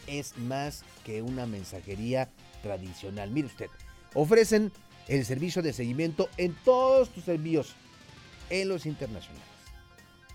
es 0.08 0.38
más 0.38 0.84
que 1.06 1.22
una 1.22 1.46
mensajería 1.46 2.30
tradicional. 2.62 3.32
Mire 3.32 3.48
usted, 3.48 3.70
ofrecen 4.14 4.72
el 5.08 5.26
servicio 5.26 5.62
de 5.62 5.74
seguimiento 5.74 6.30
en 6.38 6.56
todos 6.64 7.10
tus 7.10 7.28
envíos, 7.28 7.74
en 8.50 8.68
los 8.68 8.86
internacionales, 8.86 9.44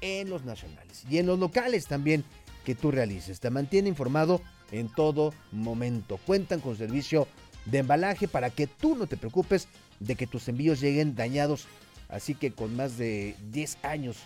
en 0.00 0.30
los 0.30 0.44
nacionales 0.44 1.04
y 1.08 1.18
en 1.18 1.26
los 1.26 1.38
locales 1.38 1.86
también 1.86 2.24
que 2.64 2.74
tú 2.74 2.90
realices. 2.90 3.40
Te 3.40 3.50
mantiene 3.50 3.88
informado 3.88 4.40
en 4.72 4.88
todo 4.88 5.32
momento. 5.52 6.18
Cuentan 6.26 6.60
con 6.60 6.76
servicio 6.76 7.28
de 7.66 7.78
embalaje 7.78 8.28
para 8.28 8.50
que 8.50 8.66
tú 8.66 8.96
no 8.96 9.06
te 9.06 9.16
preocupes 9.16 9.68
de 10.00 10.16
que 10.16 10.26
tus 10.26 10.48
envíos 10.48 10.80
lleguen 10.80 11.14
dañados. 11.14 11.66
Así 12.08 12.34
que 12.34 12.52
con 12.52 12.74
más 12.76 12.98
de 12.98 13.36
10 13.50 13.78
años 13.84 14.18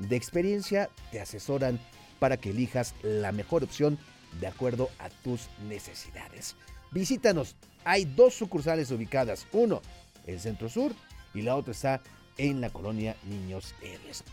de 0.00 0.16
experiencia 0.16 0.90
te 1.12 1.20
asesoran 1.20 1.78
para 2.18 2.36
que 2.36 2.50
elijas 2.50 2.94
la 3.02 3.32
mejor 3.32 3.62
opción 3.64 3.98
de 4.40 4.46
acuerdo 4.46 4.90
a 4.98 5.08
tus 5.08 5.48
necesidades. 5.68 6.56
Visítanos 6.90 7.56
hay 7.84 8.04
dos 8.04 8.34
sucursales 8.34 8.90
ubicadas, 8.90 9.46
uno 9.52 9.80
en 10.26 10.38
Centro 10.38 10.68
Sur 10.68 10.92
y 11.34 11.42
la 11.42 11.56
otra 11.56 11.72
está 11.72 12.00
en 12.36 12.60
la 12.60 12.70
colonia 12.70 13.16
Niños 13.24 13.74
Héroes. 13.82 14.24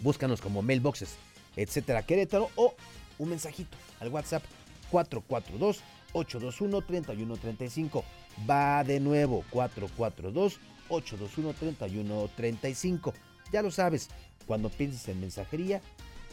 Búscanos 0.00 0.40
como 0.40 0.62
mailboxes, 0.62 1.16
etcétera, 1.56 2.02
Querétaro 2.02 2.50
o 2.56 2.74
un 3.18 3.30
mensajito 3.30 3.76
al 4.00 4.08
WhatsApp 4.08 4.44
442 4.90 5.82
821 6.12 6.82
3135. 6.82 8.04
Va 8.48 8.84
de 8.84 9.00
nuevo 9.00 9.44
442 9.50 10.60
821 10.88 11.52
3135. 11.54 13.14
Ya 13.52 13.62
lo 13.62 13.70
sabes, 13.70 14.08
cuando 14.48 14.68
pienses 14.70 15.06
en 15.08 15.20
mensajería, 15.20 15.80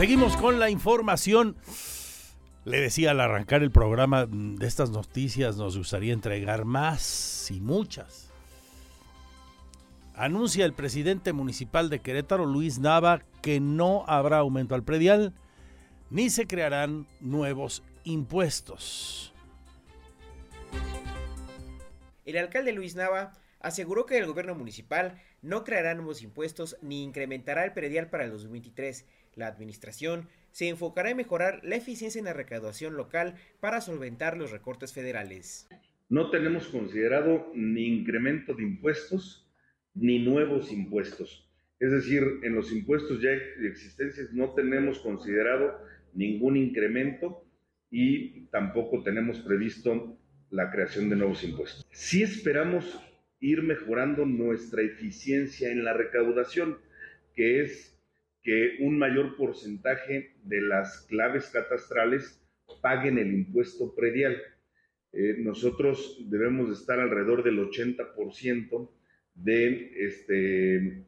Seguimos 0.00 0.34
con 0.38 0.58
la 0.58 0.70
información. 0.70 1.56
Le 2.64 2.80
decía 2.80 3.10
al 3.10 3.20
arrancar 3.20 3.62
el 3.62 3.70
programa 3.70 4.24
mm, 4.24 4.56
de 4.56 4.66
estas 4.66 4.88
noticias, 4.88 5.58
nos 5.58 5.76
gustaría 5.76 6.14
entregar 6.14 6.64
más 6.64 7.50
y 7.50 7.60
muchas. 7.60 8.30
Anuncia 10.14 10.64
el 10.64 10.72
presidente 10.72 11.34
municipal 11.34 11.90
de 11.90 12.00
Querétaro, 12.00 12.46
Luis 12.46 12.78
Nava, 12.78 13.20
que 13.42 13.60
no 13.60 14.06
habrá 14.06 14.38
aumento 14.38 14.74
al 14.74 14.84
predial 14.84 15.34
ni 16.08 16.30
se 16.30 16.46
crearán 16.46 17.06
nuevos 17.20 17.82
impuestos. 18.04 19.34
El 22.24 22.38
alcalde 22.38 22.72
Luis 22.72 22.94
Nava 22.94 23.32
aseguró 23.60 24.06
que 24.06 24.16
el 24.16 24.24
gobierno 24.24 24.54
municipal 24.54 25.20
no 25.42 25.62
creará 25.62 25.94
nuevos 25.94 26.22
impuestos 26.22 26.78
ni 26.80 27.02
incrementará 27.02 27.66
el 27.66 27.74
predial 27.74 28.08
para 28.08 28.24
el 28.24 28.30
2023 28.30 29.04
la 29.40 29.48
Administración 29.48 30.28
se 30.52 30.68
enfocará 30.68 31.10
en 31.10 31.16
mejorar 31.16 31.60
la 31.64 31.76
eficiencia 31.76 32.18
en 32.18 32.24
la 32.24 32.32
recaudación 32.32 32.96
local 32.96 33.34
para 33.60 33.80
solventar 33.80 34.36
los 34.36 34.50
recortes 34.50 34.92
federales. 34.92 35.68
No 36.08 36.30
tenemos 36.30 36.68
considerado 36.68 37.50
ni 37.54 37.86
incremento 37.86 38.54
de 38.54 38.62
impuestos 38.62 39.48
ni 39.94 40.18
nuevos 40.18 40.72
impuestos. 40.72 41.48
Es 41.78 41.90
decir, 41.90 42.22
en 42.42 42.54
los 42.54 42.72
impuestos 42.72 43.22
ya 43.22 43.30
existentes 43.30 44.32
no 44.32 44.54
tenemos 44.54 44.98
considerado 44.98 45.78
ningún 46.14 46.56
incremento 46.56 47.44
y 47.90 48.46
tampoco 48.46 49.02
tenemos 49.02 49.38
previsto 49.40 50.18
la 50.50 50.70
creación 50.70 51.08
de 51.08 51.16
nuevos 51.16 51.42
impuestos. 51.44 51.86
Sí 51.92 52.22
esperamos 52.22 53.00
ir 53.40 53.62
mejorando 53.62 54.26
nuestra 54.26 54.82
eficiencia 54.82 55.70
en 55.70 55.84
la 55.84 55.94
recaudación, 55.94 56.78
que 57.34 57.62
es 57.62 57.98
que 58.42 58.76
un 58.80 58.98
mayor 58.98 59.36
porcentaje 59.36 60.34
de 60.44 60.62
las 60.62 61.06
claves 61.08 61.50
catastrales 61.50 62.40
paguen 62.80 63.18
el 63.18 63.32
impuesto 63.32 63.94
predial. 63.94 64.40
Eh, 65.12 65.36
nosotros 65.38 66.24
debemos 66.30 66.70
estar 66.78 67.00
alrededor 67.00 67.42
del 67.42 67.58
80% 67.58 68.90
de, 69.34 69.92
este, 70.06 71.04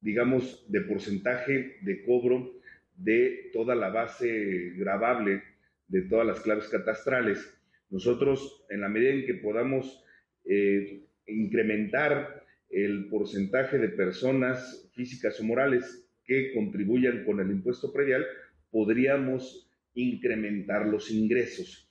digamos, 0.00 0.64
de 0.70 0.80
porcentaje 0.82 1.78
de 1.82 2.04
cobro 2.04 2.58
de 2.96 3.50
toda 3.52 3.74
la 3.74 3.90
base 3.90 4.72
grabable 4.76 5.42
de 5.88 6.02
todas 6.02 6.26
las 6.26 6.40
claves 6.40 6.68
catastrales. 6.68 7.54
Nosotros, 7.90 8.66
en 8.70 8.82
la 8.82 8.88
medida 8.88 9.10
en 9.10 9.26
que 9.26 9.34
podamos 9.34 10.04
eh, 10.44 11.04
incrementar 11.26 12.44
el 12.70 13.08
porcentaje 13.08 13.78
de 13.78 13.88
personas 13.88 14.90
físicas 14.94 15.40
o 15.40 15.44
morales 15.44 16.07
que 16.28 16.52
contribuyan 16.54 17.24
con 17.24 17.40
el 17.40 17.50
impuesto 17.50 17.92
predial, 17.92 18.24
podríamos 18.70 19.68
incrementar 19.94 20.86
los 20.86 21.10
ingresos. 21.10 21.90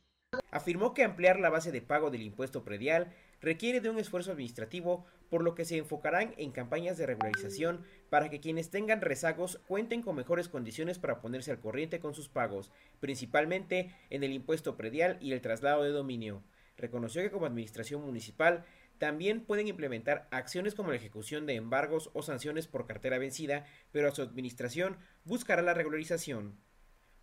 Afirmó 0.51 0.93
que 0.93 1.03
ampliar 1.03 1.39
la 1.39 1.49
base 1.49 1.71
de 1.71 1.81
pago 1.81 2.11
del 2.11 2.21
impuesto 2.21 2.63
predial 2.63 3.13
requiere 3.41 3.81
de 3.81 3.89
un 3.89 3.97
esfuerzo 3.97 4.31
administrativo, 4.31 5.05
por 5.29 5.43
lo 5.43 5.55
que 5.55 5.65
se 5.65 5.77
enfocarán 5.77 6.33
en 6.37 6.51
campañas 6.51 6.97
de 6.97 7.05
regularización 7.05 7.83
para 8.09 8.29
que 8.29 8.39
quienes 8.39 8.69
tengan 8.69 9.01
rezagos 9.01 9.59
cuenten 9.67 10.01
con 10.01 10.15
mejores 10.15 10.49
condiciones 10.49 10.99
para 10.99 11.19
ponerse 11.19 11.51
al 11.51 11.59
corriente 11.59 11.99
con 11.99 12.13
sus 12.13 12.29
pagos, 12.29 12.71
principalmente 12.99 13.91
en 14.09 14.23
el 14.23 14.33
impuesto 14.33 14.77
predial 14.77 15.17
y 15.19 15.33
el 15.33 15.41
traslado 15.41 15.83
de 15.83 15.89
dominio. 15.89 16.43
Reconoció 16.77 17.23
que 17.23 17.31
como 17.31 17.47
administración 17.47 18.03
municipal 18.03 18.63
también 18.97 19.41
pueden 19.41 19.67
implementar 19.67 20.27
acciones 20.31 20.75
como 20.75 20.89
la 20.89 20.97
ejecución 20.97 21.45
de 21.45 21.55
embargos 21.55 22.09
o 22.13 22.21
sanciones 22.21 22.67
por 22.67 22.85
cartera 22.85 23.17
vencida, 23.17 23.65
pero 23.91 24.07
a 24.07 24.11
su 24.11 24.21
administración 24.21 24.97
buscará 25.23 25.61
la 25.61 25.73
regularización. 25.73 26.59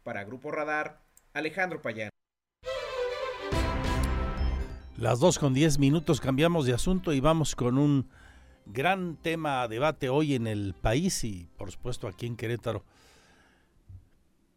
Para 0.03 0.25
Grupo 0.25 0.51
Radar, 0.51 1.03
Alejandro 1.33 1.83
Payán. 1.83 2.11
Las 4.97 5.19
dos 5.19 5.39
con 5.39 5.55
diez 5.55 5.79
minutos 5.79 6.21
cambiamos 6.21 6.67
de 6.67 6.73
asunto 6.73 7.13
y 7.13 7.21
vamos 7.21 7.57
con 7.57 7.79
un 7.79 8.09
gran 8.67 9.17
tema 9.17 9.63
a 9.63 9.69
debate 9.69 10.09
hoy 10.09 10.35
en 10.35 10.47
el 10.47 10.75
país 10.75 11.25
y 11.25 11.49
por 11.57 11.71
supuesto 11.71 12.09
aquí 12.09 12.27
en 12.27 12.37
Querétaro. 12.37 12.85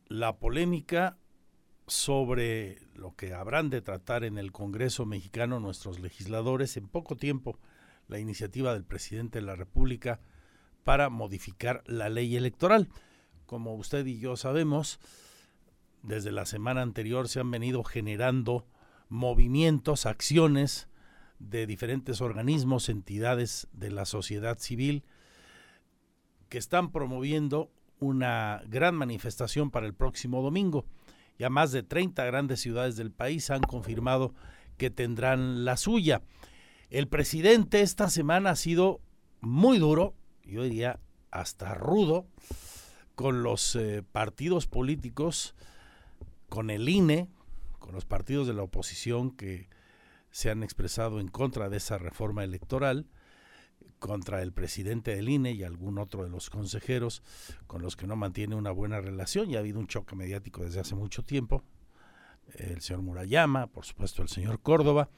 La 0.07 0.38
polémica 0.38 1.18
sobre 1.88 2.80
lo 2.96 3.16
que 3.16 3.34
habrán 3.34 3.70
de 3.70 3.82
tratar 3.82 4.24
en 4.24 4.38
el 4.38 4.52
Congreso 4.52 5.06
mexicano 5.06 5.60
nuestros 5.60 6.00
legisladores 6.00 6.76
en 6.78 6.88
poco 6.88 7.16
tiempo 7.16 7.58
la 8.08 8.20
iniciativa 8.20 8.74
del 8.74 8.84
presidente 8.84 9.40
de 9.40 9.46
la 9.46 9.56
República 9.56 10.20
para 10.84 11.10
modificar 11.10 11.84
la 11.86 12.10
ley 12.10 12.36
electoral. 12.36 12.90
Como 13.46 13.76
usted 13.76 14.06
y 14.06 14.20
yo 14.20 14.36
sabemos, 14.36 15.00
desde 16.04 16.32
la 16.32 16.46
semana 16.46 16.82
anterior 16.82 17.28
se 17.28 17.40
han 17.40 17.52
venido 17.52 17.84
generando 17.84 18.66
movimientos, 19.10 20.06
acciones 20.06 20.88
de 21.40 21.68
diferentes 21.68 22.22
organismos, 22.22 22.90
entidades 22.90 23.68
de 23.72 23.92
la 23.92 24.06
sociedad 24.06 24.60
civil 24.60 25.04
que 26.50 26.58
están 26.58 26.92
promoviendo 26.92 27.72
una 28.00 28.62
gran 28.68 28.96
manifestación 28.96 29.72
para 29.72 29.86
el 29.86 29.94
próximo 29.94 30.42
domingo. 30.42 30.86
Ya 31.38 31.50
más 31.50 31.72
de 31.72 31.84
30 31.84 32.26
grandes 32.26 32.60
ciudades 32.60 32.96
del 32.96 33.12
país 33.12 33.50
han 33.50 33.62
confirmado 33.62 34.34
que 34.78 34.90
tendrán 34.90 35.66
la 35.66 35.78
suya. 35.78 36.22
El 36.90 37.08
presidente 37.08 37.82
esta 37.82 38.10
semana 38.10 38.52
ha 38.52 38.56
sido 38.56 39.02
muy 39.42 39.78
duro, 39.78 40.16
yo 40.44 40.64
diría 40.64 41.00
hasta 41.32 41.74
rudo, 41.74 42.26
con 43.16 43.44
los 43.44 43.76
eh, 43.76 44.04
partidos 44.12 44.68
políticos, 44.68 45.56
con 46.50 46.70
el 46.70 46.88
INE, 46.88 47.28
con 47.80 47.94
los 47.94 48.06
partidos 48.06 48.48
de 48.48 48.54
la 48.54 48.64
oposición 48.64 49.32
que 49.32 49.70
se 50.32 50.50
han 50.50 50.64
expresado 50.64 51.20
en 51.20 51.28
contra 51.28 51.70
de 51.70 51.78
esa 51.78 51.98
reforma 51.98 52.44
electoral, 52.44 53.08
contra 54.00 54.41
el 54.41 54.52
presidente 54.52 55.16
del 55.16 55.30
INE 55.30 55.52
y 55.52 55.64
algún 55.64 55.98
otro 55.98 56.24
de 56.24 56.30
los 56.30 56.50
consejeros 56.50 57.24
con 57.66 57.82
los 57.82 57.95
que 57.95 58.08
no 58.08 58.16
mantiene 58.16 58.56
una 58.56 58.72
buena 58.72 59.02
relación. 59.02 59.50
Ya 59.50 59.58
ha 59.58 59.62
habido 59.62 59.80
un 59.80 59.88
choque 59.88 60.16
mediático 60.16 60.64
desde 60.64 60.80
hace 60.80 60.95
mucho 60.95 61.24
tiempo. 61.24 61.64
El 62.56 62.82
señor 62.82 63.02
Murayama, 63.02 63.68
por 63.68 63.86
supuesto 63.86 64.22
el 64.22 64.30
señor 64.30 64.62
Córdoba, 64.62 65.10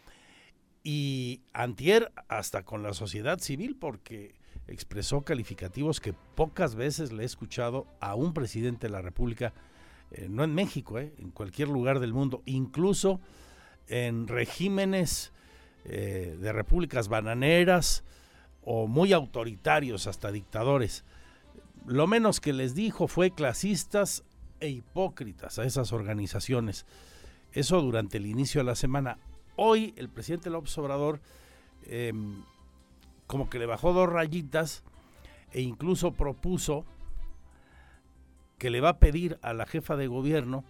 y 0.84 1.42
Antier 1.54 2.12
hasta 2.28 2.64
con 2.64 2.84
la 2.84 2.94
sociedad 2.94 3.40
civil 3.40 3.76
porque 3.76 4.36
expresó 4.68 5.22
calificativos 5.22 6.00
que 6.00 6.14
pocas 6.36 6.76
veces 6.76 7.12
le 7.12 7.24
he 7.24 7.26
escuchado 7.26 7.88
a 8.00 8.16
un 8.16 8.34
presidente 8.34 8.88
de 8.88 8.94
la 8.94 9.02
República 9.02 9.54
eh, 10.12 10.28
no 10.30 10.44
en 10.44 10.56
México, 10.56 10.98
eh, 10.98 11.14
en 11.20 11.32
cualquier 11.32 11.68
lugar 11.68 12.00
del 12.00 12.14
mundo, 12.14 12.42
incluso 12.46 13.20
en 13.88 14.28
regímenes 14.28 15.32
eh, 15.86 16.38
de 16.40 16.52
repúblicas 16.52 17.08
bananeras 17.08 18.04
o 18.64 18.88
muy 18.88 19.14
autoritarios, 19.14 20.08
hasta 20.08 20.32
dictadores. 20.32 21.04
Lo 21.86 22.08
menos 22.08 22.40
que 22.40 22.54
les 22.54 22.76
dijo 22.76 23.08
fue 23.08 23.32
clasistas 23.32 24.24
e 24.60 24.70
hipócritas 24.70 25.60
a 25.60 25.66
esas 25.66 25.94
organizaciones. 25.94 26.86
Eso 27.52 27.82
durante 27.82 28.18
el 28.18 28.26
inicio 28.26 28.62
de 28.62 28.66
la 28.66 28.76
semana. 28.76 29.18
Hoy 29.56 29.94
el 29.98 30.10
presidente 30.10 30.50
López 30.50 30.78
Obrador 30.78 31.22
em, 31.86 32.44
como 33.28 33.50
que 33.50 33.60
le 33.60 33.66
bajó 33.66 33.94
dos 33.94 34.10
rayitas 34.10 34.84
e 35.52 35.62
incluso 35.62 36.14
propuso 36.14 36.86
que 38.58 38.70
le 38.70 38.82
va 38.82 38.90
a 38.90 39.00
pedir 39.00 39.40
a 39.42 39.54
la 39.54 39.66
jefa 39.66 39.96
de 39.96 40.08
gobierno 40.08 40.64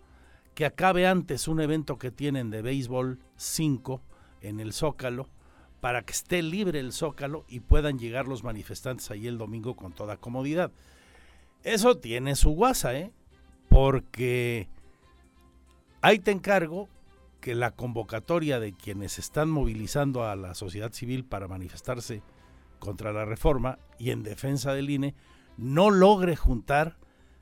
que 0.55 0.65
acabe 0.65 1.07
antes 1.07 1.47
un 1.47 1.59
evento 1.59 1.97
que 1.97 2.11
tienen 2.11 2.49
de 2.49 2.61
béisbol 2.61 3.19
5 3.35 4.01
en 4.41 4.59
el 4.59 4.73
Zócalo 4.73 5.27
para 5.81 6.01
que 6.01 6.13
esté 6.13 6.41
libre 6.41 6.79
el 6.79 6.93
Zócalo 6.93 7.45
y 7.47 7.61
puedan 7.61 7.99
llegar 7.99 8.27
los 8.27 8.43
manifestantes 8.43 9.09
ahí 9.11 9.27
el 9.27 9.37
domingo 9.37 9.75
con 9.75 9.93
toda 9.93 10.17
comodidad. 10.17 10.71
Eso 11.63 11.97
tiene 11.97 12.35
su 12.35 12.51
guasa, 12.51 12.95
¿eh? 12.95 13.11
Porque 13.69 14.67
ahí 16.01 16.19
te 16.19 16.31
encargo 16.31 16.89
que 17.39 17.55
la 17.55 17.71
convocatoria 17.71 18.59
de 18.59 18.73
quienes 18.73 19.19
están 19.19 19.49
movilizando 19.49 20.25
a 20.25 20.35
la 20.35 20.53
sociedad 20.53 20.91
civil 20.91 21.23
para 21.23 21.47
manifestarse 21.47 22.21
contra 22.79 23.13
la 23.13 23.25
reforma 23.25 23.79
y 23.97 24.11
en 24.11 24.23
defensa 24.23 24.73
del 24.73 24.89
INE 24.89 25.15
no 25.57 25.89
logre 25.89 26.35
juntar 26.35 26.97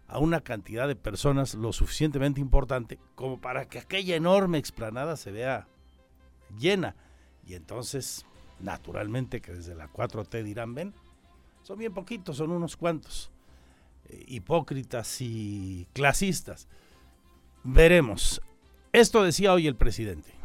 a 0.07 0.19
una 0.19 0.41
cantidad 0.41 0.87
de 0.87 0.95
personas 0.95 1.53
lo 1.53 1.73
suficientemente 1.73 2.39
importante 2.39 2.99
como 3.15 3.39
para 3.39 3.67
que 3.67 3.79
aquella 3.79 4.15
enorme 4.15 4.57
explanada 4.57 5.17
se 5.17 5.31
vea 5.31 5.67
llena. 6.57 6.95
Y 7.47 7.55
entonces, 7.55 8.25
naturalmente 8.59 9.41
que 9.41 9.53
desde 9.53 9.73
la 9.73 9.91
4T 9.91 10.43
dirán, 10.43 10.75
ven, 10.75 10.93
son 11.63 11.79
bien 11.79 11.93
poquitos, 11.93 12.37
son 12.37 12.51
unos 12.51 12.75
cuantos, 12.75 13.31
eh, 14.09 14.25
hipócritas 14.27 15.21
y 15.21 15.87
clasistas. 15.93 16.67
Veremos. 17.63 18.41
Esto 18.91 19.23
decía 19.23 19.53
hoy 19.53 19.67
el 19.67 19.75
presidente. 19.75 20.36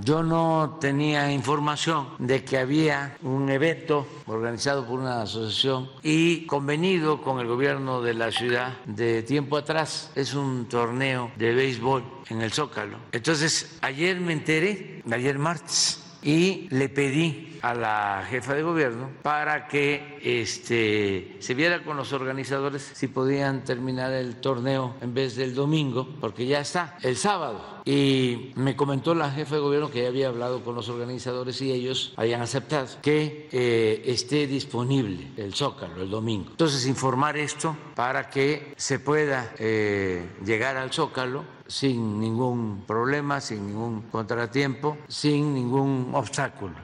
Yo 0.00 0.22
no 0.22 0.78
tenía 0.80 1.32
información 1.32 2.10
de 2.20 2.44
que 2.44 2.56
había 2.56 3.16
un 3.22 3.50
evento 3.50 4.06
organizado 4.26 4.86
por 4.86 5.00
una 5.00 5.22
asociación 5.22 5.90
y 6.04 6.46
convenido 6.46 7.20
con 7.20 7.40
el 7.40 7.48
gobierno 7.48 8.00
de 8.00 8.14
la 8.14 8.30
ciudad 8.30 8.76
de 8.86 9.24
tiempo 9.24 9.56
atrás. 9.56 10.12
Es 10.14 10.34
un 10.34 10.66
torneo 10.66 11.32
de 11.34 11.52
béisbol 11.52 12.04
en 12.28 12.42
el 12.42 12.52
Zócalo. 12.52 12.98
Entonces, 13.10 13.76
ayer 13.82 14.20
me 14.20 14.34
enteré, 14.34 15.02
ayer 15.10 15.36
martes, 15.36 16.07
y 16.22 16.68
le 16.70 16.88
pedí 16.88 17.58
a 17.62 17.74
la 17.74 18.26
jefa 18.28 18.54
de 18.54 18.62
gobierno 18.62 19.10
para 19.22 19.66
que 19.68 20.18
este, 20.22 21.36
se 21.40 21.54
viera 21.54 21.82
con 21.82 21.96
los 21.96 22.12
organizadores 22.12 22.90
si 22.94 23.08
podían 23.08 23.64
terminar 23.64 24.12
el 24.12 24.36
torneo 24.36 24.94
en 25.00 25.14
vez 25.14 25.36
del 25.36 25.54
domingo, 25.54 26.08
porque 26.20 26.46
ya 26.46 26.60
está 26.60 26.96
el 27.02 27.16
sábado. 27.16 27.78
Y 27.84 28.52
me 28.54 28.76
comentó 28.76 29.14
la 29.14 29.30
jefa 29.30 29.56
de 29.56 29.60
gobierno 29.60 29.90
que 29.90 30.02
ya 30.02 30.08
había 30.08 30.28
hablado 30.28 30.62
con 30.62 30.74
los 30.74 30.88
organizadores 30.88 31.60
y 31.62 31.72
ellos 31.72 32.12
habían 32.16 32.42
aceptado 32.42 32.86
que 33.02 33.48
eh, 33.50 34.02
esté 34.06 34.46
disponible 34.46 35.32
el 35.36 35.54
Zócalo 35.54 36.02
el 36.02 36.10
domingo. 36.10 36.50
Entonces, 36.50 36.86
informar 36.86 37.36
esto 37.36 37.76
para 37.94 38.28
que 38.28 38.74
se 38.76 38.98
pueda 38.98 39.52
eh, 39.58 40.28
llegar 40.44 40.76
al 40.76 40.92
Zócalo 40.92 41.57
sin 41.68 42.18
ningún 42.18 42.82
problema, 42.86 43.40
sin 43.40 43.66
ningún 43.66 44.02
contratiempo, 44.10 44.96
sin 45.06 45.54
ningún 45.54 46.10
obstáculo. 46.14 46.74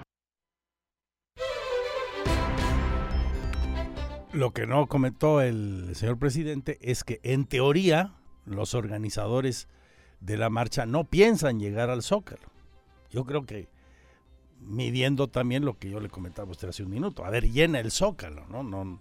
Lo 4.33 4.53
que 4.53 4.67
no 4.67 4.87
comentó 4.87 5.41
el 5.41 5.93
señor 5.95 6.19
presidente 6.19 6.79
es 6.83 7.05
que 7.05 7.21
en 7.23 7.47
teoría 7.47 8.15
los 8.45 8.75
organizadores 8.75 9.69
de 10.21 10.37
la 10.37 10.51
marcha 10.51 10.87
no 10.87 11.05
piensan 11.05 11.61
llegar 11.61 11.89
al 11.89 12.03
Zócalo. 12.03 12.49
Yo 13.11 13.25
creo 13.25 13.47
que 13.47 13.69
midiendo 14.59 15.29
también 15.29 15.65
lo 15.65 15.79
que 15.79 15.89
yo 15.89 16.01
le 16.01 16.09
comentaba 16.09 16.49
a 16.49 16.53
usted 16.53 16.69
hace 16.69 16.83
un 16.83 16.91
minuto. 16.91 17.25
A 17.25 17.31
ver, 17.31 17.51
llena 17.51 17.79
el 17.79 17.91
Zócalo, 17.91 18.47
¿no? 18.49 18.63
No, 18.63 19.01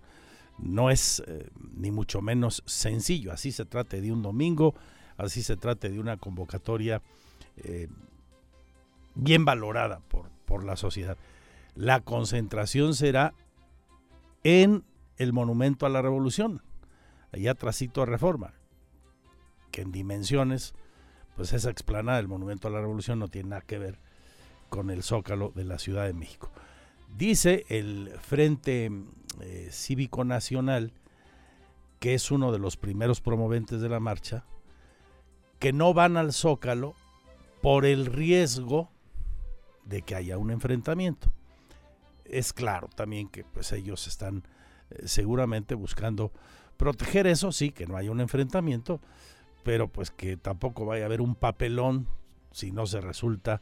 no 0.60 0.90
es 0.90 1.24
eh, 1.26 1.50
ni 1.76 1.92
mucho 1.92 2.22
menos 2.22 2.62
sencillo. 2.66 3.32
Así 3.32 3.52
se 3.52 3.66
trate 3.66 4.02
de 4.02 4.12
un 4.12 4.22
domingo, 4.22 4.76
así 5.18 5.44
se 5.44 5.58
trate 5.58 5.90
de 5.90 6.00
una 6.00 6.18
convocatoria 6.18 7.02
eh, 7.58 7.88
bien 9.16 9.46
valorada 9.46 10.00
por, 10.08 10.30
por 10.46 10.64
la 10.64 10.76
sociedad. 10.76 11.18
La 11.76 12.02
concentración 12.02 12.94
será 12.96 13.34
en 14.44 14.84
el 15.18 15.34
monumento 15.34 15.86
a 15.86 15.90
la 15.90 16.02
revolución. 16.02 16.62
allá 17.32 17.56
trasito 17.56 18.02
de 18.02 18.08
reforma, 18.08 18.54
que 19.72 19.82
en 19.82 19.92
dimensiones, 19.92 20.76
pues 21.36 21.52
esa 21.54 21.72
explanada 21.72 22.18
del 22.18 22.28
Monumento 22.28 22.68
a 22.68 22.72
la 22.72 22.80
Revolución 22.80 23.18
no 23.20 23.28
tiene 23.28 23.50
nada 23.50 23.62
que 23.62 23.80
ver 23.80 23.98
con 24.70 24.92
el 24.92 25.02
Zócalo 25.02 25.52
de 25.56 25.64
la 25.64 25.80
Ciudad 25.80 26.06
de 26.06 26.14
México. 26.14 26.52
Dice 27.18 27.66
el 27.70 28.12
Frente 28.22 28.92
eh, 29.42 29.70
Cívico 29.72 30.24
Nacional, 30.24 30.94
que 32.00 32.14
es 32.14 32.30
uno 32.32 32.52
de 32.52 32.60
los 32.60 32.78
primeros 32.78 33.20
promoventes 33.20 33.82
de 33.82 33.90
la 33.90 34.00
marcha, 34.00 34.46
que 35.64 35.72
no 35.72 35.94
van 35.94 36.18
al 36.18 36.34
Zócalo 36.34 36.94
por 37.62 37.86
el 37.86 38.08
riesgo 38.08 38.90
de 39.86 40.02
que 40.02 40.14
haya 40.14 40.38
un 40.38 40.52
enfrentamiento. 40.52 41.32
Es 42.26 42.52
claro 42.52 42.90
también 42.94 43.30
que 43.30 43.46
pues 43.46 43.72
ellos 43.72 44.06
están 44.08 44.44
eh, 44.90 45.04
seguramente 45.08 45.74
buscando 45.74 46.34
proteger 46.76 47.28
eso, 47.28 47.54
sí, 47.54 47.72
que 47.72 47.88
no 47.88 47.96
haya 47.96 48.12
un 48.12 48.20
enfrentamiento, 48.20 49.00
pero 49.64 49.88
pues 49.88 50.12
que 50.12 50.36
tampoco 50.36 50.86
vaya 50.86 51.04
a 51.04 51.06
haber 51.06 51.22
un 51.22 51.34
papelón 51.34 52.10
si 52.52 52.74
no 52.74 52.86
se 52.86 53.00
resulta 53.00 53.62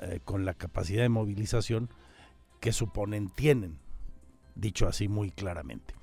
eh, 0.00 0.18
con 0.24 0.44
la 0.44 0.54
capacidad 0.54 1.02
de 1.02 1.08
movilización 1.08 1.88
que 2.58 2.72
suponen 2.72 3.28
tienen, 3.28 3.78
dicho 4.56 4.88
así 4.88 5.06
muy 5.06 5.30
claramente. 5.30 5.94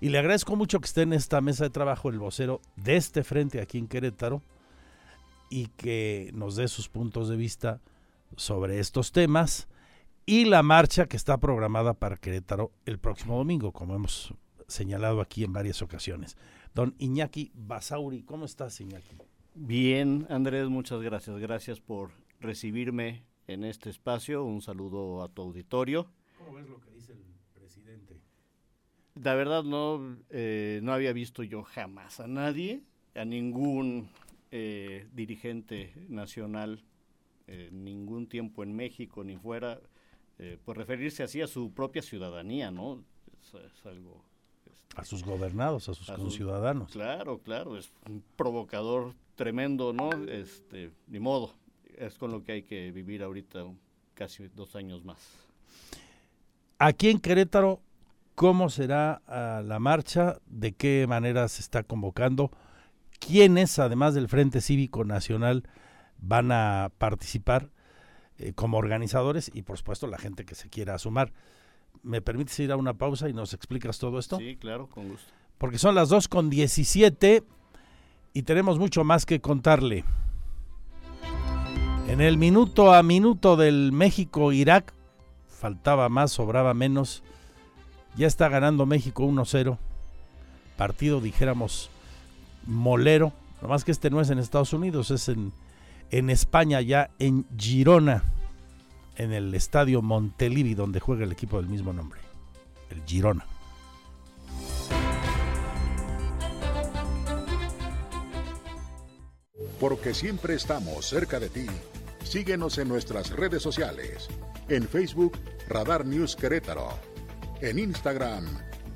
Y 0.00 0.08
le 0.08 0.18
agradezco 0.20 0.56
mucho 0.56 0.80
que 0.80 0.86
esté 0.86 1.02
en 1.02 1.12
esta 1.12 1.42
mesa 1.42 1.64
de 1.64 1.70
trabajo 1.70 2.08
el 2.08 2.18
vocero 2.18 2.62
de 2.76 2.96
este 2.96 3.24
frente 3.24 3.60
aquí 3.60 3.76
en 3.76 3.88
Querétaro 3.88 4.40
y 5.54 5.68
que 5.76 6.32
nos 6.34 6.56
dé 6.56 6.66
sus 6.66 6.88
puntos 6.88 7.28
de 7.28 7.36
vista 7.36 7.80
sobre 8.36 8.80
estos 8.80 9.12
temas 9.12 9.68
y 10.26 10.46
la 10.46 10.64
marcha 10.64 11.06
que 11.06 11.16
está 11.16 11.38
programada 11.38 11.94
para 11.94 12.16
Querétaro 12.16 12.72
el 12.86 12.98
próximo 12.98 13.36
domingo, 13.36 13.70
como 13.70 13.94
hemos 13.94 14.34
señalado 14.66 15.20
aquí 15.20 15.44
en 15.44 15.52
varias 15.52 15.80
ocasiones. 15.80 16.36
Don 16.74 16.96
Iñaki 16.98 17.52
Basauri, 17.54 18.24
¿cómo 18.24 18.46
estás, 18.46 18.80
Iñaki? 18.80 19.16
Bien, 19.54 20.26
Andrés, 20.28 20.68
muchas 20.68 21.00
gracias. 21.00 21.38
Gracias 21.38 21.78
por 21.78 22.10
recibirme 22.40 23.22
en 23.46 23.62
este 23.62 23.90
espacio. 23.90 24.42
Un 24.42 24.60
saludo 24.60 25.22
a 25.22 25.28
tu 25.28 25.42
auditorio. 25.42 26.08
¿Cómo 26.36 26.54
ves 26.56 26.68
lo 26.68 26.80
que 26.80 26.90
dice 26.90 27.12
el 27.12 27.22
presidente? 27.54 28.18
La 29.14 29.34
verdad 29.36 29.62
no, 29.62 30.16
eh, 30.30 30.80
no 30.82 30.92
había 30.92 31.12
visto 31.12 31.44
yo 31.44 31.62
jamás 31.62 32.18
a 32.18 32.26
nadie, 32.26 32.82
a 33.14 33.24
ningún 33.24 34.10
eh, 34.56 35.08
dirigente 35.12 35.92
nacional, 36.08 36.84
eh, 37.48 37.70
ningún 37.72 38.28
tiempo 38.28 38.62
en 38.62 38.72
México 38.76 39.24
ni 39.24 39.36
fuera, 39.36 39.80
pues 40.64 40.78
referirse 40.78 41.24
así 41.24 41.40
a 41.42 41.46
su 41.46 41.72
propia 41.72 42.02
ciudadanía, 42.02 42.70
¿no? 42.70 43.02
Es, 43.40 43.86
algo... 43.86 44.24
Este, 44.66 45.00
a 45.00 45.04
sus 45.04 45.24
gobernados, 45.24 45.88
a 45.88 45.94
sus 45.94 46.34
ciudadanos. 46.34 46.92
Claro, 46.92 47.38
claro, 47.38 47.76
es 47.76 47.92
un 48.08 48.22
provocador 48.36 49.14
tremendo, 49.34 49.92
¿no? 49.92 50.10
Este, 50.28 50.92
ni 51.08 51.18
modo 51.18 51.52
es 51.96 52.16
con 52.16 52.30
lo 52.30 52.44
que 52.44 52.52
hay 52.52 52.62
que 52.62 52.92
vivir 52.92 53.24
ahorita 53.24 53.64
casi 54.14 54.46
dos 54.54 54.76
años 54.76 55.04
más. 55.04 55.18
Aquí 56.78 57.08
en 57.08 57.18
Querétaro, 57.18 57.80
¿cómo 58.36 58.70
será 58.70 59.20
ah, 59.26 59.62
la 59.64 59.80
marcha? 59.80 60.38
¿De 60.46 60.72
qué 60.72 61.06
manera 61.08 61.48
se 61.48 61.60
está 61.60 61.82
convocando? 61.82 62.50
¿Quiénes, 63.26 63.78
además 63.78 64.14
del 64.14 64.28
Frente 64.28 64.60
Cívico 64.60 65.04
Nacional, 65.04 65.64
van 66.18 66.52
a 66.52 66.90
participar 66.98 67.70
eh, 68.38 68.52
como 68.54 68.76
organizadores? 68.76 69.50
Y 69.54 69.62
por 69.62 69.78
supuesto 69.78 70.06
la 70.06 70.18
gente 70.18 70.44
que 70.44 70.54
se 70.54 70.68
quiera 70.68 70.98
sumar. 70.98 71.32
¿Me 72.02 72.20
permites 72.20 72.58
ir 72.60 72.70
a 72.70 72.76
una 72.76 72.94
pausa 72.94 73.28
y 73.28 73.32
nos 73.32 73.54
explicas 73.54 73.98
todo 73.98 74.18
esto? 74.18 74.36
Sí, 74.38 74.56
claro, 74.56 74.88
con 74.88 75.08
gusto. 75.08 75.32
Porque 75.58 75.78
son 75.78 75.94
las 75.94 76.10
2 76.10 76.28
con 76.28 76.50
17 76.50 77.44
y 78.34 78.42
tenemos 78.42 78.78
mucho 78.78 79.04
más 79.04 79.24
que 79.24 79.40
contarle. 79.40 80.04
En 82.08 82.20
el 82.20 82.36
minuto 82.36 82.92
a 82.92 83.02
minuto 83.02 83.56
del 83.56 83.90
México-Irak, 83.92 84.92
faltaba 85.48 86.10
más, 86.10 86.32
sobraba 86.32 86.74
menos. 86.74 87.22
Ya 88.16 88.26
está 88.26 88.50
ganando 88.50 88.84
México 88.84 89.24
1-0. 89.24 89.78
Partido, 90.76 91.20
dijéramos, 91.20 91.90
molero. 92.66 93.32
Nomás 93.62 93.84
que 93.84 93.92
este 93.92 94.10
no 94.10 94.20
es 94.20 94.30
en 94.30 94.38
Estados 94.38 94.72
Unidos, 94.72 95.10
es 95.10 95.28
en, 95.28 95.52
en 96.10 96.30
España, 96.30 96.80
ya 96.80 97.10
en 97.18 97.46
Girona, 97.56 98.24
en 99.16 99.32
el 99.32 99.54
estadio 99.54 100.02
Montelivi, 100.02 100.74
donde 100.74 101.00
juega 101.00 101.24
el 101.24 101.32
equipo 101.32 101.56
del 101.56 101.68
mismo 101.68 101.92
nombre, 101.92 102.20
el 102.90 103.02
Girona. 103.04 103.46
Porque 109.80 110.14
siempre 110.14 110.54
estamos 110.54 111.06
cerca 111.06 111.40
de 111.40 111.48
ti. 111.48 111.66
Síguenos 112.22 112.78
en 112.78 112.88
nuestras 112.88 113.30
redes 113.30 113.62
sociales. 113.62 114.28
En 114.68 114.88
Facebook, 114.88 115.38
Radar 115.68 116.06
News 116.06 116.36
Querétaro. 116.36 116.88
En 117.60 117.78
Instagram, 117.78 118.46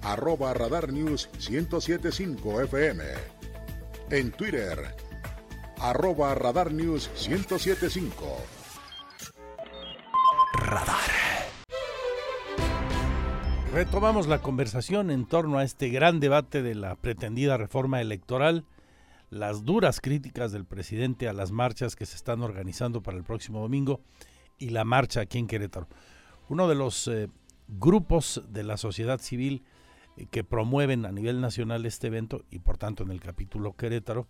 arroba 0.02 0.54
Radar 0.54 0.92
News 0.92 1.28
1075 1.50 2.62
FM. 2.62 3.38
En 4.11 4.30
Twitter, 4.30 4.96
arroba 5.80 6.34
Radar 6.34 6.72
News 6.72 7.11
1075. 7.28 8.38
Radar. 10.54 10.96
Retomamos 13.74 14.26
la 14.26 14.40
conversación 14.40 15.11
en 15.11 15.26
torno 15.26 15.59
a 15.59 15.64
este 15.64 15.90
gran 15.90 16.20
debate 16.20 16.62
de 16.62 16.74
la 16.74 16.94
pretendida 16.94 17.59
reforma 17.59 18.00
electoral 18.00 18.64
las 19.28 19.66
duras 19.66 20.00
críticas 20.00 20.52
del 20.52 20.64
presidente 20.64 21.28
a 21.28 21.34
las 21.34 21.52
marchas 21.52 21.94
que 21.94 22.06
se 22.06 22.16
están 22.16 22.40
organizando 22.40 23.02
para 23.02 23.18
el 23.18 23.24
próximo 23.24 23.61
domingo 23.61 24.00
y 24.59 24.70
la 24.70 24.84
marcha 24.84 25.20
aquí 25.20 25.36
en 25.36 25.46
Querétaro. 25.46 25.86
Uno 26.48 26.66
de 26.66 26.74
los 26.76 27.09
eh, 27.09 27.28
grupos 27.68 28.42
de 28.48 28.62
la 28.62 28.78
sociedad 28.78 29.20
civil 29.20 29.64
que 30.26 30.44
promueven 30.44 31.06
a 31.06 31.12
nivel 31.12 31.40
nacional 31.40 31.86
este 31.86 32.08
evento 32.08 32.44
y 32.50 32.58
por 32.58 32.76
tanto 32.76 33.02
en 33.02 33.10
el 33.10 33.20
capítulo 33.20 33.74
Querétaro 33.74 34.26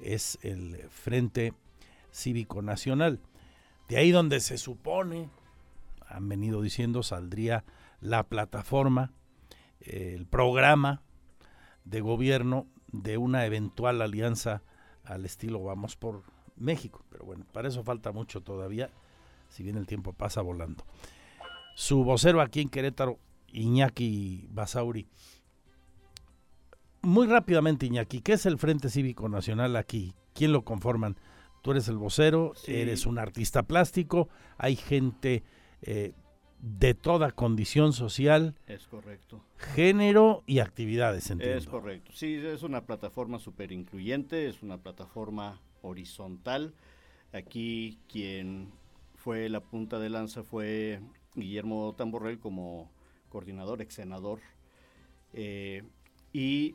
es 0.00 0.38
el 0.42 0.76
Frente 0.90 1.54
Cívico 2.12 2.62
Nacional. 2.62 3.20
De 3.88 3.98
ahí 3.98 4.10
donde 4.10 4.40
se 4.40 4.58
supone, 4.58 5.28
han 6.08 6.28
venido 6.28 6.62
diciendo, 6.62 7.02
saldría 7.02 7.64
la 8.00 8.24
plataforma, 8.24 9.12
eh, 9.80 10.14
el 10.16 10.26
programa 10.26 11.02
de 11.84 12.00
gobierno 12.00 12.66
de 12.88 13.16
una 13.16 13.46
eventual 13.46 14.02
alianza 14.02 14.62
al 15.04 15.24
estilo 15.24 15.62
Vamos 15.62 15.96
por 15.96 16.22
México. 16.56 17.04
Pero 17.10 17.24
bueno, 17.24 17.44
para 17.52 17.68
eso 17.68 17.84
falta 17.84 18.12
mucho 18.12 18.42
todavía, 18.42 18.90
si 19.48 19.62
bien 19.62 19.76
el 19.76 19.86
tiempo 19.86 20.12
pasa 20.12 20.40
volando. 20.42 20.84
Su 21.74 22.04
vocero 22.04 22.40
aquí 22.40 22.60
en 22.60 22.68
Querétaro, 22.68 23.18
Iñaki 23.56 24.48
Basauri. 24.50 25.08
Muy 27.02 27.26
rápidamente, 27.26 27.86
Iñaki, 27.86 28.20
¿qué 28.20 28.34
es 28.34 28.46
el 28.46 28.58
Frente 28.58 28.90
Cívico 28.90 29.28
Nacional 29.28 29.76
aquí? 29.76 30.14
¿Quién 30.34 30.52
lo 30.52 30.64
conforman? 30.64 31.16
Tú 31.62 31.70
eres 31.72 31.88
el 31.88 31.96
vocero, 31.96 32.52
eres 32.66 33.06
un 33.06 33.18
artista 33.18 33.64
plástico, 33.64 34.28
hay 34.56 34.76
gente 34.76 35.42
eh, 35.82 36.12
de 36.60 36.94
toda 36.94 37.32
condición 37.32 37.92
social. 37.92 38.54
Es 38.66 38.86
correcto. 38.86 39.44
Género 39.74 40.44
y 40.46 40.60
actividades, 40.60 41.30
entiendo. 41.30 41.56
Es 41.56 41.66
correcto. 41.66 42.12
Sí, 42.14 42.34
es 42.34 42.62
una 42.62 42.84
plataforma 42.86 43.38
súper 43.38 43.72
incluyente, 43.72 44.48
es 44.48 44.62
una 44.62 44.78
plataforma 44.78 45.60
horizontal. 45.82 46.74
Aquí 47.32 47.98
quien 48.08 48.70
fue 49.14 49.48
la 49.48 49.60
punta 49.60 49.98
de 49.98 50.10
lanza 50.10 50.42
fue 50.44 51.00
Guillermo 51.34 51.94
Tamborrell 51.96 52.38
como 52.38 52.90
coordinador, 53.36 53.82
ex 53.82 53.94
senador, 53.94 54.40
eh, 55.34 55.82
y, 56.32 56.74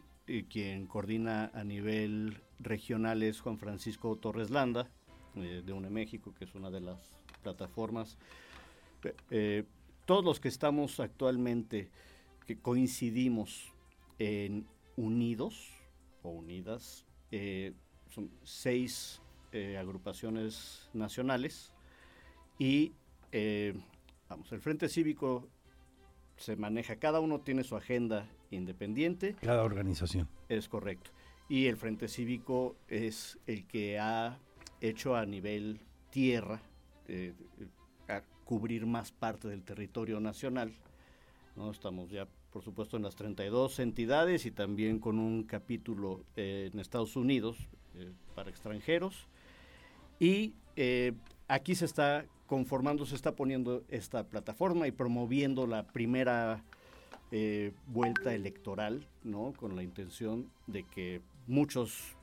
quien 0.50 0.86
coordina 0.86 1.52
a 1.54 1.64
nivel 1.64 2.38
regional 2.60 3.22
es 3.24 3.42
Juan 3.42 3.58
Francisco 3.58 4.16
Torres 4.16 4.50
Landa, 4.50 4.88
eh, 5.36 5.64
de 5.66 5.74
UNE 5.74 5.90
México, 5.90 6.34
que 6.38 6.46
es 6.46 6.56
una 6.56 6.70
de 6.70 6.80
las 6.80 7.00
plataformas 7.42 8.18
eh, 9.30 9.64
todos 10.06 10.24
los 10.24 10.40
que 10.40 10.48
estamos 10.48 11.00
actualmente, 11.00 11.90
que 12.46 12.60
coincidimos 12.60 13.72
en 14.20 14.68
unidos 14.98 15.70
o 16.24 16.30
unidas, 16.30 17.06
eh, 17.32 17.74
son 18.10 18.30
seis 18.44 19.22
eh, 19.52 19.78
agrupaciones 19.78 20.90
nacionales 20.94 21.74
y 22.60 22.94
vamos, 24.28 24.52
el 24.52 24.60
Frente 24.60 24.90
Cívico 24.90 25.48
se 26.42 26.56
maneja, 26.56 26.98
cada 26.98 27.20
uno 27.20 27.40
tiene 27.40 27.64
su 27.64 27.76
agenda 27.76 28.28
independiente. 28.50 29.36
Cada 29.42 29.64
organización. 29.64 30.28
Es 30.50 30.68
correcto. 30.68 31.12
Y 31.48 31.68
el 31.68 31.78
Frente 31.78 32.08
Cívico 32.08 32.76
es 32.88 33.38
el 33.46 33.66
que 33.68 34.00
ha 34.00 34.40
hecho 34.80 35.16
a 35.16 35.26
nivel 35.26 35.80
tierra, 36.10 36.62
cubrir 38.46 38.86
más 38.86 39.12
parte 39.12 39.48
del 39.48 39.64
territorio 39.64 40.20
nacional. 40.20 40.74
¿no? 41.56 41.72
Estamos 41.72 42.10
ya 42.10 42.28
por 42.52 42.64
supuesto 42.64 42.98
en 42.98 43.04
las 43.04 43.16
32 43.16 43.80
entidades 43.80 44.46
y 44.46 44.52
también 44.52 45.00
con 45.00 45.20
un 45.20 45.44
capítulo 45.44 46.26
eh, 46.36 46.70
en 46.72 46.80
Estados 46.80 47.16
Unidos 47.16 47.58
eh, 47.96 48.12
para 48.36 48.50
extranjeros. 48.50 49.28
Y 50.20 50.56
eh, 50.76 51.14
aquí 51.52 51.76
se 51.76 51.86
está 51.86 52.26
conformando, 52.48 53.06
se 53.06 53.16
está 53.16 53.36
poniendo 53.36 53.84
esta 53.90 54.24
plataforma 54.24 54.88
y 54.88 54.92
promoviendo 54.92 55.68
la 55.68 55.84
primera 55.84 56.64
vuelta 57.88 58.34
electoral, 58.34 59.08
¿no? 59.24 59.54
Con 59.56 59.78
la 59.78 59.84
intención 59.84 60.50
de 60.68 60.84
que 60.84 61.22
muchos 61.48 62.18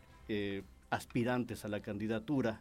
aspirantes 0.90 1.64
a 1.64 1.68
la 1.68 1.80
candidatura 1.80 2.60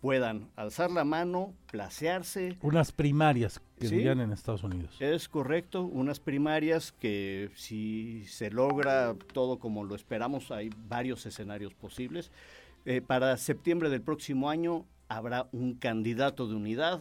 puedan 0.00 0.48
alzar 0.56 0.90
la 0.90 1.04
mano, 1.04 1.54
placearse. 1.70 2.56
Unas 2.62 2.92
primarias 2.92 3.60
que 3.78 3.88
¿Sí? 3.88 4.06
en 4.06 4.32
Estados 4.32 4.62
Unidos. 4.62 4.96
Es 5.00 5.28
correcto, 5.28 5.82
unas 5.82 6.20
primarias 6.20 6.92
que 6.92 7.50
si 7.54 8.24
se 8.26 8.50
logra 8.50 9.14
todo 9.32 9.58
como 9.58 9.84
lo 9.84 9.94
esperamos, 9.94 10.50
hay 10.50 10.70
varios 10.88 11.26
escenarios 11.26 11.74
posibles. 11.74 12.30
Eh, 12.84 13.02
para 13.02 13.36
septiembre 13.36 13.90
del 13.90 14.02
próximo 14.02 14.48
año 14.48 14.86
habrá 15.08 15.48
un 15.52 15.74
candidato 15.74 16.46
de 16.46 16.54
unidad. 16.54 17.00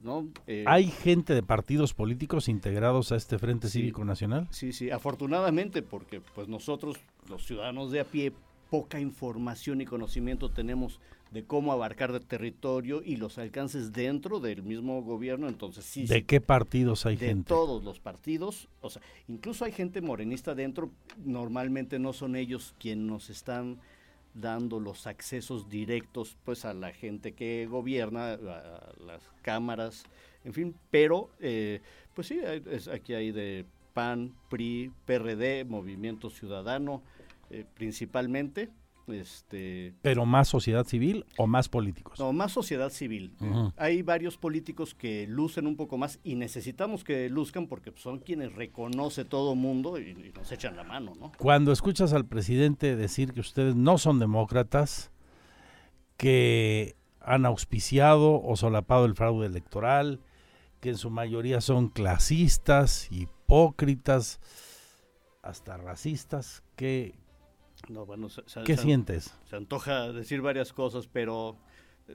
¿no? 0.00 0.28
Eh, 0.46 0.64
¿Hay 0.66 0.90
gente 0.90 1.32
de 1.32 1.42
partidos 1.42 1.94
políticos 1.94 2.48
integrados 2.48 3.12
a 3.12 3.16
este 3.16 3.38
Frente 3.38 3.68
Cívico 3.68 4.04
Nacional? 4.04 4.48
Sí, 4.50 4.72
sí, 4.72 4.90
afortunadamente, 4.90 5.80
porque 5.82 6.20
pues 6.34 6.48
nosotros, 6.48 6.96
los 7.28 7.46
ciudadanos 7.46 7.92
de 7.92 8.00
a 8.00 8.04
pie, 8.04 8.32
poca 8.68 8.98
información 8.98 9.80
y 9.80 9.84
conocimiento 9.84 10.48
tenemos 10.48 10.98
de 11.30 11.44
cómo 11.44 11.72
abarcar 11.72 12.10
el 12.10 12.20
territorio 12.20 13.02
y 13.02 13.16
los 13.16 13.38
alcances 13.38 13.92
dentro 13.92 14.38
del 14.38 14.62
mismo 14.62 15.02
gobierno, 15.02 15.48
entonces 15.48 15.84
sí. 15.84 16.06
¿De 16.06 16.24
qué 16.24 16.40
partidos 16.40 17.06
hay 17.06 17.16
de 17.16 17.28
gente? 17.28 17.48
todos 17.48 17.82
los 17.84 18.00
partidos, 18.00 18.68
o 18.80 18.90
sea, 18.90 19.00
incluso 19.28 19.64
hay 19.64 19.72
gente 19.72 20.00
morenista 20.00 20.54
dentro, 20.54 20.90
normalmente 21.24 21.98
no 21.98 22.12
son 22.12 22.36
ellos 22.36 22.74
quienes 22.78 23.06
nos 23.06 23.30
están 23.30 23.78
dando 24.34 24.80
los 24.80 25.06
accesos 25.06 25.68
directos 25.68 26.36
pues 26.44 26.64
a 26.64 26.74
la 26.74 26.92
gente 26.92 27.32
que 27.32 27.66
gobierna, 27.66 28.32
a 28.34 28.92
las 29.04 29.28
cámaras, 29.42 30.04
en 30.44 30.52
fin, 30.52 30.74
pero 30.90 31.30
eh, 31.40 31.80
pues 32.14 32.28
sí, 32.28 32.40
aquí 32.92 33.14
hay 33.14 33.32
de 33.32 33.64
PAN, 33.92 34.34
PRI, 34.48 34.92
PRD, 35.04 35.64
Movimiento 35.64 36.30
Ciudadano, 36.30 37.02
eh, 37.50 37.64
principalmente, 37.74 38.70
este, 39.08 39.94
¿Pero 40.02 40.26
más 40.26 40.48
sociedad 40.48 40.86
civil 40.86 41.24
o 41.36 41.46
más 41.46 41.68
políticos? 41.68 42.18
No, 42.18 42.32
más 42.32 42.52
sociedad 42.52 42.90
civil. 42.90 43.34
Hay 43.76 44.02
varios 44.02 44.36
políticos 44.36 44.94
que 44.94 45.26
lucen 45.26 45.66
un 45.66 45.76
poco 45.76 45.98
más 45.98 46.20
y 46.22 46.34
necesitamos 46.36 47.04
que 47.04 47.28
luzcan 47.28 47.66
porque 47.66 47.92
son 47.96 48.18
quienes 48.18 48.54
reconoce 48.54 49.24
todo 49.24 49.54
mundo 49.54 49.98
y, 49.98 50.10
y, 50.10 50.32
nos 50.34 50.50
echan 50.52 50.76
la 50.76 50.84
mano, 50.84 51.12
¿no? 51.18 51.32
Cuando 51.38 51.72
escuchas 51.72 52.12
al 52.12 52.26
presidente 52.26 52.96
decir 52.96 53.32
que 53.32 53.40
ustedes 53.40 53.74
no 53.74 53.98
son 53.98 54.18
demócratas, 54.18 55.10
que 56.16 56.96
han 57.20 57.46
auspiciado 57.46 58.42
o 58.42 58.56
solapado 58.56 59.04
el 59.04 59.14
fraude 59.14 59.46
electoral, 59.46 60.20
que 60.80 60.90
en 60.90 60.96
su 60.96 61.10
mayoría 61.10 61.60
son 61.60 61.88
clasistas, 61.88 63.08
hipócritas, 63.10 64.40
hasta 65.42 65.76
racistas, 65.76 66.62
¿qué, 66.76 67.14
no, 67.88 68.06
bueno, 68.06 68.28
se, 68.28 68.42
¿Qué 68.64 68.76
sientes? 68.76 69.34
Se 69.48 69.56
antoja 69.56 70.12
decir 70.12 70.40
varias 70.40 70.72
cosas, 70.72 71.06
pero 71.06 71.56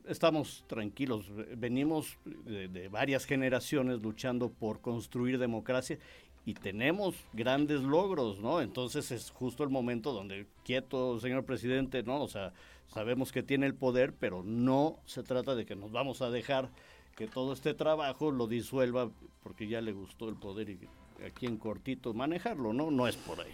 estamos 0.07 0.63
tranquilos. 0.67 1.31
Venimos 1.57 2.17
de, 2.25 2.67
de, 2.67 2.87
varias 2.87 3.25
generaciones 3.25 4.01
luchando 4.01 4.49
por 4.49 4.81
construir 4.81 5.37
democracia 5.39 5.99
y 6.45 6.53
tenemos 6.53 7.15
grandes 7.33 7.81
logros, 7.81 8.39
¿no? 8.39 8.61
Entonces 8.61 9.11
es 9.11 9.31
justo 9.31 9.63
el 9.63 9.69
momento 9.69 10.13
donde, 10.13 10.47
quieto, 10.63 11.19
señor 11.19 11.43
presidente, 11.43 12.03
¿no? 12.03 12.21
O 12.21 12.29
sea, 12.29 12.53
sabemos 12.87 13.33
que 13.33 13.43
tiene 13.43 13.65
el 13.65 13.75
poder, 13.75 14.13
pero 14.13 14.43
no 14.43 14.99
se 15.05 15.23
trata 15.23 15.55
de 15.55 15.65
que 15.65 15.75
nos 15.75 15.91
vamos 15.91 16.21
a 16.21 16.29
dejar 16.29 16.69
que 17.17 17.27
todo 17.27 17.51
este 17.51 17.73
trabajo 17.73 18.31
lo 18.31 18.47
disuelva 18.47 19.11
porque 19.43 19.67
ya 19.67 19.81
le 19.81 19.91
gustó 19.91 20.29
el 20.29 20.35
poder 20.35 20.69
y 20.69 20.79
aquí 21.25 21.47
en 21.47 21.57
cortito 21.57 22.13
manejarlo, 22.13 22.71
¿no? 22.71 22.91
No 22.91 23.07
es 23.07 23.17
por 23.17 23.41
ahí. 23.41 23.51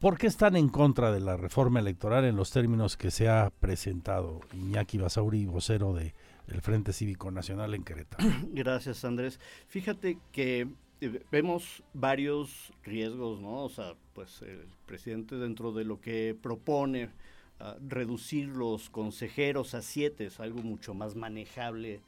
¿Por 0.00 0.18
qué 0.18 0.26
están 0.26 0.56
en 0.56 0.68
contra 0.68 1.10
de 1.10 1.20
la 1.20 1.38
reforma 1.38 1.80
electoral 1.80 2.26
en 2.26 2.36
los 2.36 2.50
términos 2.50 2.98
que 2.98 3.10
se 3.10 3.30
ha 3.30 3.50
presentado 3.60 4.40
Iñaki 4.52 4.98
Basauri, 4.98 5.46
vocero 5.46 5.94
de, 5.94 6.12
del 6.46 6.60
Frente 6.60 6.92
Cívico 6.92 7.30
Nacional 7.30 7.72
en 7.72 7.82
Querétaro? 7.82 8.22
Gracias, 8.52 9.06
Andrés. 9.06 9.40
Fíjate 9.68 10.18
que 10.32 10.68
eh, 11.00 11.22
vemos 11.32 11.82
varios 11.94 12.74
riesgos, 12.82 13.40
¿no? 13.40 13.64
O 13.64 13.70
sea, 13.70 13.94
pues 14.12 14.42
el 14.42 14.66
presidente 14.84 15.36
dentro 15.36 15.72
de 15.72 15.84
lo 15.84 15.98
que 15.98 16.36
propone 16.42 17.06
uh, 17.06 17.78
reducir 17.88 18.48
los 18.48 18.90
consejeros 18.90 19.72
a 19.72 19.80
siete 19.80 20.26
es 20.26 20.40
algo 20.40 20.60
mucho 20.60 20.92
más 20.92 21.16
manejable 21.16 22.02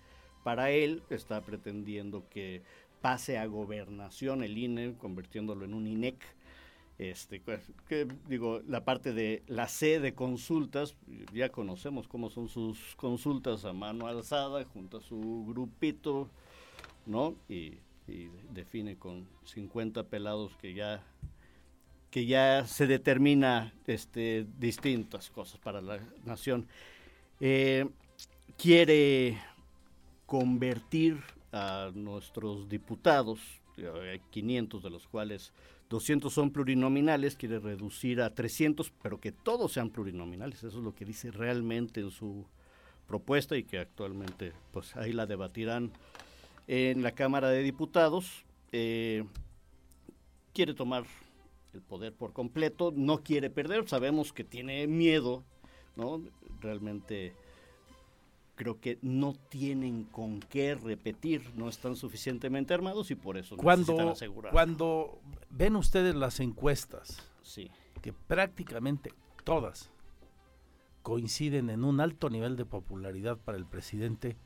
para 0.44 0.70
él. 0.70 1.02
Está 1.08 1.40
pretendiendo 1.40 2.28
que 2.28 2.60
pase 3.00 3.38
a 3.38 3.46
gobernación 3.46 4.42
el 4.44 4.58
INE, 4.58 4.94
convirtiéndolo 4.98 5.64
en 5.64 5.72
un 5.72 5.86
INEC 5.86 6.18
este, 6.98 7.40
que 7.88 8.08
digo, 8.26 8.60
la 8.66 8.84
parte 8.84 9.12
de 9.12 9.44
la 9.46 9.68
C 9.68 10.00
de 10.00 10.14
consultas, 10.14 10.96
ya 11.32 11.48
conocemos 11.50 12.08
cómo 12.08 12.28
son 12.28 12.48
sus 12.48 12.96
consultas 12.96 13.64
a 13.64 13.72
mano 13.72 14.08
alzada, 14.08 14.64
junto 14.64 14.98
a 14.98 15.00
su 15.00 15.44
grupito, 15.46 16.28
¿no? 17.06 17.36
Y, 17.48 17.78
define 18.54 18.96
con 18.96 19.28
50 19.44 20.04
pelados 20.04 20.56
que 20.56 20.72
ya 20.72 21.04
que 22.10 22.24
ya 22.24 22.66
se 22.66 22.86
determina 22.86 23.74
este, 23.86 24.46
distintas 24.58 25.28
cosas 25.28 25.60
para 25.60 25.82
la 25.82 25.98
nación. 26.24 26.66
Eh, 27.38 27.86
quiere 28.56 29.38
convertir 30.24 31.18
a 31.52 31.90
nuestros 31.94 32.66
diputados, 32.68 33.40
500 34.30 34.82
de 34.82 34.90
los 34.90 35.06
cuales 35.06 35.52
200 35.88 36.32
son 36.32 36.50
plurinominales, 36.50 37.36
quiere 37.36 37.58
reducir 37.58 38.20
a 38.20 38.34
300, 38.34 38.92
pero 39.02 39.20
que 39.20 39.32
todos 39.32 39.72
sean 39.72 39.90
plurinominales. 39.90 40.58
Eso 40.58 40.78
es 40.78 40.84
lo 40.84 40.94
que 40.94 41.04
dice 41.04 41.30
realmente 41.30 42.00
en 42.00 42.10
su 42.10 42.46
propuesta 43.06 43.56
y 43.56 43.64
que 43.64 43.78
actualmente 43.78 44.52
pues 44.70 44.94
ahí 44.96 45.12
la 45.12 45.26
debatirán 45.26 45.92
en 46.66 47.02
la 47.02 47.12
Cámara 47.12 47.48
de 47.48 47.62
Diputados. 47.62 48.44
Eh, 48.72 49.24
quiere 50.52 50.74
tomar 50.74 51.04
el 51.72 51.80
poder 51.80 52.12
por 52.12 52.32
completo, 52.32 52.92
no 52.94 53.22
quiere 53.22 53.48
perder, 53.48 53.88
sabemos 53.88 54.32
que 54.32 54.44
tiene 54.44 54.86
miedo, 54.86 55.42
¿no? 55.96 56.22
Realmente 56.60 57.34
creo 58.58 58.80
que 58.80 58.98
no 59.02 59.34
tienen 59.34 60.02
con 60.02 60.40
qué 60.40 60.74
repetir, 60.74 61.54
no 61.54 61.68
están 61.68 61.94
suficientemente 61.94 62.74
armados 62.74 63.08
y 63.12 63.14
por 63.14 63.38
eso 63.38 63.56
cuando, 63.56 63.92
necesitan 63.92 64.08
asegurar. 64.08 64.52
Cuando 64.52 65.20
ven 65.48 65.76
ustedes 65.76 66.16
las 66.16 66.40
encuestas, 66.40 67.22
sí. 67.40 67.70
que 68.02 68.12
prácticamente 68.12 69.12
todas 69.44 69.90
coinciden 71.02 71.70
en 71.70 71.84
un 71.84 72.00
alto 72.00 72.30
nivel 72.30 72.56
de 72.56 72.64
popularidad 72.64 73.38
para 73.38 73.56
el 73.56 73.64
presidente. 73.64 74.36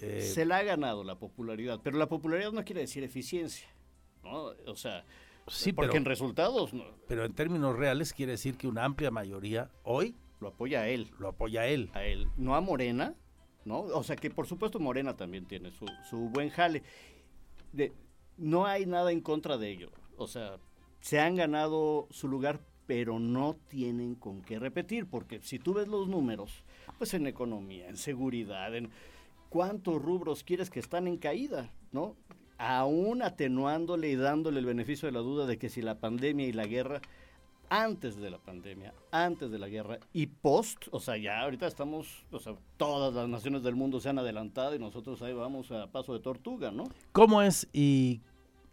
Eh, 0.00 0.22
Se 0.22 0.46
le 0.46 0.54
ha 0.54 0.62
ganado 0.62 1.04
la 1.04 1.18
popularidad, 1.18 1.80
pero 1.84 1.98
la 1.98 2.08
popularidad 2.08 2.52
no 2.52 2.64
quiere 2.64 2.80
decir 2.80 3.04
eficiencia, 3.04 3.68
¿no? 4.24 4.54
O 4.66 4.76
sea, 4.76 5.04
sí, 5.48 5.74
porque 5.74 5.90
pero, 5.90 5.98
en 5.98 6.04
resultados... 6.06 6.72
No. 6.72 6.84
Pero 7.06 7.26
en 7.26 7.34
términos 7.34 7.76
reales 7.76 8.14
quiere 8.14 8.32
decir 8.32 8.56
que 8.56 8.68
una 8.68 8.86
amplia 8.86 9.10
mayoría 9.10 9.70
hoy 9.82 10.16
lo 10.40 10.48
apoya 10.48 10.82
a 10.82 10.88
él. 10.88 11.10
Lo 11.18 11.28
apoya 11.28 11.62
a 11.62 11.66
él. 11.66 11.90
A 11.94 12.04
él. 12.04 12.28
No 12.36 12.54
a 12.54 12.60
Morena, 12.60 13.14
¿no? 13.64 13.80
O 13.80 14.02
sea 14.02 14.16
que 14.16 14.30
por 14.30 14.46
supuesto 14.46 14.78
Morena 14.78 15.16
también 15.16 15.46
tiene 15.46 15.70
su, 15.72 15.86
su 16.08 16.28
buen 16.30 16.50
jale. 16.50 16.82
De, 17.72 17.92
no 18.36 18.66
hay 18.66 18.86
nada 18.86 19.12
en 19.12 19.20
contra 19.20 19.58
de 19.58 19.70
ello. 19.70 19.90
O 20.16 20.26
sea, 20.26 20.58
se 21.00 21.20
han 21.20 21.36
ganado 21.36 22.06
su 22.10 22.28
lugar, 22.28 22.60
pero 22.86 23.18
no 23.18 23.56
tienen 23.68 24.14
con 24.14 24.42
qué 24.42 24.58
repetir, 24.58 25.06
porque 25.06 25.40
si 25.40 25.58
tú 25.58 25.74
ves 25.74 25.88
los 25.88 26.08
números, 26.08 26.64
pues 26.96 27.12
en 27.14 27.26
economía, 27.26 27.88
en 27.88 27.96
seguridad, 27.96 28.74
en 28.74 28.90
cuántos 29.48 30.00
rubros 30.00 30.42
quieres 30.44 30.70
que 30.70 30.80
están 30.80 31.06
en 31.06 31.18
caída, 31.18 31.70
¿no? 31.92 32.16
Aún 32.56 33.22
atenuándole 33.22 34.08
y 34.08 34.16
dándole 34.16 34.58
el 34.58 34.66
beneficio 34.66 35.06
de 35.06 35.12
la 35.12 35.20
duda 35.20 35.46
de 35.46 35.58
que 35.58 35.68
si 35.68 35.82
la 35.82 36.00
pandemia 36.00 36.46
y 36.46 36.52
la 36.52 36.66
guerra 36.66 37.00
antes 37.70 38.16
de 38.16 38.30
la 38.30 38.38
pandemia, 38.38 38.94
antes 39.10 39.50
de 39.50 39.58
la 39.58 39.68
guerra 39.68 39.98
y 40.12 40.26
post, 40.26 40.86
o 40.90 41.00
sea, 41.00 41.16
ya 41.16 41.40
ahorita 41.40 41.66
estamos, 41.66 42.24
o 42.30 42.38
sea, 42.38 42.54
todas 42.76 43.14
las 43.14 43.28
naciones 43.28 43.62
del 43.62 43.76
mundo 43.76 44.00
se 44.00 44.08
han 44.08 44.18
adelantado 44.18 44.74
y 44.74 44.78
nosotros 44.78 45.20
ahí 45.22 45.32
vamos 45.32 45.70
a 45.70 45.86
paso 45.88 46.14
de 46.14 46.20
tortuga, 46.20 46.70
¿no? 46.70 46.84
¿Cómo 47.12 47.42
es 47.42 47.68
y 47.72 48.20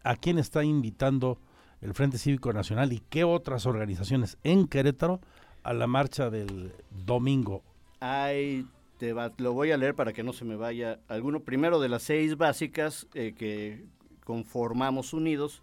a 0.03 0.15
quién 0.15 0.37
está 0.37 0.63
invitando 0.63 1.39
el 1.81 1.93
Frente 1.93 2.17
Cívico 2.17 2.53
Nacional 2.53 2.93
y 2.93 2.99
qué 3.09 3.23
otras 3.23 3.65
organizaciones 3.65 4.37
en 4.43 4.67
Querétaro 4.67 5.19
a 5.63 5.73
la 5.73 5.87
marcha 5.87 6.29
del 6.29 6.73
domingo? 6.89 7.63
Hay 7.99 8.65
te 8.97 9.13
va, 9.13 9.31
lo 9.37 9.53
voy 9.53 9.71
a 9.71 9.77
leer 9.77 9.95
para 9.95 10.13
que 10.13 10.23
no 10.23 10.33
se 10.33 10.45
me 10.45 10.55
vaya 10.55 10.99
alguno. 11.07 11.41
Primero 11.41 11.79
de 11.79 11.89
las 11.89 12.03
seis 12.03 12.37
básicas 12.37 13.07
eh, 13.13 13.33
que 13.37 13.85
conformamos 14.23 15.13
unidos, 15.13 15.61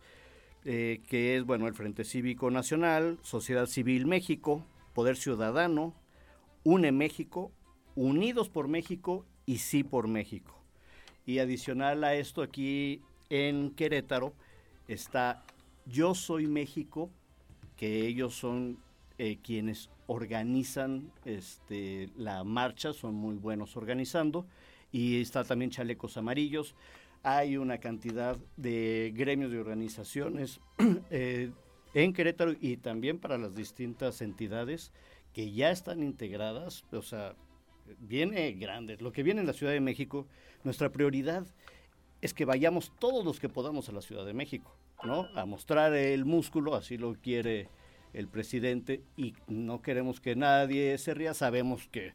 eh, 0.65 1.01
que 1.09 1.37
es, 1.37 1.45
bueno, 1.45 1.67
el 1.67 1.75
Frente 1.75 2.05
Cívico 2.05 2.51
Nacional, 2.51 3.19
Sociedad 3.23 3.67
Civil 3.67 4.07
México, 4.07 4.65
Poder 4.95 5.17
Ciudadano, 5.17 5.95
UNE 6.65 6.93
México, 6.93 7.51
Unidos 7.95 8.49
por 8.49 8.69
México 8.69 9.27
y 9.45 9.59
Sí 9.59 9.83
por 9.83 10.09
México. 10.09 10.57
Y 11.27 11.39
adicional 11.39 12.05
a 12.05 12.15
esto, 12.15 12.43
aquí 12.43 13.03
en 13.31 13.71
Querétaro 13.71 14.35
está 14.89 15.45
Yo 15.87 16.15
Soy 16.15 16.47
México, 16.47 17.11
que 17.77 18.07
ellos 18.07 18.35
son 18.35 18.79
eh, 19.19 19.39
quienes 19.43 19.91
organizan 20.07 21.11
este, 21.25 22.11
la 22.17 22.45
marcha, 22.45 22.93
son 22.93 23.15
muy 23.15 23.37
buenos 23.37 23.77
organizando, 23.77 24.47
y 24.93 25.21
está 25.21 25.43
también 25.43 25.71
Chalecos 25.71 26.17
Amarillos. 26.17 26.75
Hay 27.23 27.57
una 27.57 27.79
cantidad 27.79 28.37
de 28.57 29.13
gremios 29.15 29.51
de 29.53 29.61
organizaciones 29.61 30.61
eh, 31.11 31.51
en 31.95 32.13
Querétaro 32.13 32.55
y 32.61 32.79
también 32.79 33.19
para 33.19 33.39
las 33.39 33.55
distintas 33.55 34.23
entidades 34.23 34.93
que 35.33 35.53
ya 35.53 35.71
están 35.71 36.03
integradas, 36.03 36.85
o 36.93 37.03
sea, 37.03 37.35
viene 37.99 38.53
grande. 38.53 38.97
Lo 38.99 39.13
que 39.13 39.23
viene 39.23 39.41
en 39.41 39.47
la 39.47 39.53
Ciudad 39.53 39.73
de 39.73 39.81
México, 39.81 40.27
nuestra 40.65 40.91
prioridad 40.91 41.47
es 42.21 42.35
que 42.35 42.45
vayamos 42.45 42.93
todos 42.99 43.25
los 43.25 43.41
que 43.41 43.49
podamos 43.49 43.89
a 43.89 43.93
la 43.93 44.03
Ciudad 44.03 44.25
de 44.25 44.35
México, 44.35 44.77
¿no? 45.03 45.29
A 45.35 45.45
mostrar 45.45 45.95
el 45.95 46.25
músculo, 46.25 46.75
así 46.75 46.97
lo 46.97 47.15
quiere 47.15 47.69
el 48.13 48.29
presidente, 48.29 49.03
y 49.17 49.35
no 49.49 49.81
queremos 49.81 50.21
que 50.21 50.37
nadie 50.37 50.97
se 50.99 51.15
ría, 51.15 51.35
sabemos 51.35 51.89
que 51.89 52.13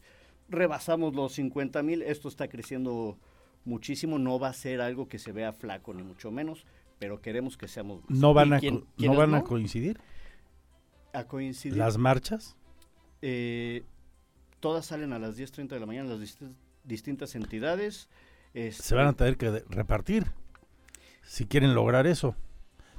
rebasamos 0.47 1.16
los 1.16 1.34
50 1.34 1.84
mil, 1.84 2.01
esto 2.03 2.28
está 2.30 2.47
creciendo 2.47 3.18
muchísimo, 3.68 4.18
no 4.18 4.39
va 4.39 4.49
a 4.49 4.53
ser 4.53 4.82
algo 4.82 5.07
que 5.07 5.20
se 5.20 5.32
vea 5.32 5.53
flaco, 5.53 5.93
ni 5.93 6.01
mucho 6.01 6.32
menos, 6.32 6.65
pero 6.99 7.22
queremos 7.22 7.57
que 7.57 7.68
seamos... 7.68 8.01
¿No 8.07 8.34
van, 8.34 8.53
a, 8.53 8.59
¿no 8.97 9.15
van 9.15 9.36
a 9.36 9.43
coincidir? 9.43 9.99
A 11.13 11.26
coincidir. 11.26 11.78
¿Las 11.78 11.97
marchas? 11.97 12.55
Eh, 13.22 13.84
todas 14.59 14.88
salen 14.88 15.13
a 15.13 15.20
las 15.20 15.38
10.30 15.38 15.68
de 15.68 15.80
la 15.80 15.86
mañana, 15.86 16.09
las 16.15 16.38
distintas 16.84 17.36
entidades. 17.36 18.09
Se 18.53 18.95
van 18.95 19.07
a 19.07 19.09
este 19.11 19.24
tener 19.24 19.38
que 19.38 19.63
repartir 19.70 20.32
si 21.24 21.45
quieren 21.45 21.76
lograr 21.76 22.07
eso. 22.07 22.36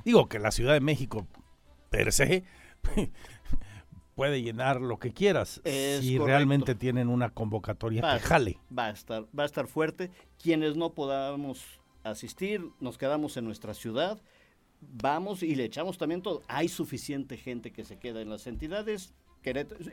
Digo 0.04 0.28
que 0.28 0.38
la 0.38 0.52
Ciudad 0.52 0.74
de 0.74 0.80
México, 0.80 1.26
per 1.90 2.12
se, 2.12 2.44
puede 4.18 4.42
llenar 4.42 4.80
lo 4.80 4.98
que 4.98 5.12
quieras 5.12 5.60
si 5.64 6.18
realmente 6.18 6.74
tienen 6.74 7.08
una 7.08 7.30
convocatoria 7.30 8.02
que 8.02 8.18
jale. 8.18 8.58
Va 8.76 8.86
a, 8.86 8.90
estar, 8.90 9.26
va 9.26 9.44
a 9.44 9.46
estar 9.46 9.68
fuerte. 9.68 10.10
Quienes 10.42 10.74
no 10.74 10.90
podamos 10.92 11.64
asistir, 12.02 12.64
nos 12.80 12.98
quedamos 12.98 13.36
en 13.36 13.44
nuestra 13.44 13.74
ciudad, 13.74 14.20
vamos 14.80 15.44
y 15.44 15.54
le 15.54 15.64
echamos 15.66 15.98
también 15.98 16.20
todo. 16.20 16.42
Hay 16.48 16.66
suficiente 16.66 17.36
gente 17.36 17.70
que 17.70 17.84
se 17.84 18.00
queda 18.00 18.20
en 18.20 18.28
las 18.28 18.48
entidades, 18.48 19.14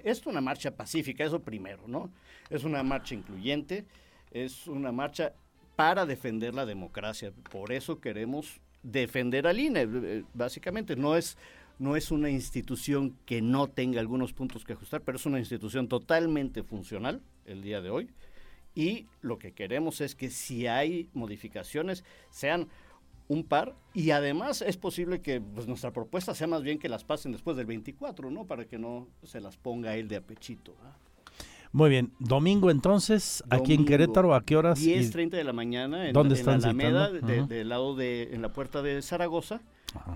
es 0.03 0.25
una 0.25 0.41
marcha 0.41 0.71
pacífica, 0.71 1.23
eso 1.23 1.41
primero, 1.41 1.83
¿no? 1.87 2.09
Es 2.49 2.63
una 2.63 2.81
marcha 2.81 3.13
incluyente, 3.13 3.85
es 4.31 4.65
una 4.65 4.91
marcha 4.91 5.33
para 5.75 6.07
defender 6.07 6.55
la 6.55 6.65
democracia. 6.65 7.31
Por 7.51 7.71
eso 7.71 7.99
queremos 7.99 8.59
defender 8.81 9.45
al 9.45 9.59
INE, 9.59 9.87
eh, 9.87 10.23
básicamente. 10.33 10.95
No 10.95 11.15
es, 11.15 11.37
no 11.79 11.95
es 11.95 12.11
una 12.11 12.29
institución 12.29 13.17
que 13.25 13.41
no 13.41 13.67
tenga 13.67 13.99
algunos 13.99 14.33
puntos 14.33 14.63
que 14.63 14.73
ajustar, 14.73 15.01
pero 15.01 15.17
es 15.17 15.25
una 15.25 15.39
institución 15.39 15.87
totalmente 15.87 16.63
funcional 16.63 17.21
el 17.45 17.61
día 17.61 17.81
de 17.81 17.89
hoy. 17.89 18.09
Y 18.75 19.07
lo 19.21 19.37
que 19.37 19.53
queremos 19.53 20.01
es 20.01 20.15
que 20.15 20.29
si 20.29 20.67
hay 20.67 21.09
modificaciones, 21.13 22.03
sean 22.29 22.67
un 23.27 23.43
par 23.43 23.75
y 23.93 24.11
además 24.11 24.61
es 24.61 24.77
posible 24.77 25.21
que 25.21 25.41
pues, 25.41 25.67
nuestra 25.67 25.91
propuesta 25.91 26.35
sea 26.35 26.47
más 26.47 26.61
bien 26.61 26.77
que 26.77 26.89
las 26.89 27.03
pasen 27.03 27.31
después 27.31 27.57
del 27.57 27.65
24, 27.65 28.29
¿no? 28.29 28.45
Para 28.45 28.65
que 28.65 28.77
no 28.77 29.07
se 29.23 29.41
las 29.41 29.57
ponga 29.57 29.95
él 29.95 30.07
de 30.07 30.17
apechito. 30.17 30.75
Muy 31.71 31.89
bien, 31.89 32.13
domingo 32.19 32.71
entonces, 32.71 33.43
aquí 33.49 33.73
en 33.73 33.83
Querétaro, 33.83 34.33
¿a 34.33 34.43
qué 34.43 34.55
horas? 34.55 34.81
10.30 34.81 35.31
de 35.31 35.43
la 35.43 35.51
mañana 35.51 36.07
en, 36.07 36.13
¿Dónde 36.13 36.39
en 36.39 36.45
la 36.45 36.53
Alameda, 36.53 37.11
del 37.11 37.67
lado 37.67 37.95
de, 37.95 38.33
en 38.33 38.41
la 38.41 38.53
puerta 38.53 38.81
de 38.81 39.01
Zaragoza, 39.01 39.61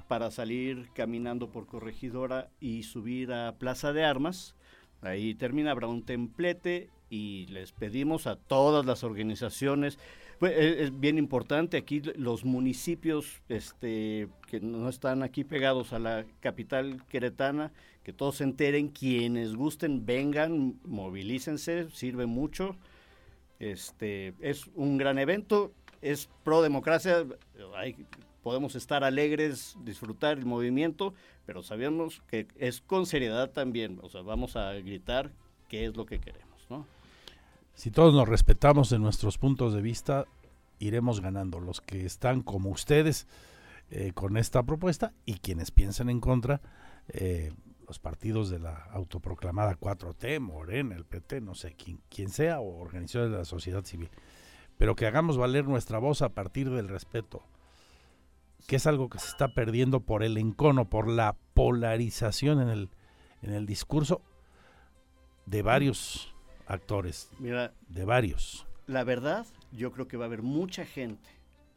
para 0.07 0.31
salir 0.31 0.89
caminando 0.93 1.49
por 1.49 1.67
Corregidora 1.67 2.49
y 2.59 2.83
subir 2.83 3.31
a 3.31 3.55
Plaza 3.57 3.93
de 3.93 4.03
Armas. 4.03 4.55
Ahí 5.01 5.33
termina, 5.35 5.71
habrá 5.71 5.87
un 5.87 6.03
templete 6.03 6.89
y 7.09 7.47
les 7.47 7.71
pedimos 7.71 8.27
a 8.27 8.35
todas 8.35 8.85
las 8.85 9.03
organizaciones, 9.03 9.97
pues, 10.39 10.53
e, 10.53 10.83
es, 10.83 10.99
bien 10.99 11.17
importante 11.17 11.77
aquí 11.77 12.01
los 12.15 12.45
municipios 12.45 13.41
este, 13.49 14.29
que 14.47 14.59
no 14.59 14.89
están 14.89 15.23
aquí 15.23 15.43
pegados 15.43 15.91
a 15.93 15.99
la 15.99 16.25
capital 16.39 17.03
queretana, 17.09 17.71
que 18.03 18.13
todos 18.13 18.37
se 18.37 18.45
enteren, 18.45 18.87
quienes 18.87 19.55
gusten, 19.55 20.05
vengan, 20.05 20.79
movilícense, 20.85 21.89
sirve 21.91 22.25
mucho. 22.25 22.75
Este, 23.59 24.33
es 24.39 24.67
un 24.75 24.97
gran 24.97 25.19
evento, 25.19 25.73
es 26.01 26.29
pro 26.43 26.61
democracia, 26.61 27.25
podemos 28.43 28.75
estar 28.75 29.03
alegres, 29.03 29.75
disfrutar 29.83 30.37
el 30.37 30.45
movimiento, 30.45 31.13
pero 31.45 31.63
sabemos 31.63 32.21
que 32.27 32.47
es 32.57 32.81
con 32.81 33.05
seriedad 33.05 33.51
también, 33.51 33.99
o 34.01 34.09
sea, 34.09 34.21
vamos 34.21 34.55
a 34.55 34.71
gritar 34.73 35.31
qué 35.67 35.85
es 35.85 35.95
lo 35.95 36.05
que 36.05 36.19
queremos, 36.19 36.65
¿no? 36.69 36.85
Si 37.73 37.91
todos 37.91 38.13
nos 38.13 38.27
respetamos 38.27 38.91
en 38.91 39.01
nuestros 39.01 39.37
puntos 39.37 39.73
de 39.73 39.81
vista, 39.81 40.25
iremos 40.79 41.21
ganando. 41.21 41.59
Los 41.59 41.79
que 41.79 42.05
están 42.05 42.41
como 42.41 42.71
ustedes 42.71 43.27
eh, 43.89 44.11
con 44.13 44.35
esta 44.35 44.63
propuesta 44.63 45.13
y 45.25 45.35
quienes 45.35 45.71
piensan 45.71 46.09
en 46.09 46.19
contra, 46.19 46.61
eh, 47.07 47.53
los 47.87 47.97
partidos 47.99 48.49
de 48.49 48.59
la 48.59 48.75
autoproclamada 48.91 49.79
4T, 49.79 50.39
Morena, 50.39 50.95
el 50.95 51.05
PT, 51.05 51.41
no 51.41 51.55
sé 51.55 51.73
quién, 51.73 51.99
quién 52.09 52.29
sea, 52.29 52.59
o 52.59 52.79
organizaciones 52.79 53.31
de 53.31 53.37
la 53.37 53.45
sociedad 53.45 53.83
civil. 53.83 54.09
Pero 54.77 54.95
que 54.95 55.07
hagamos 55.07 55.37
valer 55.37 55.65
nuestra 55.65 55.99
voz 55.99 56.21
a 56.21 56.29
partir 56.29 56.69
del 56.69 56.87
respeto, 56.87 57.43
que 58.67 58.75
es 58.75 58.87
algo 58.87 59.09
que 59.09 59.19
se 59.19 59.27
está 59.27 59.53
perdiendo 59.53 60.01
por 60.01 60.23
el 60.23 60.37
encono, 60.37 60.89
por 60.89 61.07
la 61.07 61.35
polarización 61.53 62.61
en 62.61 62.69
el, 62.69 62.89
en 63.41 63.53
el 63.53 63.65
discurso 63.65 64.21
de 65.45 65.61
varios 65.61 66.33
actores. 66.67 67.29
Mira, 67.39 67.73
de 67.87 68.05
varios. 68.05 68.67
La 68.87 69.03
verdad, 69.03 69.45
yo 69.71 69.91
creo 69.91 70.07
que 70.07 70.17
va 70.17 70.25
a 70.25 70.27
haber 70.27 70.43
mucha 70.43 70.85
gente 70.85 71.29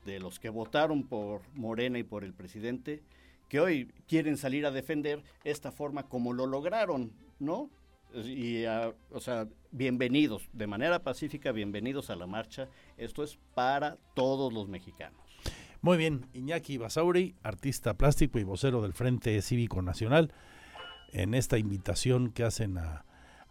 de 0.05 0.19
los 0.19 0.39
que 0.39 0.49
votaron 0.49 1.05
por 1.05 1.43
Morena 1.55 1.99
y 1.99 2.03
por 2.03 2.25
el 2.25 2.35
presidente 2.35 3.03
que 3.49 3.61
hoy 3.61 3.93
quieren 4.09 4.37
salir 4.37 4.65
a 4.67 4.71
defender 4.71 5.23
esta 5.45 5.73
forma 5.73 6.05
como 6.05 6.33
lo 6.33 6.47
lograron, 6.47 7.13
¿no? 7.39 7.71
Y, 8.15 8.65
o 8.65 9.21
sea, 9.21 9.47
bienvenidos, 9.71 10.49
de 10.53 10.67
manera 10.67 11.03
pacífica, 11.03 11.53
bienvenidos 11.53 12.11
a 12.11 12.17
la 12.17 12.27
marcha. 12.27 12.69
Esto 12.97 13.23
es 13.23 13.39
para 13.55 13.97
todos 14.15 14.53
los 14.53 14.69
mexicanos. 14.69 15.22
Muy 15.85 15.97
bien, 15.97 16.29
Iñaki 16.33 16.79
Basauri, 16.79 17.35
artista 17.43 17.95
plástico 17.95 18.39
y 18.39 18.45
vocero 18.45 18.83
del 18.83 18.93
Frente 18.93 19.43
Cívico 19.43 19.83
Nacional, 19.83 20.33
en 21.11 21.35
esta 21.35 21.59
invitación 21.59 22.31
que 22.31 22.45
hacen 22.45 22.79
a, 22.79 23.05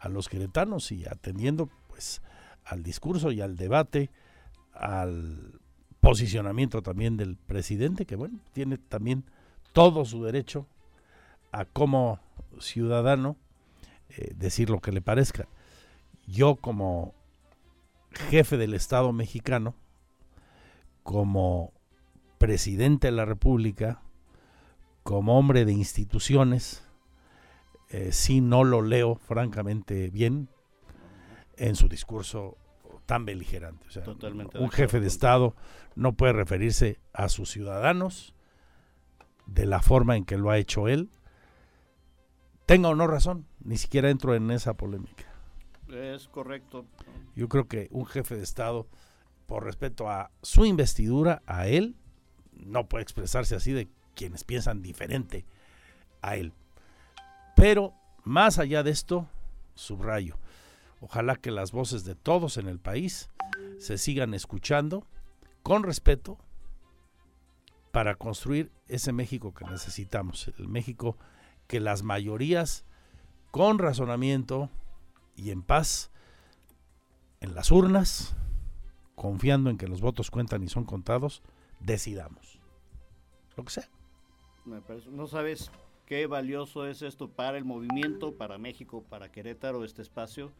los 0.09 0.29
queretanos 0.29 0.93
y 0.93 1.05
atendiendo 1.05 1.69
pues 1.89 2.21
al 2.63 2.83
discurso 2.83 3.33
y 3.33 3.41
al 3.41 3.57
debate, 3.57 4.11
al 4.71 5.59
posicionamiento 5.99 6.81
también 6.81 7.17
del 7.17 7.35
presidente, 7.35 8.05
que 8.05 8.15
bueno, 8.15 8.39
tiene 8.53 8.77
también 8.77 9.25
todo 9.73 10.05
su 10.05 10.23
derecho 10.23 10.67
a 11.51 11.65
como 11.65 12.21
ciudadano 12.61 13.35
eh, 14.07 14.31
decir 14.37 14.69
lo 14.69 14.79
que 14.79 14.93
le 14.93 15.01
parezca. 15.01 15.49
Yo 16.27 16.55
como 16.55 17.13
jefe 18.29 18.55
del 18.55 18.73
Estado 18.73 19.11
mexicano, 19.11 19.75
como 21.03 21.73
presidente 22.41 23.05
de 23.05 23.11
la 23.11 23.25
República, 23.25 24.01
como 25.03 25.37
hombre 25.37 25.63
de 25.63 25.73
instituciones, 25.73 26.83
eh, 27.89 28.11
si 28.11 28.41
no 28.41 28.63
lo 28.63 28.81
leo 28.81 29.13
francamente 29.13 30.09
bien 30.09 30.49
en 31.55 31.75
su 31.75 31.87
discurso 31.87 32.57
tan 33.05 33.25
beligerante. 33.25 33.85
un 34.57 34.71
jefe 34.71 34.99
de 34.99 35.05
Estado 35.05 35.55
no 35.95 36.13
puede 36.13 36.33
referirse 36.33 36.99
a 37.13 37.29
sus 37.29 37.51
ciudadanos 37.51 38.33
de 39.45 39.67
la 39.67 39.83
forma 39.83 40.17
en 40.17 40.25
que 40.25 40.39
lo 40.39 40.49
ha 40.49 40.57
hecho 40.57 40.87
él. 40.87 41.11
Tenga 42.65 42.89
o 42.89 42.95
no 42.95 43.05
razón, 43.05 43.45
ni 43.63 43.77
siquiera 43.77 44.09
entro 44.09 44.33
en 44.33 44.49
esa 44.49 44.73
polémica. 44.73 45.25
Es 45.89 46.27
correcto. 46.27 46.87
Yo 47.35 47.47
creo 47.49 47.67
que 47.67 47.87
un 47.91 48.07
jefe 48.07 48.35
de 48.35 48.41
Estado, 48.41 48.87
por 49.45 49.63
respeto 49.63 50.09
a 50.09 50.31
su 50.41 50.65
investidura, 50.65 51.43
a 51.45 51.67
él, 51.67 51.97
no 52.61 52.87
puede 52.87 53.03
expresarse 53.03 53.55
así 53.55 53.71
de 53.71 53.89
quienes 54.15 54.43
piensan 54.43 54.81
diferente 54.81 55.45
a 56.21 56.35
él. 56.35 56.53
Pero 57.55 57.93
más 58.23 58.59
allá 58.59 58.83
de 58.83 58.91
esto, 58.91 59.27
subrayo, 59.75 60.37
ojalá 60.99 61.35
que 61.35 61.51
las 61.51 61.71
voces 61.71 62.03
de 62.03 62.15
todos 62.15 62.57
en 62.57 62.67
el 62.67 62.79
país 62.79 63.29
se 63.79 63.97
sigan 63.97 64.33
escuchando 64.33 65.05
con 65.63 65.83
respeto, 65.83 66.37
para 67.91 68.15
construir 68.15 68.71
ese 68.87 69.11
México 69.11 69.53
que 69.53 69.65
necesitamos, 69.65 70.51
el 70.57 70.67
México 70.67 71.17
que 71.67 71.79
las 71.79 72.03
mayorías 72.03 72.85
con 73.51 73.79
razonamiento 73.79 74.69
y 75.35 75.51
en 75.51 75.61
paz 75.61 76.09
en 77.41 77.53
las 77.53 77.71
urnas, 77.71 78.35
confiando 79.15 79.69
en 79.69 79.77
que 79.77 79.87
los 79.87 80.01
votos 80.01 80.31
cuentan 80.31 80.63
y 80.63 80.69
son 80.69 80.85
contados, 80.85 81.41
decidamos. 81.83 82.59
Lo 83.57 83.65
que 83.65 83.71
sea. 83.71 83.89
no 84.65 85.27
sabes 85.27 85.71
qué 86.05 86.27
valioso 86.27 86.87
es 86.87 87.01
esto 87.01 87.29
para 87.29 87.57
el 87.57 87.63
movimiento, 87.63 88.33
para 88.33 88.57
México, 88.57 89.03
para 89.09 89.31
Querétaro, 89.31 89.83
este 89.83 90.01
espacio. 90.01 90.51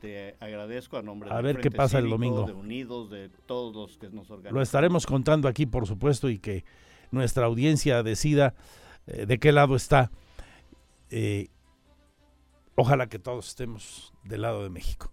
Te 0.00 0.36
agradezco 0.38 0.96
a 0.96 1.02
nombre 1.02 1.28
a 1.32 1.40
ver 1.40 1.58
qué 1.58 1.72
pasa 1.72 1.98
el 1.98 2.08
domingo. 2.08 2.46
de 2.46 2.52
Unidos, 2.52 3.10
de 3.10 3.28
todos 3.46 3.74
los 3.74 3.98
que 3.98 4.08
nos 4.10 4.30
organizan. 4.30 4.54
Lo 4.54 4.62
estaremos 4.62 5.06
contando 5.06 5.48
aquí, 5.48 5.66
por 5.66 5.88
supuesto, 5.88 6.30
y 6.30 6.38
que 6.38 6.64
nuestra 7.10 7.46
audiencia 7.46 8.04
decida 8.04 8.54
eh, 9.08 9.26
de 9.26 9.38
qué 9.38 9.50
lado 9.50 9.74
está. 9.74 10.12
Eh, 11.10 11.48
ojalá 12.76 13.08
que 13.08 13.18
todos 13.18 13.48
estemos 13.48 14.12
del 14.22 14.42
lado 14.42 14.62
de 14.62 14.70
México, 14.70 15.10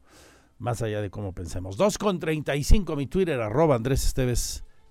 más 0.60 0.84
allá 0.84 1.02
de 1.02 1.10
cómo 1.10 1.34
pensemos. 1.34 1.78
2 1.78 1.98
con 1.98 2.20
35, 2.20 2.96
mi 2.96 3.08
Twitter, 3.08 3.42
arroba 3.42 3.76
Andrés 3.76 4.06
Esteves 4.06 4.64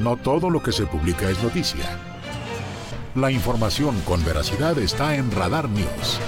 No 0.00 0.16
todo 0.16 0.48
lo 0.48 0.62
que 0.62 0.72
se 0.72 0.86
publica 0.86 1.28
es 1.28 1.42
noticia. 1.42 1.84
La 3.14 3.30
información 3.30 4.00
con 4.00 4.24
veracidad 4.24 4.78
está 4.78 5.14
en 5.14 5.30
Radar 5.30 5.68
News. 5.68 6.18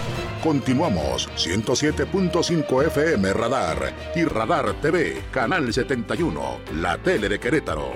Continuamos 0.43 1.31
107.5 1.37 2.87
FM 2.89 3.33
Radar 3.33 3.95
y 4.15 4.25
Radar 4.25 4.79
TV, 4.83 5.23
Canal 5.31 5.73
71, 5.73 6.59
la 6.75 6.99
tele 6.99 7.31
de 7.31 7.41
Querétaro. 7.41 7.91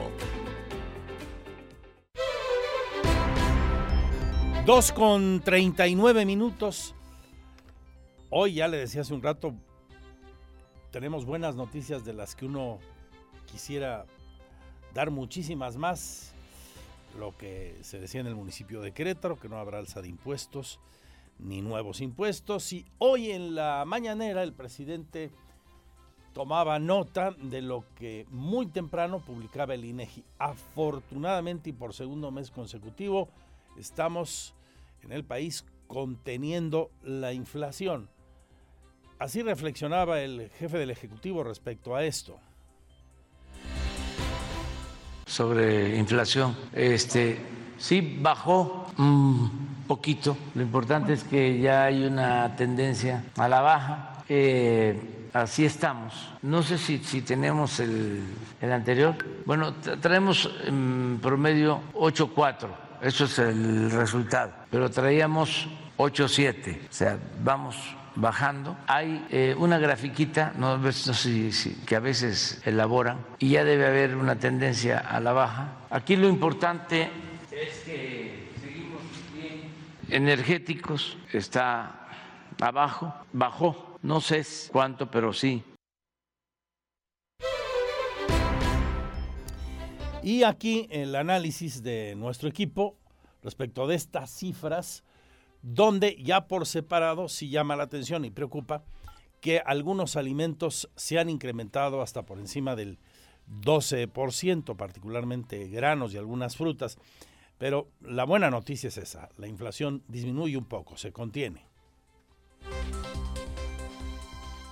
2 4.64 4.92
con 4.92 5.42
39 5.42 6.24
minutos. 6.24 6.94
Hoy 8.30 8.54
ya 8.54 8.68
le 8.68 8.78
decía 8.78 9.02
hace 9.02 9.12
un 9.12 9.22
rato, 9.22 9.52
tenemos 10.90 11.26
buenas 11.26 11.54
noticias 11.54 12.02
de 12.02 12.14
las 12.14 12.34
que 12.34 12.46
uno 12.46 12.78
quisiera 13.44 14.06
dar 14.96 15.10
muchísimas 15.10 15.76
más 15.76 16.32
lo 17.18 17.36
que 17.36 17.76
se 17.82 18.00
decía 18.00 18.22
en 18.22 18.28
el 18.28 18.34
municipio 18.34 18.80
de 18.80 18.92
Querétaro, 18.92 19.38
que 19.38 19.48
no 19.48 19.58
habrá 19.58 19.78
alza 19.78 20.00
de 20.00 20.08
impuestos 20.08 20.80
ni 21.38 21.60
nuevos 21.60 22.00
impuestos. 22.00 22.72
Y 22.72 22.86
hoy 22.96 23.30
en 23.30 23.54
la 23.54 23.84
mañanera 23.86 24.42
el 24.42 24.54
presidente 24.54 25.30
tomaba 26.32 26.78
nota 26.78 27.32
de 27.32 27.60
lo 27.60 27.84
que 27.94 28.26
muy 28.30 28.68
temprano 28.68 29.20
publicaba 29.20 29.74
el 29.74 29.84
INEGI. 29.84 30.24
Afortunadamente 30.38 31.70
y 31.70 31.72
por 31.74 31.92
segundo 31.92 32.30
mes 32.30 32.50
consecutivo 32.50 33.28
estamos 33.76 34.54
en 35.02 35.12
el 35.12 35.24
país 35.24 35.66
conteniendo 35.88 36.90
la 37.02 37.34
inflación. 37.34 38.08
Así 39.18 39.42
reflexionaba 39.42 40.22
el 40.22 40.48
jefe 40.58 40.78
del 40.78 40.90
Ejecutivo 40.90 41.44
respecto 41.44 41.94
a 41.94 42.02
esto 42.02 42.40
sobre 45.26 45.96
inflación. 45.96 46.56
Este, 46.72 47.38
sí 47.76 48.18
bajó 48.20 48.86
un 48.96 49.84
poquito. 49.86 50.36
Lo 50.54 50.62
importante 50.62 51.12
es 51.12 51.24
que 51.24 51.60
ya 51.60 51.84
hay 51.84 52.04
una 52.04 52.56
tendencia 52.56 53.24
a 53.36 53.48
la 53.48 53.60
baja. 53.60 54.12
Así 55.32 55.66
estamos. 55.66 56.14
No 56.40 56.62
sé 56.62 56.78
si, 56.78 56.98
si 56.98 57.20
tenemos 57.20 57.78
el, 57.80 58.24
el 58.58 58.72
anterior. 58.72 59.14
Bueno, 59.44 59.74
traemos 60.00 60.50
en 60.64 61.18
promedio 61.20 61.80
8.4. 61.92 62.68
Eso 63.02 63.24
es 63.24 63.38
el 63.40 63.90
resultado. 63.90 64.52
Pero 64.70 64.90
traíamos 64.90 65.68
8.7. 65.98 66.88
O 66.88 66.92
sea, 66.92 67.18
vamos 67.44 67.76
bajando. 68.16 68.76
Hay 68.86 69.24
eh, 69.30 69.54
una 69.56 69.78
grafiquita, 69.78 70.52
no, 70.58 70.92
sé 70.92 71.52
si, 71.52 71.74
que 71.86 71.96
a 71.96 72.00
veces 72.00 72.60
elaboran, 72.64 73.18
y 73.38 73.50
ya 73.50 73.64
debe 73.64 73.86
haber 73.86 74.16
una 74.16 74.36
tendencia 74.36 74.98
a 74.98 75.20
la 75.20 75.32
baja. 75.32 75.76
Aquí 75.90 76.16
lo 76.16 76.28
importante 76.28 77.10
es 77.52 77.78
que 77.84 78.50
seguimos 78.60 79.02
bien 79.34 79.70
energéticos, 80.08 81.16
está 81.32 82.08
abajo, 82.60 83.14
bajó, 83.32 83.98
no 84.02 84.20
sé 84.20 84.44
cuánto, 84.72 85.10
pero 85.10 85.32
sí. 85.32 85.62
Y 90.22 90.42
aquí 90.42 90.88
el 90.90 91.14
análisis 91.14 91.84
de 91.84 92.14
nuestro 92.16 92.48
equipo 92.48 92.96
respecto 93.44 93.86
de 93.86 93.94
estas 93.94 94.28
cifras 94.28 95.04
donde 95.62 96.16
ya 96.22 96.46
por 96.48 96.66
separado 96.66 97.28
sí 97.28 97.48
llama 97.48 97.76
la 97.76 97.84
atención 97.84 98.24
y 98.24 98.30
preocupa 98.30 98.84
que 99.40 99.60
algunos 99.60 100.16
alimentos 100.16 100.88
se 100.96 101.18
han 101.18 101.30
incrementado 101.30 102.02
hasta 102.02 102.24
por 102.24 102.38
encima 102.38 102.74
del 102.74 102.98
12%, 103.48 104.76
particularmente 104.76 105.68
granos 105.68 106.14
y 106.14 106.16
algunas 106.16 106.56
frutas. 106.56 106.98
Pero 107.58 107.88
la 108.00 108.24
buena 108.24 108.50
noticia 108.50 108.88
es 108.88 108.98
esa, 108.98 109.28
la 109.38 109.46
inflación 109.46 110.02
disminuye 110.08 110.56
un 110.56 110.66
poco, 110.66 110.96
se 110.96 111.12
contiene. 111.12 111.64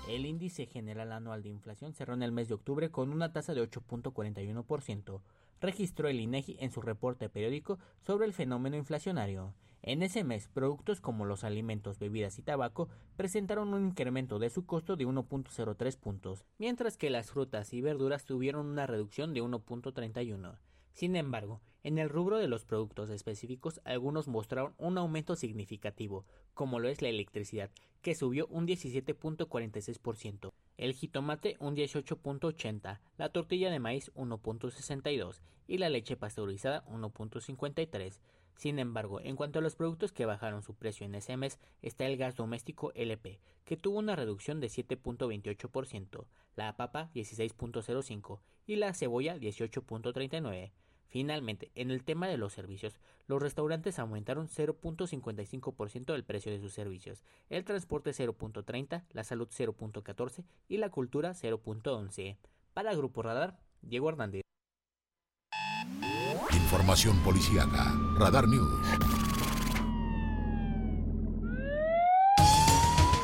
El 0.09 0.27
índice 0.27 0.67
general 0.67 1.13
anual 1.13 1.43
de 1.43 1.49
inflación 1.49 1.95
cerró 1.95 2.13
en 2.13 2.23
el 2.23 2.31
mes 2.31 2.49
de 2.49 2.55
octubre 2.55 2.91
con 2.91 3.11
una 3.11 3.33
tasa 3.33 3.55
de 3.55 3.63
8.41%, 3.63 5.21
registró 5.63 6.09
el 6.09 6.21
INEGI 6.21 6.59
en 6.61 6.71
su 6.71 6.83
reporte 6.83 7.31
periódico 7.31 7.79
sobre 8.03 8.27
el 8.27 8.35
fenómeno 8.35 8.77
inflacionario. 8.77 9.55
En 9.81 10.03
ese 10.03 10.23
mes, 10.23 10.49
productos 10.49 11.01
como 11.01 11.25
los 11.25 11.43
alimentos, 11.43 11.99
bebidas 11.99 12.39
y 12.39 12.43
tabaco 12.43 12.89
presentaron 13.17 13.73
un 13.73 13.87
incremento 13.87 14.39
de 14.39 14.51
su 14.51 14.67
costo 14.67 14.97
de 14.97 15.07
1.03 15.07 15.99
puntos, 15.99 16.45
mientras 16.59 16.99
que 16.99 17.09
las 17.09 17.31
frutas 17.31 17.73
y 17.73 17.81
verduras 17.81 18.27
tuvieron 18.27 18.67
una 18.67 18.87
reducción 18.87 19.33
de 19.33 19.43
1.31. 19.43 20.59
Sin 20.95 21.17
embargo, 21.17 21.61
en 21.83 21.99
el 21.99 22.09
rubro 22.09 22.39
de 22.39 22.47
los 22.47 22.65
productos 22.65 23.11
específicos, 23.11 23.81
algunos 23.85 24.29
mostraron 24.29 24.75
un 24.79 24.97
aumento 24.97 25.35
significativo, 25.37 26.25
como 26.55 26.79
lo 26.79 26.89
es 26.89 27.03
la 27.03 27.09
electricidad, 27.09 27.71
que 28.01 28.15
subió 28.15 28.47
un 28.47 28.67
17.46%, 28.67 30.53
el 30.79 30.95
jitomate 30.95 31.57
un 31.59 31.77
18.80%, 31.77 33.01
la 33.19 33.29
tortilla 33.29 33.71
de 33.71 33.81
maíz 33.81 34.13
1.62% 34.15 35.41
y 35.67 35.79
la 35.79 35.89
leche 35.89 36.17
pasteurizada 36.17 36.87
1.53%. 36.87 38.19
Sin 38.57 38.79
embargo, 38.79 39.21
en 39.21 39.35
cuanto 39.35 39.59
a 39.59 39.63
los 39.63 39.75
productos 39.75 40.13
que 40.13 40.27
bajaron 40.27 40.63
su 40.63 40.75
precio 40.75 41.05
en 41.05 41.17
ese 41.17 41.37
mes, 41.37 41.59
está 41.83 42.07
el 42.07 42.17
gas 42.17 42.37
doméstico 42.37 42.93
LP, 42.95 43.41
que 43.65 43.77
tuvo 43.77 43.99
una 43.99 44.15
reducción 44.15 44.61
de 44.61 44.69
7.28%, 44.69 46.25
la 46.55 46.77
papa 46.77 47.11
16.05% 47.15 48.39
y 48.67 48.77
la 48.77 48.95
cebolla 48.95 49.37
18.39%. 49.37 50.71
Finalmente, 51.15 51.71
en 51.77 51.93
el 51.93 52.03
tema 52.03 52.27
de 52.27 52.37
los 52.37 52.53
servicios, 52.53 52.99
los 53.29 53.41
restaurantes 53.41 54.01
aumentaron 54.01 54.49
0.55% 54.49 56.13
el 56.13 56.25
precio 56.25 56.51
de 56.51 56.59
sus 56.59 56.73
servicios, 56.73 57.23
el 57.51 57.65
transporte 57.65 58.11
0.30%, 58.11 59.05
la 59.13 59.23
salud 59.23 59.47
0.14% 59.49 60.45
y 60.67 60.79
la 60.79 60.91
cultura 60.91 61.31
0.11%. 61.31 62.37
Para 62.73 62.97
Grupo 62.97 63.23
Radar, 63.23 63.61
Diego 63.81 64.09
Hernández. 64.09 64.43
Información 66.53 67.17
policíaca. 67.23 67.95
Radar 68.19 68.49
News. 68.49 68.85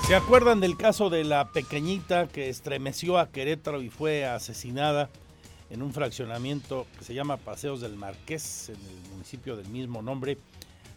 ¿Se 0.06 0.14
acuerdan 0.14 0.60
del 0.60 0.76
caso 0.76 1.10
de 1.10 1.24
la 1.24 1.50
pequeñita 1.50 2.28
que 2.28 2.50
estremeció 2.50 3.18
a 3.18 3.32
Querétaro 3.32 3.82
y 3.82 3.90
fue 3.90 4.26
asesinada 4.26 5.10
en 5.70 5.82
un 5.82 5.92
fraccionamiento 5.92 6.86
que 6.98 7.04
se 7.04 7.14
llama 7.14 7.36
Paseos 7.36 7.80
del 7.80 7.96
Marqués, 7.96 8.68
en 8.68 8.76
el 8.76 9.10
municipio 9.12 9.56
del 9.56 9.68
mismo 9.68 10.02
nombre, 10.02 10.36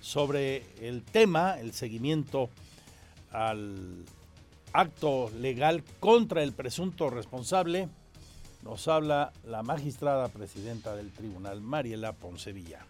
sobre 0.02 0.66
el 0.82 1.04
tema, 1.04 1.60
el 1.60 1.72
seguimiento 1.74 2.50
al 3.32 4.04
acto 4.74 5.32
legal 5.40 5.84
contra 6.00 6.44
el 6.44 6.54
presunto 6.54 7.10
responsable? 7.10 7.88
Nos 8.64 8.88
habla 8.88 9.32
la 9.46 9.62
magistrada 9.62 10.28
presidenta 10.30 10.96
del 10.96 11.12
tribunal, 11.12 11.62
Mariela 11.62 12.14
Poncevilla. 12.14 12.86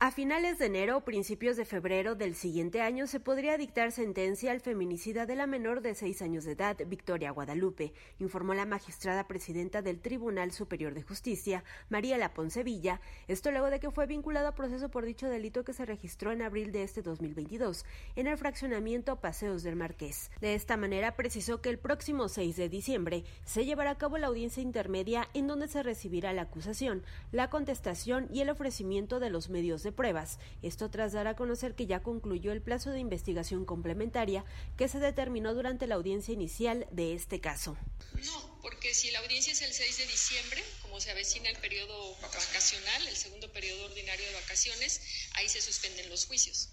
A 0.00 0.12
finales 0.12 0.60
de 0.60 0.66
enero 0.66 0.98
o 0.98 1.00
principios 1.00 1.56
de 1.56 1.64
febrero 1.64 2.14
del 2.14 2.36
siguiente 2.36 2.80
año 2.80 3.08
se 3.08 3.18
podría 3.18 3.58
dictar 3.58 3.90
sentencia 3.90 4.52
al 4.52 4.60
feminicida 4.60 5.26
de 5.26 5.34
la 5.34 5.48
menor 5.48 5.80
de 5.80 5.96
seis 5.96 6.22
años 6.22 6.44
de 6.44 6.52
edad, 6.52 6.76
Victoria 6.86 7.32
Guadalupe, 7.32 7.92
informó 8.20 8.54
la 8.54 8.64
magistrada 8.64 9.26
presidenta 9.26 9.82
del 9.82 9.98
Tribunal 9.98 10.52
Superior 10.52 10.94
de 10.94 11.02
Justicia, 11.02 11.64
María 11.88 12.16
La 12.16 12.32
Poncevilla, 12.32 13.00
esto 13.26 13.50
luego 13.50 13.70
de 13.70 13.80
que 13.80 13.90
fue 13.90 14.06
vinculado 14.06 14.46
a 14.46 14.54
proceso 14.54 14.88
por 14.88 15.04
dicho 15.04 15.28
delito 15.28 15.64
que 15.64 15.72
se 15.72 15.84
registró 15.84 16.30
en 16.30 16.42
abril 16.42 16.70
de 16.70 16.84
este 16.84 17.02
2022 17.02 17.84
en 18.14 18.28
el 18.28 18.38
fraccionamiento 18.38 19.16
Paseos 19.16 19.64
del 19.64 19.74
Marqués. 19.74 20.30
De 20.40 20.54
esta 20.54 20.76
manera 20.76 21.16
precisó 21.16 21.60
que 21.60 21.70
el 21.70 21.78
próximo 21.80 22.28
6 22.28 22.54
de 22.54 22.68
diciembre 22.68 23.24
se 23.44 23.64
llevará 23.64 23.90
a 23.90 23.98
cabo 23.98 24.16
la 24.16 24.28
audiencia 24.28 24.62
intermedia 24.62 25.28
en 25.34 25.48
donde 25.48 25.66
se 25.66 25.82
recibirá 25.82 26.32
la 26.32 26.42
acusación, 26.42 27.02
la 27.32 27.50
contestación 27.50 28.28
y 28.32 28.42
el 28.42 28.50
ofrecimiento 28.50 29.18
de 29.18 29.30
los 29.30 29.50
medios 29.50 29.82
de 29.82 29.87
pruebas. 29.92 30.38
Esto 30.62 30.90
tras 30.90 31.12
dar 31.12 31.26
a 31.26 31.36
conocer 31.36 31.74
que 31.74 31.86
ya 31.86 32.02
concluyó 32.02 32.52
el 32.52 32.62
plazo 32.62 32.90
de 32.90 33.00
investigación 33.00 33.64
complementaria 33.64 34.44
que 34.76 34.88
se 34.88 34.98
determinó 34.98 35.54
durante 35.54 35.86
la 35.86 35.96
audiencia 35.96 36.34
inicial 36.34 36.86
de 36.90 37.14
este 37.14 37.40
caso. 37.40 37.76
No, 38.14 38.58
porque 38.62 38.94
si 38.94 39.10
la 39.10 39.20
audiencia 39.20 39.52
es 39.52 39.62
el 39.62 39.72
6 39.72 39.98
de 39.98 40.06
diciembre, 40.06 40.64
como 40.82 41.00
se 41.00 41.10
avecina 41.10 41.48
el 41.50 41.58
periodo 41.58 42.14
vacacional, 42.20 43.08
el 43.08 43.16
segundo 43.16 43.52
periodo 43.52 43.86
ordinario 43.86 44.26
de 44.26 44.34
vacaciones, 44.34 45.00
ahí 45.34 45.48
se 45.48 45.60
suspenden 45.60 46.08
los 46.08 46.26
juicios. 46.26 46.68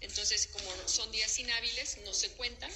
Entonces, 0.00 0.48
como 0.48 0.70
son 0.86 1.10
días 1.12 1.38
inhábiles, 1.38 1.98
no 2.04 2.12
se 2.12 2.30
cuentan 2.32 2.70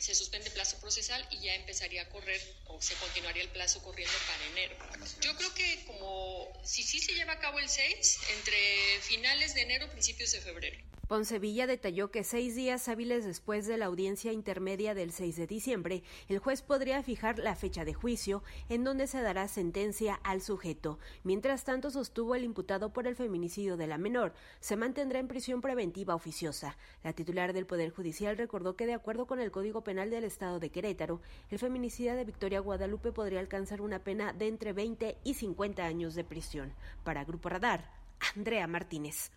se 0.00 0.14
suspende 0.14 0.50
plazo 0.50 0.80
procesal 0.80 1.26
y 1.30 1.40
ya 1.40 1.54
empezaría 1.54 2.02
a 2.02 2.08
correr 2.08 2.40
o 2.66 2.80
se 2.80 2.94
continuaría 2.94 3.42
el 3.42 3.50
plazo 3.50 3.82
corriendo 3.82 4.16
para 4.26 4.46
enero. 4.46 4.76
Yo 5.20 5.36
creo 5.36 5.54
que 5.54 5.84
como 5.86 6.50
si 6.64 6.82
sí 6.82 7.00
se 7.00 7.12
lleva 7.12 7.34
a 7.34 7.38
cabo 7.38 7.58
el 7.58 7.68
6, 7.68 8.18
entre 8.36 9.00
finales 9.02 9.54
de 9.54 9.62
enero, 9.62 9.90
principios 9.90 10.32
de 10.32 10.40
febrero. 10.40 10.89
Poncevilla 11.10 11.66
detalló 11.66 12.12
que 12.12 12.22
seis 12.22 12.54
días 12.54 12.86
hábiles 12.86 13.24
después 13.24 13.66
de 13.66 13.76
la 13.76 13.86
audiencia 13.86 14.32
intermedia 14.32 14.94
del 14.94 15.10
6 15.10 15.34
de 15.38 15.48
diciembre, 15.48 16.04
el 16.28 16.38
juez 16.38 16.62
podría 16.62 17.02
fijar 17.02 17.40
la 17.40 17.56
fecha 17.56 17.84
de 17.84 17.94
juicio 17.94 18.44
en 18.68 18.84
donde 18.84 19.08
se 19.08 19.20
dará 19.20 19.48
sentencia 19.48 20.20
al 20.22 20.40
sujeto. 20.40 21.00
Mientras 21.24 21.64
tanto, 21.64 21.90
sostuvo 21.90 22.36
el 22.36 22.44
imputado 22.44 22.92
por 22.92 23.08
el 23.08 23.16
feminicidio 23.16 23.76
de 23.76 23.88
la 23.88 23.98
menor, 23.98 24.34
se 24.60 24.76
mantendrá 24.76 25.18
en 25.18 25.26
prisión 25.26 25.60
preventiva 25.60 26.14
oficiosa. 26.14 26.76
La 27.02 27.12
titular 27.12 27.54
del 27.54 27.66
Poder 27.66 27.90
Judicial 27.90 28.36
recordó 28.38 28.76
que, 28.76 28.86
de 28.86 28.94
acuerdo 28.94 29.26
con 29.26 29.40
el 29.40 29.50
Código 29.50 29.82
Penal 29.82 30.10
del 30.10 30.22
Estado 30.22 30.60
de 30.60 30.70
Querétaro, 30.70 31.20
el 31.50 31.58
feminicida 31.58 32.14
de 32.14 32.24
Victoria 32.24 32.60
Guadalupe 32.60 33.10
podría 33.10 33.40
alcanzar 33.40 33.80
una 33.80 34.04
pena 34.04 34.32
de 34.32 34.46
entre 34.46 34.72
20 34.72 35.18
y 35.24 35.34
50 35.34 35.84
años 35.84 36.14
de 36.14 36.22
prisión. 36.22 36.72
Para 37.02 37.24
Grupo 37.24 37.48
Radar, 37.48 37.90
Andrea 38.36 38.68
Martínez. 38.68 39.32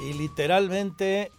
Y 0.00 0.12
literalmente 0.12 1.32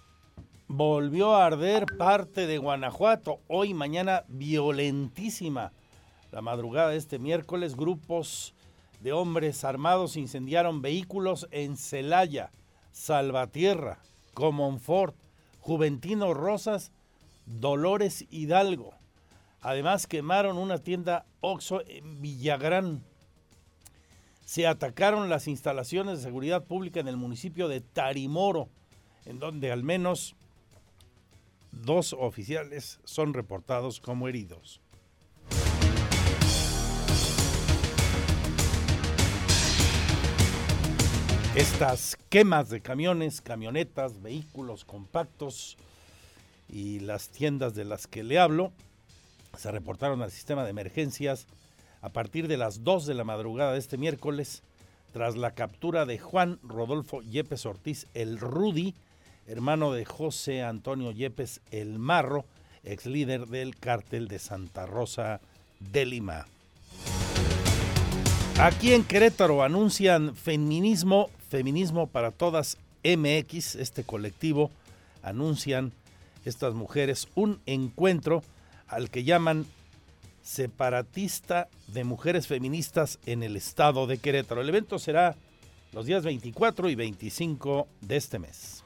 volvió 0.67 1.35
a 1.35 1.45
arder 1.45 1.85
parte 1.97 2.47
de 2.47 2.57
Guanajuato. 2.57 3.39
Hoy, 3.47 3.73
mañana, 3.75 4.25
violentísima. 4.27 5.73
La 6.31 6.41
madrugada 6.41 6.89
de 6.89 6.97
este 6.97 7.19
miércoles, 7.19 7.75
grupos 7.75 8.55
de 8.99 9.13
hombres 9.13 9.63
armados 9.63 10.17
incendiaron 10.17 10.81
vehículos 10.81 11.47
en 11.51 11.77
Celaya, 11.77 12.51
Salvatierra, 12.91 13.99
Comonfort, 14.33 15.15
Juventino 15.59 16.33
Rosas, 16.33 16.91
Dolores 17.45 18.25
Hidalgo. 18.31 18.95
Además 19.61 20.07
quemaron 20.07 20.57
una 20.57 20.79
tienda 20.79 21.25
Oxo 21.41 21.81
en 21.87 22.21
Villagrán 22.21 23.03
se 24.47 24.65
atacaron 24.65 25.27
las 25.27 25.49
instalaciones 25.49 26.19
de 26.19 26.23
seguridad 26.23 26.63
pública 26.63 27.01
en 27.01 27.09
el 27.09 27.17
municipio 27.17 27.67
de 27.67 27.81
Tarimoro, 27.81 28.69
en 29.25 29.39
donde 29.39 29.73
al 29.73 29.83
menos 29.83 30.37
dos 31.73 32.15
oficiales 32.17 33.01
son 33.03 33.33
reportados 33.33 33.99
como 33.99 34.29
heridos. 34.29 34.79
Estas 41.53 42.17
quemas 42.29 42.69
de 42.69 42.79
camiones, 42.79 43.41
camionetas, 43.41 44.21
vehículos 44.21 44.85
compactos 44.85 45.75
y 46.69 47.01
las 47.01 47.27
tiendas 47.27 47.75
de 47.75 47.83
las 47.83 48.07
que 48.07 48.23
le 48.23 48.39
hablo 48.39 48.71
se 49.57 49.69
reportaron 49.71 50.21
al 50.21 50.31
sistema 50.31 50.63
de 50.63 50.69
emergencias 50.69 51.47
a 52.01 52.09
partir 52.09 52.47
de 52.47 52.57
las 52.57 52.83
2 52.83 53.05
de 53.05 53.13
la 53.13 53.23
madrugada 53.23 53.73
de 53.73 53.79
este 53.79 53.97
miércoles, 53.97 54.63
tras 55.13 55.35
la 55.35 55.51
captura 55.51 56.05
de 56.05 56.19
Juan 56.19 56.59
Rodolfo 56.63 57.21
Yepes 57.21 57.65
Ortiz, 57.65 58.07
el 58.13 58.39
Rudy, 58.39 58.93
hermano 59.47 59.91
de 59.93 60.05
José 60.05 60.61
Antonio 60.61 61.11
Yepes 61.11 61.61
el 61.71 61.99
Marro, 61.99 62.45
ex 62.83 63.05
líder 63.05 63.47
del 63.47 63.75
cártel 63.77 64.27
de 64.27 64.39
Santa 64.39 64.85
Rosa 64.85 65.41
de 65.79 66.05
Lima. 66.05 66.45
Aquí 68.59 68.93
en 68.93 69.03
Querétaro 69.03 69.63
anuncian 69.63 70.35
feminismo, 70.35 71.29
feminismo 71.49 72.07
para 72.07 72.31
todas 72.31 72.77
MX, 73.03 73.75
este 73.75 74.03
colectivo, 74.03 74.71
anuncian 75.21 75.91
estas 76.43 76.73
mujeres 76.73 77.27
un 77.35 77.59
encuentro 77.65 78.43
al 78.87 79.09
que 79.09 79.23
llaman 79.23 79.65
separatista 80.47 81.67
de 81.87 82.05
mujeres 82.05 82.47
feministas 82.47 83.19
en 83.25 83.43
el 83.43 83.57
estado 83.57 84.07
de 84.07 84.17
Querétaro. 84.17 84.61
El 84.61 84.69
evento 84.69 84.97
será 84.97 85.35
los 85.91 86.05
días 86.05 86.23
24 86.23 86.89
y 86.89 86.95
25 86.95 87.87
de 87.99 88.15
este 88.15 88.39
mes. 88.39 88.83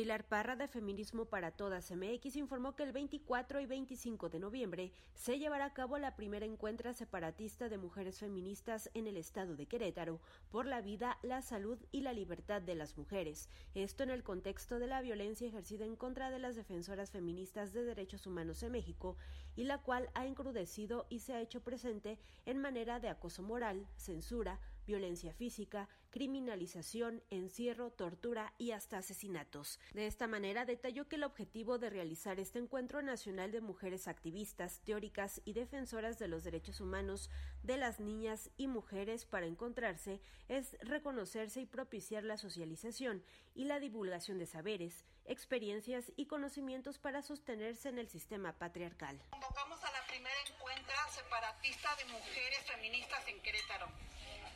Pilar 0.00 0.24
Parra 0.24 0.56
de 0.56 0.66
Feminismo 0.66 1.26
para 1.26 1.50
Todas 1.50 1.90
MX 1.90 2.36
informó 2.36 2.74
que 2.74 2.84
el 2.84 2.92
24 2.92 3.60
y 3.60 3.66
25 3.66 4.30
de 4.30 4.38
noviembre 4.38 4.92
se 5.12 5.38
llevará 5.38 5.66
a 5.66 5.74
cabo 5.74 5.98
la 5.98 6.16
primera 6.16 6.46
encuentra 6.46 6.94
separatista 6.94 7.68
de 7.68 7.76
mujeres 7.76 8.18
feministas 8.18 8.88
en 8.94 9.06
el 9.06 9.18
estado 9.18 9.56
de 9.56 9.66
Querétaro 9.66 10.18
por 10.50 10.64
la 10.64 10.80
vida, 10.80 11.18
la 11.20 11.42
salud 11.42 11.78
y 11.92 12.00
la 12.00 12.14
libertad 12.14 12.62
de 12.62 12.76
las 12.76 12.96
mujeres. 12.96 13.50
Esto 13.74 14.02
en 14.02 14.08
el 14.08 14.22
contexto 14.22 14.78
de 14.78 14.86
la 14.86 15.02
violencia 15.02 15.46
ejercida 15.46 15.84
en 15.84 15.96
contra 15.96 16.30
de 16.30 16.38
las 16.38 16.56
defensoras 16.56 17.10
feministas 17.10 17.74
de 17.74 17.84
derechos 17.84 18.26
humanos 18.26 18.62
en 18.62 18.72
México 18.72 19.18
y 19.54 19.64
la 19.64 19.82
cual 19.82 20.08
ha 20.14 20.24
encrudecido 20.24 21.08
y 21.10 21.18
se 21.18 21.34
ha 21.34 21.42
hecho 21.42 21.60
presente 21.60 22.18
en 22.46 22.56
manera 22.56 23.00
de 23.00 23.10
acoso 23.10 23.42
moral, 23.42 23.86
censura, 23.96 24.60
violencia 24.86 25.34
física, 25.34 25.90
criminalización, 26.10 27.22
encierro, 27.30 27.90
tortura 27.90 28.52
y 28.58 28.72
hasta 28.72 28.98
asesinatos. 28.98 29.78
De 29.92 30.06
esta 30.06 30.26
manera 30.26 30.64
detalló 30.64 31.08
que 31.08 31.16
el 31.16 31.24
objetivo 31.24 31.78
de 31.78 31.90
realizar 31.90 32.38
este 32.40 32.58
encuentro 32.58 33.02
nacional 33.02 33.52
de 33.52 33.60
mujeres 33.60 34.08
activistas, 34.08 34.80
teóricas 34.80 35.40
y 35.44 35.52
defensoras 35.52 36.18
de 36.18 36.28
los 36.28 36.44
derechos 36.44 36.80
humanos 36.80 37.30
de 37.62 37.76
las 37.76 38.00
niñas 38.00 38.50
y 38.56 38.66
mujeres 38.66 39.24
para 39.24 39.46
encontrarse 39.46 40.20
es 40.48 40.76
reconocerse 40.80 41.60
y 41.60 41.66
propiciar 41.66 42.24
la 42.24 42.36
socialización 42.36 43.24
y 43.54 43.64
la 43.64 43.80
divulgación 43.80 44.38
de 44.38 44.46
saberes, 44.46 45.04
experiencias 45.24 46.12
y 46.16 46.26
conocimientos 46.26 46.98
para 46.98 47.22
sostenerse 47.22 47.88
en 47.88 47.98
el 47.98 48.08
sistema 48.08 48.52
patriarcal. 48.58 49.20
Convocamos 49.30 49.82
a 49.84 49.92
la 49.92 50.06
primera 50.06 50.34
encuentra 50.52 51.08
separatista 51.10 51.94
de 51.96 52.04
mujeres 52.06 52.64
feministas 52.66 53.26
en 53.28 53.40
Querétaro 53.42 53.86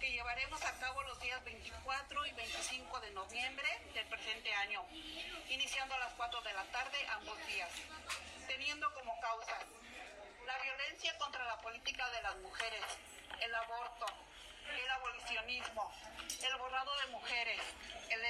que 0.04 0.12
llevaremos 0.12 0.62
a 0.62 0.78
cabo 0.80 1.02
los 1.04 1.18
días 1.20 1.42
24 1.44 2.26
y 2.26 2.32
25 2.32 3.00
de 3.00 3.10
noviembre 3.12 3.66
del 3.94 4.06
presente 4.08 4.52
año, 4.52 4.84
iniciando 5.48 5.94
a 5.94 5.98
las 5.98 6.12
4 6.12 6.42
de 6.42 6.52
la 6.52 6.62
tarde 6.64 6.98
ambos 7.16 7.38
días, 7.46 7.70
teniendo 8.46 8.92
como 8.92 9.18
causas 9.20 9.64
la 10.44 10.58
violencia 10.58 11.16
contra 11.16 11.42
la 11.46 11.58
política 11.62 12.06
de 12.10 12.20
las 12.20 12.36
mujeres, 12.36 12.84
el 13.40 13.54
aborto, 13.54 14.06
el 14.76 14.90
abolicionismo, 14.90 15.90
el 16.42 16.56
borrado 16.58 16.94
de 16.98 17.06
mujeres, 17.06 17.60
el 18.10 18.24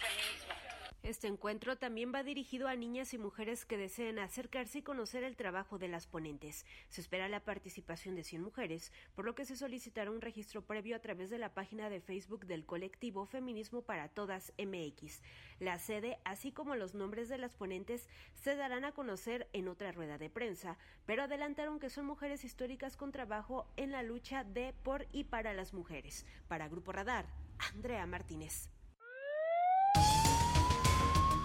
feminismo. 0.00 0.54
Este 1.02 1.26
encuentro 1.26 1.76
también 1.76 2.12
va 2.14 2.22
dirigido 2.22 2.68
a 2.68 2.76
niñas 2.76 3.12
y 3.12 3.18
mujeres 3.18 3.64
que 3.64 3.76
deseen 3.76 4.20
acercarse 4.20 4.78
y 4.78 4.82
conocer 4.82 5.24
el 5.24 5.34
trabajo 5.34 5.76
de 5.76 5.88
las 5.88 6.06
ponentes. 6.06 6.64
Se 6.90 7.00
espera 7.00 7.28
la 7.28 7.40
participación 7.40 8.14
de 8.14 8.22
100 8.22 8.40
mujeres, 8.40 8.92
por 9.16 9.24
lo 9.24 9.34
que 9.34 9.44
se 9.44 9.56
solicitará 9.56 10.12
un 10.12 10.20
registro 10.20 10.62
previo 10.64 10.94
a 10.94 11.00
través 11.00 11.28
de 11.28 11.38
la 11.38 11.54
página 11.54 11.90
de 11.90 12.00
Facebook 12.00 12.46
del 12.46 12.64
colectivo 12.64 13.26
Feminismo 13.26 13.82
para 13.82 14.10
Todas 14.10 14.52
MX. 14.58 15.22
La 15.58 15.80
sede, 15.80 16.18
así 16.24 16.52
como 16.52 16.76
los 16.76 16.94
nombres 16.94 17.28
de 17.28 17.38
las 17.38 17.52
ponentes, 17.52 18.08
se 18.34 18.54
darán 18.54 18.84
a 18.84 18.92
conocer 18.92 19.48
en 19.52 19.66
otra 19.66 19.90
rueda 19.90 20.18
de 20.18 20.30
prensa, 20.30 20.78
pero 21.04 21.24
adelantaron 21.24 21.80
que 21.80 21.90
son 21.90 22.06
mujeres 22.06 22.44
históricas 22.44 22.96
con 22.96 23.10
trabajo 23.10 23.66
en 23.76 23.90
la 23.90 24.04
lucha 24.04 24.44
de, 24.44 24.72
por 24.84 25.08
y 25.10 25.24
para 25.24 25.52
las 25.52 25.74
mujeres. 25.74 26.26
Para 26.46 26.68
Grupo 26.68 26.92
Radar, 26.92 27.26
Andrea 27.58 28.06
Martínez. 28.06 28.71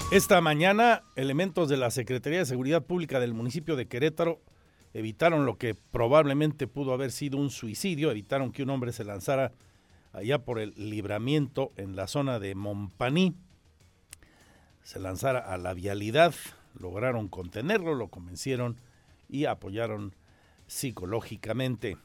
Esta 0.10 0.40
mañana, 0.40 1.04
elementos 1.18 1.68
de 1.68 1.76
la 1.76 1.92
Secretaría 1.92 2.40
de 2.40 2.46
Seguridad 2.46 2.82
Pública 2.82 3.20
del 3.20 3.34
municipio 3.34 3.76
de 3.76 3.90
Querétaro 3.90 4.40
evitaron 4.94 5.46
lo 5.46 5.58
que 5.58 5.76
probablemente 5.76 6.66
pudo 6.66 6.94
haber 6.94 7.12
sido 7.12 7.38
un 7.38 7.50
suicidio, 7.50 8.10
evitaron 8.10 8.54
que 8.54 8.64
un 8.64 8.70
hombre 8.70 8.94
se 8.94 9.04
lanzara 9.04 9.52
allá 10.14 10.40
por 10.40 10.60
el 10.60 10.74
libramiento 10.78 11.74
en 11.76 11.98
la 11.98 12.08
zona 12.08 12.40
de 12.40 12.56
Montpaní, 12.56 13.36
se 14.82 15.02
lanzara 15.02 15.40
a 15.40 15.58
la 15.58 15.74
vialidad, 15.74 16.34
lograron 16.80 17.28
contenerlo, 17.28 17.94
lo 17.94 18.08
convencieron 18.08 18.78
y 19.28 19.44
apoyaron 19.44 20.16
psicológicamente. 20.68 21.98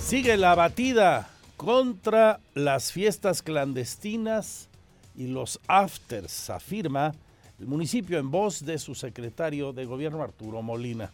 Sigue 0.00 0.38
la 0.38 0.54
batida 0.54 1.28
contra 1.58 2.40
las 2.54 2.90
fiestas 2.90 3.42
clandestinas 3.42 4.70
y 5.14 5.26
los 5.26 5.60
afters, 5.66 6.50
afirma 6.50 7.12
el 7.58 7.66
municipio 7.66 8.18
en 8.18 8.30
voz 8.30 8.64
de 8.64 8.78
su 8.78 8.94
secretario 8.94 9.72
de 9.72 9.84
gobierno 9.84 10.22
Arturo 10.22 10.62
Molina. 10.62 11.12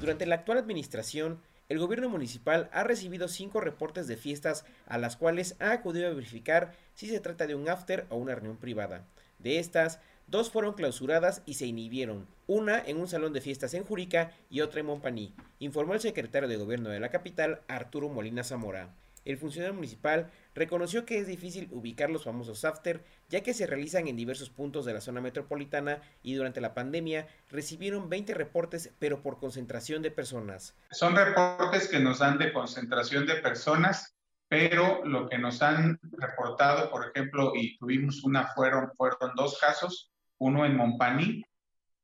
Durante 0.00 0.26
la 0.26 0.36
actual 0.36 0.58
administración, 0.58 1.38
el 1.68 1.78
gobierno 1.78 2.08
municipal 2.08 2.68
ha 2.72 2.82
recibido 2.82 3.28
cinco 3.28 3.60
reportes 3.60 4.08
de 4.08 4.16
fiestas 4.16 4.64
a 4.86 4.98
las 4.98 5.16
cuales 5.16 5.54
ha 5.60 5.70
acudido 5.70 6.08
a 6.08 6.14
verificar 6.14 6.72
si 6.94 7.06
se 7.06 7.20
trata 7.20 7.46
de 7.46 7.54
un 7.54 7.68
after 7.68 8.06
o 8.10 8.16
una 8.16 8.34
reunión 8.34 8.56
privada. 8.56 9.04
De 9.38 9.58
estas, 9.58 10.00
dos 10.26 10.50
fueron 10.50 10.74
clausuradas 10.74 11.42
y 11.46 11.54
se 11.54 11.66
inhibieron, 11.66 12.26
una 12.46 12.78
en 12.78 12.98
un 12.98 13.06
salón 13.06 13.32
de 13.32 13.40
fiestas 13.40 13.72
en 13.74 13.84
Jurica 13.84 14.32
y 14.50 14.62
otra 14.62 14.80
en 14.80 14.86
Montpaní, 14.86 15.32
informó 15.60 15.94
el 15.94 16.00
secretario 16.00 16.48
de 16.48 16.56
gobierno 16.56 16.88
de 16.88 16.98
la 16.98 17.10
capital, 17.10 17.60
Arturo 17.68 18.08
Molina 18.08 18.42
Zamora. 18.42 18.90
El 19.24 19.36
funcionario 19.36 19.74
municipal 19.74 20.30
reconoció 20.54 21.04
que 21.04 21.18
es 21.18 21.26
difícil 21.26 21.68
ubicar 21.72 22.10
los 22.10 22.24
famosos 22.24 22.64
after, 22.64 23.04
ya 23.28 23.42
que 23.42 23.54
se 23.54 23.66
realizan 23.66 24.08
en 24.08 24.16
diversos 24.16 24.50
puntos 24.50 24.84
de 24.84 24.94
la 24.94 25.00
zona 25.00 25.20
metropolitana 25.20 26.00
y 26.22 26.34
durante 26.34 26.60
la 26.60 26.74
pandemia 26.74 27.26
recibieron 27.50 28.08
20 28.08 28.34
reportes, 28.34 28.94
pero 28.98 29.22
por 29.22 29.38
concentración 29.38 30.02
de 30.02 30.10
personas. 30.10 30.74
Son 30.90 31.14
reportes 31.14 31.88
que 31.88 32.00
nos 32.00 32.20
dan 32.20 32.38
de 32.38 32.52
concentración 32.52 33.26
de 33.26 33.36
personas, 33.36 34.16
pero 34.48 35.04
lo 35.04 35.28
que 35.28 35.38
nos 35.38 35.62
han 35.62 36.00
reportado, 36.12 36.90
por 36.90 37.08
ejemplo, 37.08 37.52
y 37.54 37.76
tuvimos 37.78 38.24
una, 38.24 38.48
fueron, 38.48 38.90
fueron 38.96 39.32
dos 39.36 39.58
casos, 39.58 40.10
uno 40.38 40.64
en 40.64 40.76
Montpaní 40.76 41.44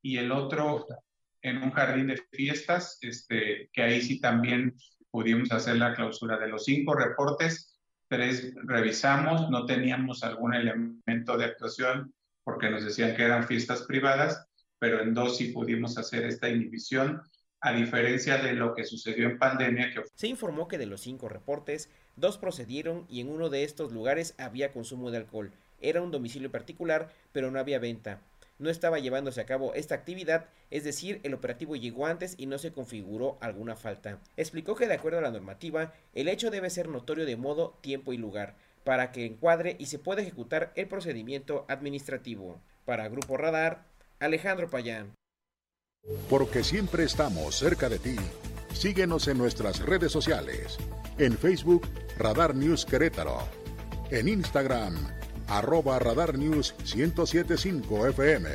y 0.02 0.18
el 0.18 0.30
otro 0.30 0.86
en 1.42 1.62
un 1.62 1.70
jardín 1.70 2.08
de 2.08 2.22
fiestas, 2.32 2.98
este, 3.00 3.70
que 3.72 3.82
ahí 3.82 4.02
sí 4.02 4.20
también 4.20 4.76
pudimos 5.10 5.52
hacer 5.52 5.76
la 5.76 5.94
clausura 5.94 6.38
de 6.38 6.48
los 6.48 6.64
cinco 6.64 6.94
reportes, 6.94 7.78
tres 8.08 8.54
revisamos, 8.64 9.50
no 9.50 9.66
teníamos 9.66 10.22
algún 10.22 10.54
elemento 10.54 11.36
de 11.36 11.46
actuación 11.46 12.14
porque 12.44 12.70
nos 12.70 12.84
decían 12.84 13.16
que 13.16 13.24
eran 13.24 13.46
fiestas 13.46 13.82
privadas, 13.82 14.46
pero 14.78 15.00
en 15.00 15.14
dos 15.14 15.36
sí 15.36 15.48
pudimos 15.48 15.98
hacer 15.98 16.24
esta 16.24 16.48
inhibición, 16.48 17.22
a 17.60 17.72
diferencia 17.72 18.36
de 18.38 18.52
lo 18.52 18.74
que 18.74 18.84
sucedió 18.84 19.26
en 19.26 19.38
pandemia. 19.38 19.92
Que... 19.92 20.02
Se 20.14 20.28
informó 20.28 20.68
que 20.68 20.78
de 20.78 20.86
los 20.86 21.00
cinco 21.00 21.28
reportes, 21.28 21.90
dos 22.14 22.38
procedieron 22.38 23.04
y 23.08 23.20
en 23.20 23.30
uno 23.30 23.48
de 23.48 23.64
estos 23.64 23.92
lugares 23.92 24.34
había 24.38 24.72
consumo 24.72 25.10
de 25.10 25.18
alcohol. 25.18 25.50
Era 25.80 26.02
un 26.02 26.12
domicilio 26.12 26.52
particular, 26.52 27.10
pero 27.32 27.50
no 27.50 27.58
había 27.58 27.78
venta 27.78 28.20
no 28.58 28.70
estaba 28.70 28.98
llevándose 28.98 29.40
a 29.40 29.46
cabo 29.46 29.74
esta 29.74 29.94
actividad, 29.94 30.46
es 30.70 30.84
decir, 30.84 31.20
el 31.22 31.34
operativo 31.34 31.76
llegó 31.76 32.06
antes 32.06 32.34
y 32.38 32.46
no 32.46 32.58
se 32.58 32.72
configuró 32.72 33.38
alguna 33.40 33.76
falta. 33.76 34.20
Explicó 34.36 34.74
que 34.74 34.88
de 34.88 34.94
acuerdo 34.94 35.18
a 35.18 35.22
la 35.22 35.30
normativa, 35.30 35.92
el 36.14 36.28
hecho 36.28 36.50
debe 36.50 36.70
ser 36.70 36.88
notorio 36.88 37.26
de 37.26 37.36
modo, 37.36 37.78
tiempo 37.80 38.12
y 38.12 38.16
lugar, 38.16 38.56
para 38.84 39.12
que 39.12 39.26
encuadre 39.26 39.76
y 39.78 39.86
se 39.86 39.98
pueda 39.98 40.22
ejecutar 40.22 40.72
el 40.76 40.88
procedimiento 40.88 41.64
administrativo. 41.68 42.60
Para 42.84 43.08
Grupo 43.08 43.36
Radar, 43.36 43.84
Alejandro 44.20 44.70
Payán. 44.70 45.12
Porque 46.30 46.62
siempre 46.62 47.04
estamos 47.04 47.56
cerca 47.56 47.88
de 47.88 47.98
ti. 47.98 48.16
Síguenos 48.72 49.26
en 49.26 49.38
nuestras 49.38 49.80
redes 49.84 50.12
sociales. 50.12 50.78
En 51.18 51.36
Facebook, 51.36 51.88
Radar 52.16 52.54
News 52.54 52.84
Querétaro. 52.84 53.38
En 54.10 54.28
Instagram, 54.28 54.94
arroba 55.48 55.98
Radar 55.98 56.36
News 56.36 56.74
1075 56.94 58.08
FM. 58.08 58.48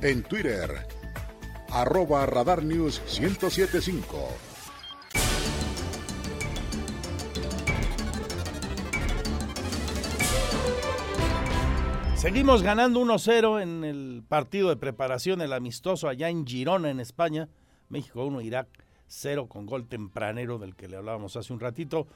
En 0.00 0.22
Twitter, 0.22 0.86
arroba 1.70 2.26
Radar 2.26 2.62
News 2.62 3.00
1075. 3.20 4.28
Seguimos 12.16 12.62
ganando 12.62 13.00
1-0 13.00 13.62
en 13.62 13.82
el 13.82 14.22
partido 14.28 14.68
de 14.68 14.76
preparación, 14.76 15.40
el 15.40 15.52
amistoso 15.52 16.08
allá 16.08 16.28
en 16.28 16.46
Girona, 16.46 16.88
en 16.90 17.00
España. 17.00 17.48
México 17.88 18.24
1, 18.24 18.42
Irak 18.42 18.68
0 19.08 19.48
con 19.48 19.66
gol 19.66 19.88
tempranero 19.88 20.58
del 20.58 20.76
que 20.76 20.88
le 20.88 20.96
hablábamos 20.96 21.36
hace 21.36 21.52
un 21.52 21.58
ratito 21.58 22.06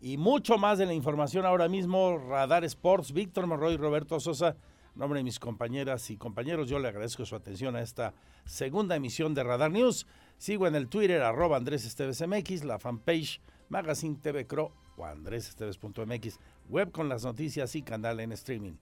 y 0.00 0.16
mucho 0.16 0.58
más 0.58 0.78
de 0.78 0.86
la 0.86 0.94
información 0.94 1.46
ahora 1.46 1.68
mismo. 1.68 2.18
Radar 2.18 2.64
Sports, 2.64 3.12
Víctor 3.12 3.46
Morroy, 3.46 3.76
Roberto 3.76 4.20
Sosa, 4.20 4.56
en 4.94 5.00
nombre 5.00 5.20
de 5.20 5.24
mis 5.24 5.38
compañeras 5.38 6.10
y 6.10 6.16
compañeros, 6.16 6.68
yo 6.68 6.78
le 6.78 6.88
agradezco 6.88 7.24
su 7.24 7.34
atención 7.34 7.76
a 7.76 7.82
esta 7.82 8.14
segunda 8.44 8.96
emisión 8.96 9.34
de 9.34 9.44
Radar 9.44 9.70
News. 9.70 10.06
Sigo 10.38 10.66
en 10.66 10.74
el 10.74 10.88
Twitter, 10.88 11.22
arroba 11.22 11.56
Andrés 11.56 11.84
Esteves 11.84 12.26
MX, 12.26 12.64
la 12.64 12.78
fanpage 12.78 13.40
Magazine 13.68 14.16
TV 14.20 14.46
Cro 14.46 14.72
o 14.96 15.04
andresesteves.mx, 15.04 16.40
web 16.68 16.90
con 16.92 17.08
las 17.08 17.24
noticias 17.24 17.74
y 17.74 17.82
canal 17.82 18.20
en 18.20 18.32
streaming. 18.32 18.76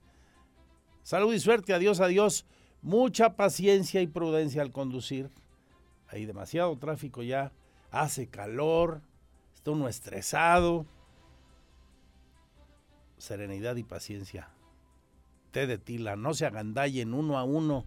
Salud 1.02 1.34
y 1.34 1.40
suerte, 1.40 1.74
adiós, 1.74 2.00
adiós. 2.00 2.46
Mucha 2.80 3.34
paciencia 3.34 4.00
y 4.00 4.06
prudencia 4.06 4.62
al 4.62 4.70
conducir. 4.70 5.30
Hay 6.08 6.26
demasiado 6.26 6.76
tráfico 6.78 7.22
ya, 7.22 7.52
hace 7.90 8.28
calor, 8.28 9.00
está 9.54 9.70
uno 9.70 9.88
estresado 9.88 10.86
serenidad 13.18 13.76
y 13.76 13.84
paciencia. 13.84 14.48
Té 15.50 15.66
de 15.66 15.78
tila, 15.78 16.16
no 16.16 16.34
se 16.34 16.46
agandallen 16.46 17.14
uno 17.14 17.38
a 17.38 17.44
uno. 17.44 17.84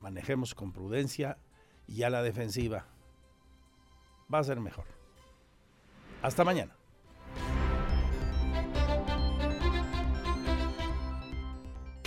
Manejemos 0.00 0.54
con 0.54 0.72
prudencia 0.72 1.38
y 1.86 2.02
a 2.02 2.10
la 2.10 2.22
defensiva. 2.22 2.86
Va 4.32 4.38
a 4.38 4.44
ser 4.44 4.60
mejor. 4.60 4.86
Hasta 6.22 6.44
mañana. 6.44 6.74